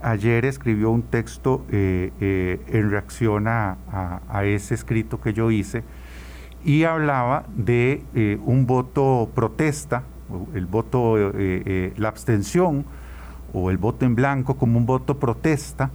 ayer 0.03 0.45
escribió 0.45 0.91
un 0.91 1.01
texto 1.01 1.65
eh, 1.71 2.11
eh, 2.21 2.61
en 2.67 2.91
reacción 2.91 3.47
a, 3.47 3.77
ese 4.43 4.75
escrito 4.75 5.19
que 5.19 5.33
yo 5.33 5.49
hice 5.49 5.83
y 6.63 6.83
hablaba 6.83 7.45
de 7.55 8.03
eh, 8.13 8.37
un 8.45 8.67
voto 8.67 9.31
protesta, 9.33 10.03
el 10.53 10.67
voto, 10.67 11.17
la 11.17 12.07
abstención 12.07 12.85
o 13.51 13.71
el 13.71 13.79
voto 13.79 14.05
en 14.05 14.13
blanco 14.13 14.57
como 14.57 14.77
un 14.77 14.85
voto 14.85 15.17
protesta 15.17 15.89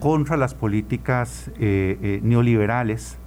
contra 0.00 0.38
las 0.38 0.54
políticas 0.54 1.50
neoliberales 1.58 3.18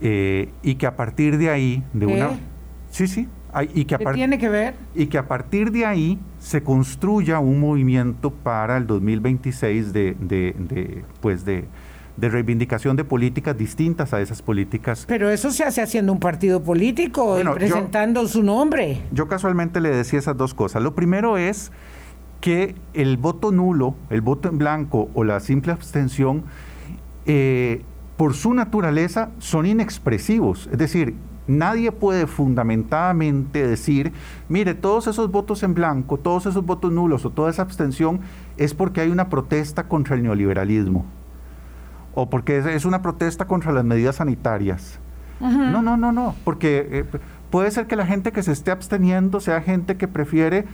y 0.00 0.74
que 0.74 0.86
a 0.88 0.96
partir 0.96 1.38
de 1.38 1.50
ahí, 1.50 1.84
de 1.92 2.06
una... 2.06 2.49
Sí, 2.90 3.06
sí, 3.06 3.28
y 3.74 3.84
que 3.84 3.98
¿Qué 3.98 4.04
tiene 4.12 4.38
que 4.38 4.48
ver? 4.48 4.74
Y 4.94 5.06
que 5.06 5.18
a 5.18 5.26
partir 5.26 5.70
de 5.70 5.86
ahí 5.86 6.18
se 6.38 6.62
construya 6.62 7.38
un 7.38 7.60
movimiento 7.60 8.30
para 8.30 8.76
el 8.76 8.86
2026 8.86 9.92
de, 9.92 10.16
de, 10.20 10.54
de 10.58 11.04
pues 11.20 11.44
de, 11.44 11.64
de 12.16 12.28
reivindicación 12.28 12.96
de 12.96 13.04
políticas 13.04 13.56
distintas 13.56 14.12
a 14.12 14.20
esas 14.20 14.42
políticas. 14.42 15.04
Pero 15.08 15.30
eso 15.30 15.50
se 15.50 15.64
hace 15.64 15.82
haciendo 15.82 16.12
un 16.12 16.20
partido 16.20 16.62
político, 16.62 17.38
presentando 17.54 18.26
su 18.28 18.42
nombre. 18.42 19.02
Yo 19.12 19.26
casualmente 19.26 19.80
le 19.80 19.90
decía 19.90 20.18
esas 20.18 20.36
dos 20.36 20.54
cosas. 20.54 20.82
Lo 20.82 20.94
primero 20.94 21.38
es 21.38 21.72
que 22.40 22.74
el 22.94 23.16
voto 23.16 23.52
nulo, 23.52 23.94
el 24.10 24.20
voto 24.20 24.48
en 24.48 24.58
blanco 24.58 25.10
o 25.14 25.24
la 25.24 25.40
simple 25.40 25.72
abstención, 25.72 26.44
eh, 27.26 27.82
por 28.16 28.34
su 28.34 28.54
naturaleza 28.54 29.30
son 29.38 29.66
inexpresivos. 29.66 30.68
Es 30.72 30.78
decir, 30.78 31.14
Nadie 31.50 31.90
puede 31.90 32.28
fundamentadamente 32.28 33.66
decir, 33.66 34.12
mire, 34.48 34.74
todos 34.74 35.08
esos 35.08 35.32
votos 35.32 35.64
en 35.64 35.74
blanco, 35.74 36.16
todos 36.16 36.46
esos 36.46 36.64
votos 36.64 36.92
nulos 36.92 37.24
o 37.24 37.30
toda 37.30 37.50
esa 37.50 37.62
abstención 37.62 38.20
es 38.56 38.72
porque 38.72 39.00
hay 39.00 39.10
una 39.10 39.28
protesta 39.28 39.88
contra 39.88 40.14
el 40.14 40.22
neoliberalismo 40.22 41.04
o 42.14 42.30
porque 42.30 42.58
es, 42.58 42.84
una 42.84 43.02
protesta 43.02 43.46
contra 43.46 43.72
las 43.72 43.84
medidas 43.84 44.16
sanitarias. 44.16 45.00
No, 45.40 45.82
no, 45.82 45.96
no, 45.96 46.12
no, 46.12 46.36
porque 46.44 46.86
eh, 46.90 47.04
puede 47.50 47.70
ser 47.70 47.86
que 47.86 47.96
la 47.96 48.06
gente 48.06 48.30
que 48.30 48.42
se 48.42 48.52
esté 48.52 48.70
absteniendo 48.70 49.40
sea 49.40 49.62
gente 49.62 49.96
que 49.96 50.06
prefiere 50.06 50.66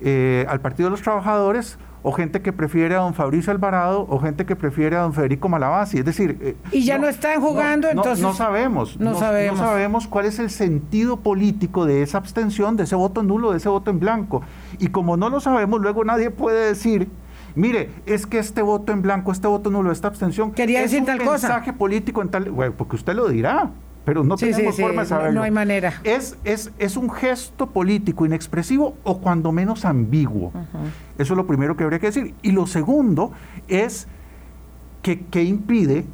eh, 0.00 0.46
al 0.48 0.60
Partido 0.60 0.86
de 0.86 0.92
los 0.92 1.02
Trabajadores 1.02 1.78
o 2.06 2.12
gente 2.12 2.42
que 2.42 2.52
prefiere 2.52 2.94
a 2.94 2.98
don 2.98 3.14
Fabricio 3.14 3.50
Alvarado 3.50 4.06
o 4.10 4.20
gente 4.20 4.44
que 4.44 4.54
prefiere 4.54 4.94
a 4.94 5.00
don 5.00 5.14
Federico 5.14 5.48
Malabasi. 5.48 5.98
Es 5.98 6.04
decir... 6.04 6.38
Eh, 6.42 6.54
y 6.70 6.84
ya 6.84 6.98
no, 6.98 7.08
están 7.08 7.40
jugando, 7.40 7.88
entonces... 7.88 8.20
No, 8.20 8.34
sabemos, 8.34 9.00
no, 9.00 9.18
sabemos. 9.18 9.58
No 9.58 9.64
sabemos 9.64 10.06
cuál 10.06 10.26
es 10.26 10.38
el 10.38 10.50
sentido 10.50 11.16
político 11.16 11.86
de 11.86 12.02
esa 12.02 12.18
abstención, 12.18 12.76
de 12.76 12.84
ese 12.84 12.94
voto 12.94 13.22
nulo, 13.22 13.52
de 13.52 13.56
ese 13.56 13.70
voto 13.70 13.90
en 13.90 14.00
blanco. 14.00 14.42
Y 14.78 14.88
como 14.88 15.16
no 15.16 15.30
lo 15.30 15.40
sabemos, 15.40 15.80
luego 15.80 16.04
nadie 16.04 16.30
puede 16.30 16.68
decir... 16.68 17.08
Mire, 17.56 17.88
es 18.04 18.26
que 18.26 18.38
este 18.38 18.62
voto 18.62 18.92
en 18.92 19.00
blanco, 19.00 19.32
este 19.32 19.46
voto 19.46 19.70
nulo, 19.70 19.92
esta 19.92 20.08
abstención 20.08 20.50
Quería 20.52 20.80
es 20.80 20.90
decir 20.90 21.00
un 21.00 21.06
tal 21.06 21.24
mensaje 21.24 21.72
político 21.72 22.20
en 22.20 22.28
tal, 22.28 22.50
bueno, 22.50 22.74
porque 22.76 22.96
usted 22.96 23.14
lo 23.14 23.28
dirá, 23.28 23.70
pero 24.04 24.22
no 24.22 24.36
tenemos 24.36 24.76
forma 24.76 25.02
de 25.02 25.08
saberlo. 25.08 25.40
No, 25.40 25.42
hay 25.42 25.50
manera. 25.50 26.00
Es, 26.04 26.36
es, 26.44 26.70
es 26.78 26.96
un 26.96 27.10
gesto 27.10 27.70
político 27.70 28.26
inexpresivo 28.26 28.96
o 29.02 29.18
cuando 29.20 29.50
menos 29.52 29.84
ambiguo. 29.84 30.52
Eso 31.18 31.34
es 31.34 31.36
lo 31.36 31.46
primero 31.46 31.76
que 31.76 31.84
habría 31.84 31.98
que 31.98 32.06
decir. 32.06 32.34
Y 32.42 32.52
lo 32.52 32.66
segundo 32.66 33.32
es 33.68 34.06
que, 35.02 35.20
que 35.26 35.42
impide 35.44 36.04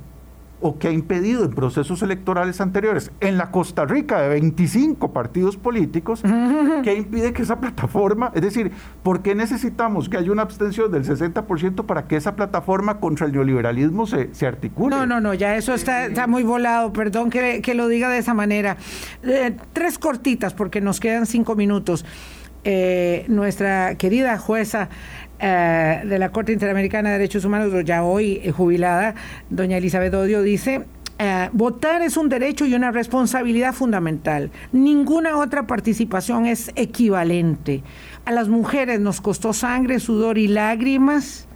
o 0.61 0.79
que 0.79 0.89
ha 0.89 0.93
impedido 0.93 1.45
en 1.45 1.51
procesos 1.51 2.03
electorales 2.03 2.61
anteriores 2.61 3.11
en 3.21 3.39
la 3.39 3.51
Costa 3.51 3.85
Rica 3.85 4.21
de 4.21 4.29
25 4.29 5.13
partidos 5.13 5.57
políticos, 5.57 6.23
que 6.85 6.95
impide 6.95 7.33
que 7.33 7.43
esa 7.43 7.61
plataforma, 7.61 8.31
es 8.35 8.43
decir, 8.43 8.73
¿por 9.03 9.23
qué 9.23 9.35
necesitamos 9.35 10.09
que 10.09 10.19
haya 10.19 10.33
una 10.33 10.43
abstención 10.43 10.93
del 10.93 11.05
60% 11.05 11.87
para 11.87 12.07
que 12.07 12.17
esa 12.17 12.37
plataforma 12.37 13.01
contra 13.01 13.27
el 13.27 13.33
neoliberalismo 13.33 14.07
se, 14.07 14.35
se 14.35 14.47
articule? 14.47 14.95
No, 14.95 15.07
no, 15.07 15.21
no, 15.21 15.35
ya 15.35 15.57
eso 15.57 15.75
está, 15.75 16.07
está 16.07 16.27
muy 16.27 16.43
volado, 16.43 16.93
perdón 16.93 17.31
que, 17.31 17.63
que, 17.63 17.75
lo 17.75 17.89
diga 17.89 18.09
de 18.09 18.19
esa 18.19 18.35
manera. 18.35 18.77
Eh, 19.23 19.57
tres 19.73 19.99
cortitas, 19.99 20.55
porque 20.55 20.81
nos 20.81 21.01
quedan 21.01 21.27
cinco 21.27 21.55
minutos. 21.57 22.05
Eh, 22.65 23.25
nuestra 23.29 23.95
querida 23.97 24.37
jueza 24.39 24.89
eh, 25.39 26.03
de 26.05 26.19
la 26.19 26.31
Corte 26.31 26.53
Interamericana 26.53 27.09
de 27.11 27.19
Derechos 27.19 27.47
Humanos, 27.47 27.73
ya 27.85 28.05
hoy 28.05 28.41
eh, 28.43 28.51
jubilada, 28.51 29.15
doña 29.49 29.79
Elizabeth 29.79 30.13
Odio, 30.13 30.43
dice, 30.43 30.85
eh, 31.19 31.49
votar 31.53 32.03
es 32.03 32.17
un 32.17 32.29
derecho 32.29 32.67
y 32.67 32.75
una 32.75 32.91
responsabilidad 32.91 33.73
fundamental. 33.73 34.51
Ninguna 34.73 35.39
otra 35.39 35.67
participación 35.67 36.47
es 36.47 36.71
equivalente. 36.77 37.83
A 38.25 38.33
las 38.33 38.49
mujeres 38.49 39.01
nos 39.01 39.21
costó 39.21 39.53
sangre, 39.53 39.99
sudor 39.99 40.37
y 40.37 40.49
lágrimas 40.49 41.47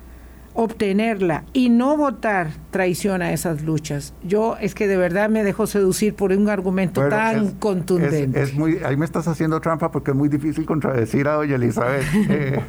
obtenerla 0.54 1.44
y 1.52 1.68
no 1.68 1.96
votar 1.96 2.52
traiciona 2.70 3.32
esas 3.32 3.62
luchas. 3.62 4.14
Yo 4.22 4.56
es 4.60 4.74
que 4.74 4.86
de 4.86 4.96
verdad 4.96 5.28
me 5.28 5.42
dejo 5.42 5.66
seducir 5.66 6.14
por 6.14 6.30
un 6.30 6.48
argumento 6.48 7.06
tan 7.08 7.50
contundente. 7.52 8.40
Es, 8.40 8.54
muy, 8.54 8.78
ahí 8.84 8.96
me 8.96 9.04
estás 9.04 9.26
haciendo 9.26 9.60
trampa 9.60 9.90
porque 9.90 10.12
es 10.12 10.16
muy 10.16 10.28
difícil 10.28 10.64
contradecir 10.64 11.26
a 11.28 11.34
doña 11.34 11.56
Elizabeth. 11.56 12.04
Eh, 12.26 12.60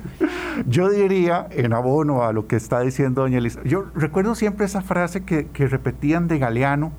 yo 0.68 0.90
diría, 0.90 1.48
en 1.52 1.74
abono 1.74 2.24
a 2.24 2.34
lo 2.34 2.48
que 2.48 2.56
está 2.56 2.82
diciendo 2.82 3.22
doña 3.22 3.38
Elizabeth, 3.38 3.68
yo 3.68 3.86
recuerdo 3.96 4.36
siempre 4.36 4.66
esa 4.66 4.82
frase 4.82 5.24
que, 5.24 5.48
que 5.48 5.68
repetían 5.68 6.28
de 6.28 6.40
Galeano. 6.40 6.92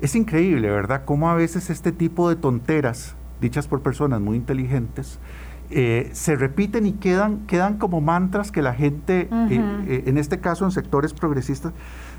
Es 0.00 0.14
increíble, 0.14 0.70
¿verdad? 0.70 1.02
Cómo 1.04 1.30
a 1.30 1.34
veces 1.34 1.70
este 1.70 1.92
tipo 1.92 2.28
de 2.28 2.36
tonteras, 2.36 3.14
dichas 3.40 3.68
por 3.68 3.82
personas 3.82 4.20
muy 4.20 4.36
inteligentes, 4.36 5.18
eh, 5.74 6.10
se 6.12 6.36
repiten 6.36 6.86
y 6.86 6.92
quedan, 6.92 7.46
quedan 7.46 7.78
como 7.78 8.00
mantras 8.00 8.52
que 8.52 8.60
la 8.60 8.74
gente, 8.74 9.28
eh, 9.30 9.84
eh, 9.86 10.04
en 10.06 10.18
este 10.18 10.38
caso 10.40 10.64
en 10.64 10.70
sectores 10.70 11.14
progresistas, 11.14 11.72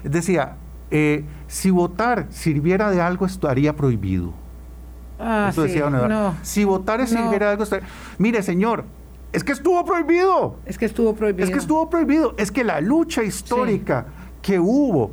decía, 0.03 0.57
si 1.47 1.71
votar 1.71 2.27
sirviera 2.29 2.89
de 2.91 3.01
algo, 3.01 3.25
estaría 3.25 3.75
prohibido. 3.75 4.33
Ah, 5.19 5.47
Eso 5.49 5.63
decía 5.63 5.89
no. 5.89 6.35
Si 6.41 6.63
votar 6.63 7.05
sirviera 7.07 7.47
de 7.47 7.51
algo, 7.53 7.63
estaría... 7.63 7.87
Mire, 8.17 8.43
señor, 8.43 8.85
es 9.31 9.43
que 9.43 9.51
estuvo 9.51 9.83
prohibido. 9.85 10.57
Es 10.65 10.77
que 10.77 10.85
estuvo 10.85 11.15
prohibido. 11.15 11.45
Es 11.45 11.51
que 11.51 11.59
estuvo 11.59 11.89
prohibido. 11.89 12.35
Es 12.37 12.51
que 12.51 12.63
la 12.63 12.81
lucha 12.81 13.23
histórica 13.23 14.05
que 14.41 14.59
hubo 14.59 15.11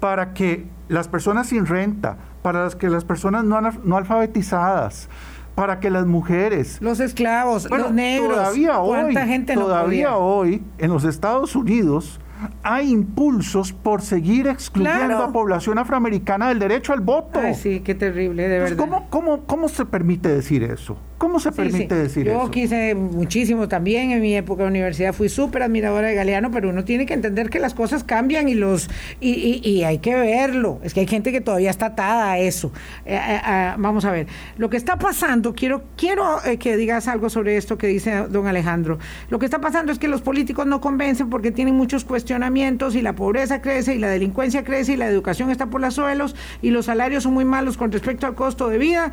para 0.00 0.34
que 0.34 0.66
las 0.88 1.06
personas 1.08 1.48
sin 1.48 1.66
renta, 1.66 2.16
para 2.42 2.64
las 2.64 2.74
que 2.74 2.88
las 2.88 3.04
personas 3.04 3.44
no, 3.44 3.60
no 3.60 3.96
alfabetizadas, 3.96 5.08
para 5.54 5.80
que 5.80 5.90
las 5.90 6.06
mujeres, 6.06 6.78
los 6.80 7.00
esclavos, 7.00 7.68
los 7.70 7.92
negros, 7.92 8.34
todavía 8.34 8.80
hoy, 8.80 9.14
todavía 9.54 10.16
hoy 10.16 10.62
en 10.78 10.90
los 10.90 11.04
Estados 11.04 11.54
Unidos 11.54 12.18
hay 12.62 12.90
impulsos 12.90 13.72
por 13.72 14.02
seguir 14.02 14.46
excluyendo 14.46 15.18
a 15.18 15.32
población 15.32 15.78
afroamericana 15.78 16.48
del 16.48 16.58
derecho 16.58 16.92
al 16.92 17.00
voto. 17.00 17.40
Ay, 17.40 17.54
sí, 17.54 17.80
qué 17.80 17.94
terrible, 17.94 18.48
de 18.48 18.58
verdad. 18.58 18.76
¿cómo, 18.76 19.06
cómo, 19.10 19.44
¿Cómo 19.46 19.68
se 19.68 19.84
permite 19.84 20.28
decir 20.28 20.62
eso? 20.62 20.96
¿Cómo 21.18 21.38
se 21.38 21.52
permite 21.52 21.94
decir 21.94 22.28
eso? 22.28 22.42
Yo 22.42 22.50
quise 22.50 22.96
muchísimo 22.96 23.68
también 23.68 24.10
en 24.10 24.20
mi 24.20 24.34
época 24.34 24.64
de 24.64 24.68
universidad, 24.68 25.12
fui 25.12 25.28
súper 25.28 25.62
admiradora 25.62 26.08
de 26.08 26.14
Galeano, 26.14 26.50
pero 26.50 26.70
uno 26.70 26.84
tiene 26.84 27.06
que 27.06 27.14
entender 27.14 27.48
que 27.48 27.60
las 27.60 27.74
cosas 27.74 28.02
cambian 28.02 28.48
y 28.48 28.54
los 28.54 28.90
y, 29.20 29.60
y, 29.62 29.84
hay 29.84 29.98
que 29.98 30.16
verlo. 30.16 30.80
Es 30.82 30.94
que 30.94 31.00
hay 31.00 31.06
gente 31.06 31.30
que 31.30 31.40
todavía 31.40 31.70
está 31.70 31.86
atada 31.86 32.32
a 32.32 32.38
eso. 32.38 32.72
Eh, 33.04 33.14
eh, 33.14 33.40
eh, 33.46 33.72
vamos 33.78 34.04
a 34.04 34.10
ver, 34.10 34.26
lo 34.56 34.68
que 34.68 34.76
está 34.76 34.98
pasando, 34.98 35.54
quiero, 35.54 35.84
quiero 35.96 36.38
que 36.58 36.76
digas 36.76 37.06
algo 37.06 37.30
sobre 37.30 37.56
esto 37.56 37.78
que 37.78 37.86
dice 37.86 38.26
don 38.28 38.48
Alejandro. 38.48 38.98
Lo 39.30 39.38
que 39.38 39.44
está 39.44 39.60
pasando 39.60 39.92
es 39.92 40.00
que 40.00 40.08
los 40.08 40.22
políticos 40.22 40.66
no 40.66 40.80
convencen 40.80 41.30
porque 41.30 41.52
tienen 41.52 41.76
muchos 41.76 42.04
cuestionamientos 42.04 42.51
y 42.56 43.02
la 43.02 43.14
pobreza 43.14 43.62
crece 43.62 43.94
y 43.94 43.98
la 43.98 44.08
delincuencia 44.08 44.62
crece 44.64 44.92
y 44.92 44.96
la 44.96 45.06
educación 45.06 45.50
está 45.50 45.66
por 45.66 45.80
los 45.80 45.94
suelos 45.94 46.36
y 46.60 46.70
los 46.70 46.86
salarios 46.86 47.22
son 47.22 47.34
muy 47.34 47.44
malos 47.44 47.76
con 47.76 47.90
respecto 47.90 48.26
al 48.26 48.34
costo 48.34 48.68
de 48.68 48.78
vida 48.78 49.12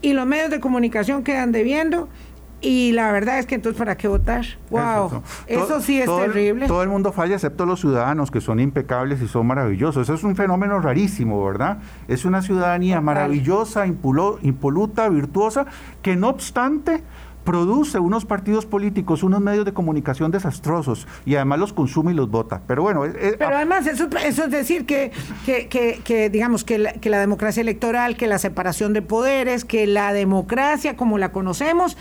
y 0.00 0.12
los 0.12 0.26
medios 0.26 0.50
de 0.50 0.60
comunicación 0.60 1.24
quedan 1.24 1.52
debiendo. 1.52 2.08
Y 2.62 2.92
la 2.92 3.12
verdad 3.12 3.38
es 3.38 3.46
que 3.46 3.54
entonces, 3.54 3.78
¿para 3.78 3.96
qué 3.96 4.08
votar? 4.08 4.44
¡Wow! 4.70 5.22
Eso 5.46 5.80
sí 5.80 6.00
es 6.00 6.06
terrible. 6.06 6.66
todo 6.66 6.82
el 6.82 6.88
mundo 6.88 7.12
falla 7.12 7.34
excepto 7.34 7.66
los 7.66 7.80
ciudadanos, 7.80 8.30
que 8.30 8.40
son 8.40 8.60
impecables 8.60 9.20
y 9.20 9.28
son 9.28 9.46
maravillosos. 9.46 10.04
Eso 10.04 10.14
es 10.14 10.24
un 10.24 10.36
fenómeno 10.36 10.80
rarísimo, 10.80 11.44
¿verdad? 11.44 11.78
Es 12.08 12.24
una 12.24 12.40
ciudadanía 12.40 13.00
maravillosa, 13.00 13.86
impoluta, 13.86 15.08
virtuosa, 15.08 15.66
que 16.00 16.16
no 16.16 16.30
obstante 16.30 17.02
produce 17.46 17.98
unos 17.98 18.26
partidos 18.26 18.66
políticos, 18.66 19.22
unos 19.22 19.40
medios 19.40 19.64
de 19.64 19.72
comunicación 19.72 20.30
desastrosos 20.30 21.08
y 21.24 21.36
además 21.36 21.60
los 21.60 21.72
consume 21.72 22.12
y 22.12 22.14
los 22.14 22.30
vota. 22.30 22.60
Pero 22.66 22.82
bueno, 22.82 23.04
pero 23.38 23.56
además 23.56 23.86
eso, 23.86 24.08
eso 24.22 24.44
es 24.44 24.50
decir 24.50 24.84
que, 24.84 25.12
que, 25.46 25.68
que, 26.04 26.28
digamos 26.28 26.64
que 26.64 26.78
la, 26.78 26.92
que 26.92 27.08
la 27.08 27.20
democracia 27.20 27.62
electoral, 27.62 28.18
que 28.18 28.26
la 28.26 28.38
separación 28.38 28.92
de 28.92 29.00
poderes, 29.00 29.64
que 29.64 29.86
la 29.86 30.12
democracia 30.12 30.96
como 30.96 31.16
la 31.16 31.32
conocemos, 31.32 31.96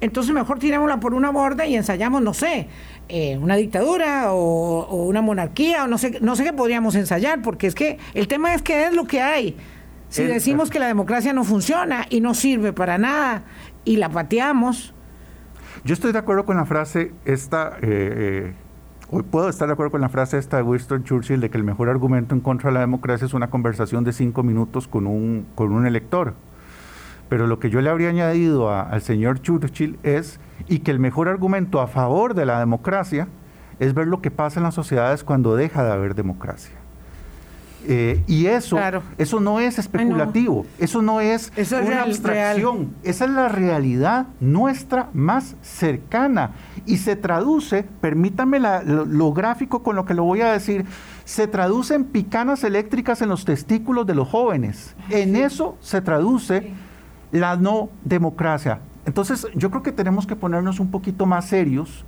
entonces 0.00 0.32
mejor 0.32 0.58
tirémosla 0.58 1.00
por 1.00 1.12
una 1.12 1.30
borda 1.30 1.66
y 1.66 1.74
ensayamos, 1.74 2.22
no 2.22 2.32
sé, 2.32 2.68
eh, 3.08 3.36
una 3.36 3.56
dictadura 3.56 4.32
o, 4.32 5.04
una 5.04 5.22
monarquía 5.22 5.84
o 5.84 5.86
no 5.88 5.98
sé, 5.98 6.18
no 6.20 6.36
sé 6.36 6.44
qué 6.44 6.52
podríamos 6.52 6.94
ensayar, 6.94 7.42
porque 7.42 7.66
es 7.66 7.74
que 7.74 7.98
el 8.14 8.28
tema 8.28 8.54
es 8.54 8.62
que 8.62 8.86
es 8.86 8.94
lo 8.94 9.06
que 9.06 9.20
hay. 9.20 9.56
Si 10.08 10.22
decimos 10.22 10.70
que 10.70 10.78
la 10.78 10.86
democracia 10.86 11.34
no 11.34 11.44
funciona 11.44 12.06
y 12.08 12.22
no 12.22 12.32
sirve 12.32 12.72
para 12.72 12.96
nada 12.96 13.42
y 13.88 13.96
la 13.96 14.10
pateamos. 14.10 14.92
Yo 15.82 15.94
estoy 15.94 16.12
de 16.12 16.18
acuerdo 16.18 16.44
con 16.44 16.58
la 16.58 16.66
frase 16.66 17.14
esta, 17.24 17.78
eh, 17.80 18.52
eh, 19.10 19.22
puedo 19.30 19.48
estar 19.48 19.66
de 19.66 19.72
acuerdo 19.72 19.92
con 19.92 20.02
la 20.02 20.10
frase 20.10 20.36
esta 20.36 20.58
de 20.58 20.62
Winston 20.62 21.04
Churchill 21.04 21.40
de 21.40 21.48
que 21.48 21.56
el 21.56 21.64
mejor 21.64 21.88
argumento 21.88 22.34
en 22.34 22.42
contra 22.42 22.68
de 22.68 22.74
la 22.74 22.80
democracia 22.80 23.24
es 23.24 23.32
una 23.32 23.48
conversación 23.48 24.04
de 24.04 24.12
cinco 24.12 24.42
minutos 24.42 24.88
con 24.88 25.06
un, 25.06 25.46
con 25.54 25.72
un 25.72 25.86
elector. 25.86 26.34
Pero 27.30 27.46
lo 27.46 27.58
que 27.58 27.70
yo 27.70 27.80
le 27.80 27.88
habría 27.88 28.10
añadido 28.10 28.70
al 28.70 29.00
señor 29.00 29.40
Churchill 29.40 29.98
es, 30.02 30.38
y 30.66 30.80
que 30.80 30.90
el 30.90 30.98
mejor 30.98 31.28
argumento 31.28 31.80
a 31.80 31.86
favor 31.86 32.34
de 32.34 32.44
la 32.44 32.58
democracia 32.58 33.26
es 33.78 33.94
ver 33.94 34.06
lo 34.06 34.20
que 34.20 34.30
pasa 34.30 34.60
en 34.60 34.64
las 34.64 34.74
sociedades 34.74 35.24
cuando 35.24 35.56
deja 35.56 35.82
de 35.82 35.92
haber 35.92 36.14
democracia. 36.14 36.76
Eh, 37.90 38.22
y 38.26 38.44
eso, 38.44 38.78
eso 39.16 39.40
no 39.40 39.60
es 39.60 39.78
especulativo, 39.78 40.66
eso 40.78 41.00
no 41.00 41.22
es 41.22 41.50
una 41.72 42.02
abstracción, 42.02 42.92
esa 43.02 43.24
es 43.24 43.30
la 43.30 43.48
realidad 43.48 44.26
nuestra 44.40 45.08
más 45.14 45.56
cercana. 45.62 46.50
Y 46.84 46.98
se 46.98 47.16
traduce, 47.16 47.84
permítame 48.02 48.60
lo, 48.60 49.32
gráfico 49.32 49.82
con 49.82 49.96
lo 49.96 50.04
que 50.04 50.12
lo 50.12 50.24
voy 50.24 50.42
a 50.42 50.52
decir, 50.52 50.84
se 51.24 51.46
traduce 51.46 51.94
en 51.94 52.04
picanas 52.04 52.62
eléctricas 52.62 53.22
en 53.22 53.30
los 53.30 53.46
testículos 53.46 54.06
de 54.06 54.14
los 54.14 54.28
jóvenes, 54.28 54.94
en 55.08 55.34
eso 55.34 55.78
se 55.80 56.02
traduce 56.02 56.74
la 57.32 57.56
no 57.56 57.88
democracia. 58.04 58.80
Entonces 59.06 59.46
yo 59.54 59.70
creo 59.70 59.82
que 59.82 59.92
tenemos 59.92 60.26
que 60.26 60.36
ponernos 60.36 60.78
un 60.78 60.90
poquito 60.90 61.24
más 61.24 61.46
serios. 61.46 62.04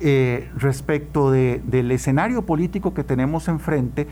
Eh, 0.00 0.48
respecto 0.56 1.32
del 1.32 1.90
escenario 1.90 2.42
político 2.42 2.94
que 2.94 3.02
tenemos 3.02 3.48
enfrente 3.48 4.06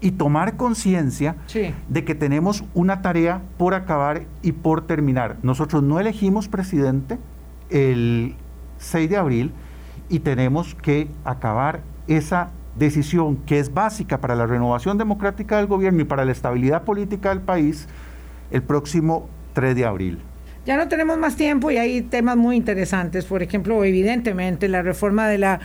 y 0.00 0.12
tomar 0.12 0.56
conciencia 0.56 1.36
de 1.88 2.04
que 2.04 2.14
tenemos 2.14 2.64
una 2.74 3.02
tarea 3.02 3.42
por 3.56 3.74
acabar 3.74 4.22
y 4.42 4.52
por 4.52 4.86
terminar. 4.86 5.36
Nosotros 5.42 5.82
no 5.82 5.98
elegimos 5.98 6.48
presidente 6.48 7.18
el 7.70 8.34
6 8.78 9.10
de 9.10 9.16
abril 9.16 9.52
y 10.08 10.20
tenemos 10.20 10.74
que 10.74 11.08
acabar 11.24 11.80
esa 12.06 12.50
decisión 12.78 13.36
que 13.36 13.58
es 13.58 13.72
básica 13.72 14.20
para 14.20 14.34
la 14.34 14.46
renovación 14.46 14.98
democrática 14.98 15.56
del 15.56 15.66
gobierno 15.66 16.02
y 16.02 16.04
para 16.04 16.24
la 16.24 16.32
estabilidad 16.32 16.82
política 16.82 17.30
del 17.30 17.40
país 17.40 17.88
el 18.50 18.62
próximo 18.62 19.28
3 19.54 19.74
de 19.74 19.84
abril. 19.86 20.18
Ya 20.66 20.76
no 20.76 20.88
tenemos 20.88 21.16
más 21.16 21.36
tiempo 21.36 21.70
y 21.70 21.78
hay 21.78 22.02
temas 22.02 22.36
muy 22.36 22.56
interesantes, 22.56 23.24
por 23.24 23.42
ejemplo, 23.42 23.84
evidentemente 23.84 24.68
la 24.68 24.82
reforma 24.82 25.28
de 25.28 25.38
la 25.38 25.60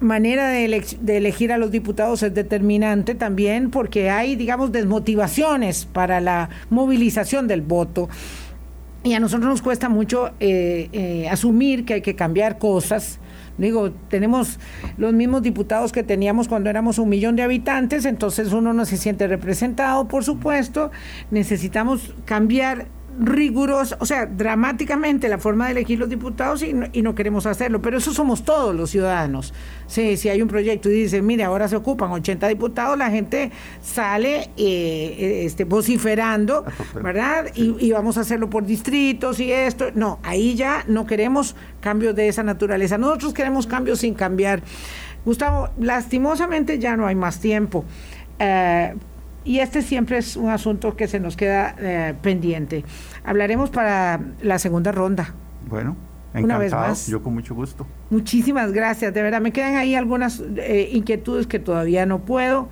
manera 0.00 0.48
de, 0.48 0.64
elegir 1.08 1.52
a 1.52 1.58
los 1.58 1.70
diputados 1.70 2.22
es 2.22 2.34
determinante 2.34 3.14
también 3.14 3.70
porque 3.70 4.10
hay, 4.10 4.36
digamos, 4.36 4.72
desmotivaciones 4.72 5.86
para 5.86 6.20
la 6.20 6.50
movilización 6.70 7.48
del 7.48 7.62
voto. 7.62 8.08
Y 9.04 9.14
a 9.14 9.20
nosotros 9.20 9.48
nos 9.48 9.62
cuesta 9.62 9.88
mucho 9.88 10.30
eh, 10.40 10.88
eh, 10.92 11.28
asumir 11.28 11.84
que 11.84 11.94
hay 11.94 12.02
que 12.02 12.16
cambiar 12.16 12.58
cosas. 12.58 13.20
Digo, 13.56 13.90
tenemos 14.08 14.58
los 14.96 15.12
mismos 15.12 15.42
diputados 15.42 15.92
que 15.92 16.04
teníamos 16.04 16.46
cuando 16.46 16.70
éramos 16.70 16.98
un 16.98 17.08
millón 17.08 17.34
de 17.34 17.42
habitantes, 17.42 18.04
entonces 18.04 18.52
uno 18.52 18.72
no 18.72 18.84
se 18.84 18.96
siente 18.96 19.26
representado, 19.26 20.06
por 20.06 20.24
supuesto. 20.24 20.92
Necesitamos 21.30 22.14
cambiar 22.24 22.86
rigurosa, 23.18 23.96
o 24.00 24.06
sea, 24.06 24.26
dramáticamente 24.26 25.28
la 25.28 25.38
forma 25.38 25.66
de 25.66 25.72
elegir 25.72 25.98
los 25.98 26.08
diputados 26.08 26.62
y 26.62 26.72
no, 27.02 27.14
queremos 27.14 27.46
hacerlo, 27.46 27.82
pero 27.82 27.98
eso 27.98 28.12
somos 28.12 28.44
todos 28.44 28.74
los 28.74 28.90
ciudadanos. 28.90 29.52
Sí, 29.86 30.16
si 30.16 30.28
hay 30.28 30.40
un 30.42 30.48
proyecto 30.48 30.88
y 30.90 31.02
dice, 31.02 31.22
mire, 31.22 31.44
ahora 31.44 31.68
se 31.68 31.76
ocupan 31.76 32.10
80 32.10 32.48
diputados, 32.48 32.96
la 32.96 33.10
gente 33.10 33.50
sale 33.82 34.42
eh, 34.42 34.50
eh, 34.56 35.42
este, 35.44 35.64
vociferando, 35.64 36.64
¿verdad? 37.02 37.46
Y, 37.54 37.92
vamos 37.92 38.18
a 38.18 38.20
hacerlo 38.20 38.48
por 38.48 38.64
distritos 38.64 39.40
y 39.40 39.50
esto. 39.50 39.86
No, 39.94 40.20
ahí 40.22 40.54
ya 40.54 40.84
no 40.86 41.06
queremos 41.06 41.56
cambios 41.80 42.14
de 42.14 42.28
esa 42.28 42.42
naturaleza. 42.42 42.98
Nosotros 42.98 43.32
queremos 43.34 43.66
cambios 43.66 44.00
sin 44.00 44.14
cambiar. 44.14 44.62
Gustavo, 45.24 45.70
lastimosamente 45.80 46.78
ya 46.78 46.96
no 46.96 47.06
hay 47.06 47.14
más 47.14 47.40
tiempo. 47.40 47.84
Eh, 48.38 48.94
y 49.48 49.60
este 49.60 49.80
siempre 49.80 50.18
es 50.18 50.36
un 50.36 50.50
asunto 50.50 50.94
que 50.94 51.08
se 51.08 51.20
nos 51.20 51.34
queda 51.34 51.74
eh, 51.78 52.14
pendiente. 52.20 52.84
Hablaremos 53.24 53.70
para 53.70 54.20
la 54.42 54.58
segunda 54.58 54.92
ronda. 54.92 55.32
Bueno, 55.66 55.96
encantado. 56.34 56.44
una 56.44 56.58
vez 56.58 56.72
más. 56.74 57.06
Yo 57.06 57.22
con 57.22 57.32
mucho 57.32 57.54
gusto. 57.54 57.86
Muchísimas 58.10 58.72
gracias. 58.72 59.14
De 59.14 59.22
verdad, 59.22 59.40
me 59.40 59.50
quedan 59.50 59.76
ahí 59.76 59.94
algunas 59.94 60.42
eh, 60.58 60.90
inquietudes 60.92 61.46
que 61.46 61.58
todavía 61.58 62.04
no 62.04 62.18
puedo. 62.18 62.68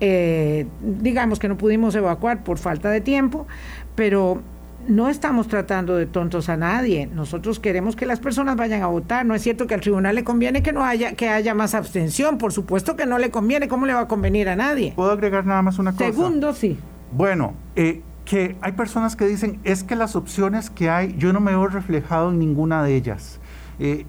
Eh, 0.00 0.66
digamos 0.80 1.38
que 1.38 1.46
no 1.46 1.58
pudimos 1.58 1.94
evacuar 1.94 2.42
por 2.42 2.56
falta 2.56 2.90
de 2.90 3.02
tiempo, 3.02 3.46
pero 3.94 4.40
no 4.88 5.08
estamos 5.08 5.48
tratando 5.48 5.96
de 5.96 6.06
tontos 6.06 6.48
a 6.48 6.56
nadie. 6.56 7.06
Nosotros 7.06 7.60
queremos 7.60 7.96
que 7.96 8.06
las 8.06 8.20
personas 8.20 8.56
vayan 8.56 8.82
a 8.82 8.86
votar. 8.86 9.24
No 9.26 9.34
es 9.34 9.42
cierto 9.42 9.66
que 9.66 9.74
al 9.74 9.80
tribunal 9.80 10.14
le 10.14 10.24
conviene 10.24 10.62
que 10.62 10.72
no 10.72 10.84
haya 10.84 11.14
que 11.14 11.28
haya 11.28 11.54
más 11.54 11.74
abstención. 11.74 12.38
Por 12.38 12.52
supuesto 12.52 12.96
que 12.96 13.06
no 13.06 13.18
le 13.18 13.30
conviene. 13.30 13.68
¿Cómo 13.68 13.86
le 13.86 13.94
va 13.94 14.00
a 14.00 14.08
convenir 14.08 14.48
a 14.48 14.56
nadie? 14.56 14.92
¿Puedo 14.96 15.12
agregar 15.12 15.46
nada 15.46 15.62
más 15.62 15.78
una 15.78 15.92
cosa? 15.92 16.04
Segundo, 16.04 16.52
sí. 16.52 16.78
Bueno, 17.12 17.54
eh, 17.76 18.02
que 18.24 18.56
hay 18.60 18.72
personas 18.72 19.16
que 19.16 19.26
dicen, 19.26 19.60
es 19.64 19.84
que 19.84 19.96
las 19.96 20.16
opciones 20.16 20.70
que 20.70 20.90
hay, 20.90 21.14
yo 21.18 21.32
no 21.32 21.40
me 21.40 21.52
veo 21.52 21.66
reflejado 21.68 22.30
en 22.30 22.38
ninguna 22.38 22.82
de 22.82 22.96
ellas. 22.96 23.40
Eh, 23.78 24.06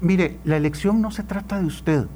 mire, 0.00 0.38
la 0.44 0.56
elección 0.56 1.00
no 1.00 1.10
se 1.10 1.22
trata 1.22 1.58
de 1.58 1.66
usted, 1.66 2.06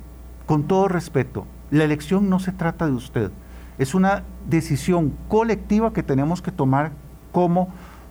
con 0.47 0.65
todo 0.65 0.89
respeto. 0.89 1.47
La 1.71 1.85
elección 1.85 2.29
no 2.29 2.39
se 2.39 2.53
trata 2.53 2.87
de 2.87 2.93
usted. 2.93 3.31
Es 3.79 3.95
una 3.95 4.25
decisión 4.49 5.15
colectiva 5.29 5.93
que 5.93 6.03
tenemos 6.03 6.43
que 6.43 6.53
tomar 6.53 6.93
como 7.33 7.69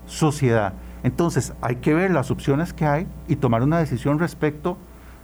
sociedad. 0.07 0.73
Entonces, 1.03 1.53
hay 1.61 1.75
que 1.77 1.93
ver 1.93 2.11
las 2.11 2.31
opciones 2.31 2.73
que 2.73 2.85
hay 2.85 3.07
y 3.27 3.35
tomar 3.35 3.61
una 3.61 3.79
decisión 3.79 4.19
respecto 4.19 4.77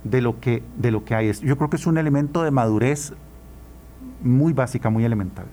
de 0.04 0.22
lo 0.22 0.40
que, 0.40 0.62
de 0.78 0.92
lo 0.92 1.04
que 1.04 1.16
hay. 1.16 1.32
Yo 1.42 1.58
creo 1.58 1.70
que 1.70 1.78
es 1.78 1.88
un 1.88 1.98
elemento 1.98 2.44
de 2.44 2.52
madurez 2.52 3.14
muy 4.22 4.54
básica, 4.54 4.90
muy 4.90 5.04
elemental. 5.04 5.46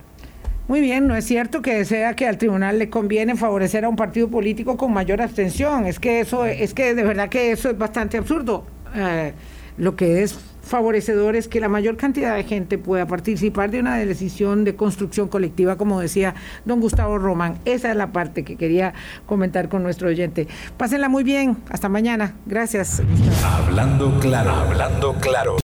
Muy 0.69 0.81
bien, 0.81 1.09
no 1.09 1.17
es 1.17 1.25
cierto 1.25 1.63
que 1.63 1.85
sea 1.85 2.15
que 2.15 2.29
al 2.29 2.39
tribunal 2.39 2.79
le 2.79 2.91
conviene 2.91 3.35
favorecer 3.35 3.85
a 3.85 3.89
un 3.89 3.97
partido 3.97 4.29
político 4.29 4.77
con 4.77 4.93
mayor 4.93 5.21
abstención. 5.21 5.87
Es 5.87 5.99
que 5.99 6.21
eso, 6.21 6.45
es 6.45 6.75
que 6.75 6.95
de 6.95 7.03
verdad 7.03 7.29
que 7.29 7.51
eso 7.51 7.71
es 7.71 7.79
bastante 7.79 8.19
absurdo. 8.19 8.65
Eh, 8.95 9.33
lo 9.79 9.97
que 9.97 10.23
es 10.23 10.39
favorecedor 10.71 11.35
es 11.35 11.49
que 11.49 11.61
la 11.61 11.69
mayor 11.69 11.97
cantidad 11.97 12.37
de 12.37 12.45
gente 12.45 12.79
pueda 12.79 13.07
participar 13.07 13.73
de 13.73 13.81
una 13.81 13.97
decisión 13.97 14.63
de 14.65 14.77
construcción 14.77 15.27
colectiva, 15.29 15.77
como 15.77 16.01
decía 16.01 16.35
don 16.65 16.81
Gustavo 16.81 17.19
Román. 17.19 17.59
Esa 17.65 17.91
es 17.91 17.97
la 17.97 18.13
parte 18.13 18.45
que 18.45 18.57
quería 18.57 18.95
comentar 19.27 19.69
con 19.69 19.83
nuestro 19.83 20.09
oyente. 20.09 20.47
Pásenla 20.77 21.09
muy 21.09 21.25
bien. 21.25 21.57
Hasta 21.71 21.89
mañana. 21.89 22.35
Gracias. 22.47 23.03
Hablando 23.45 24.17
claro, 24.21 24.53
hablando 24.53 25.15
claro. 25.15 25.57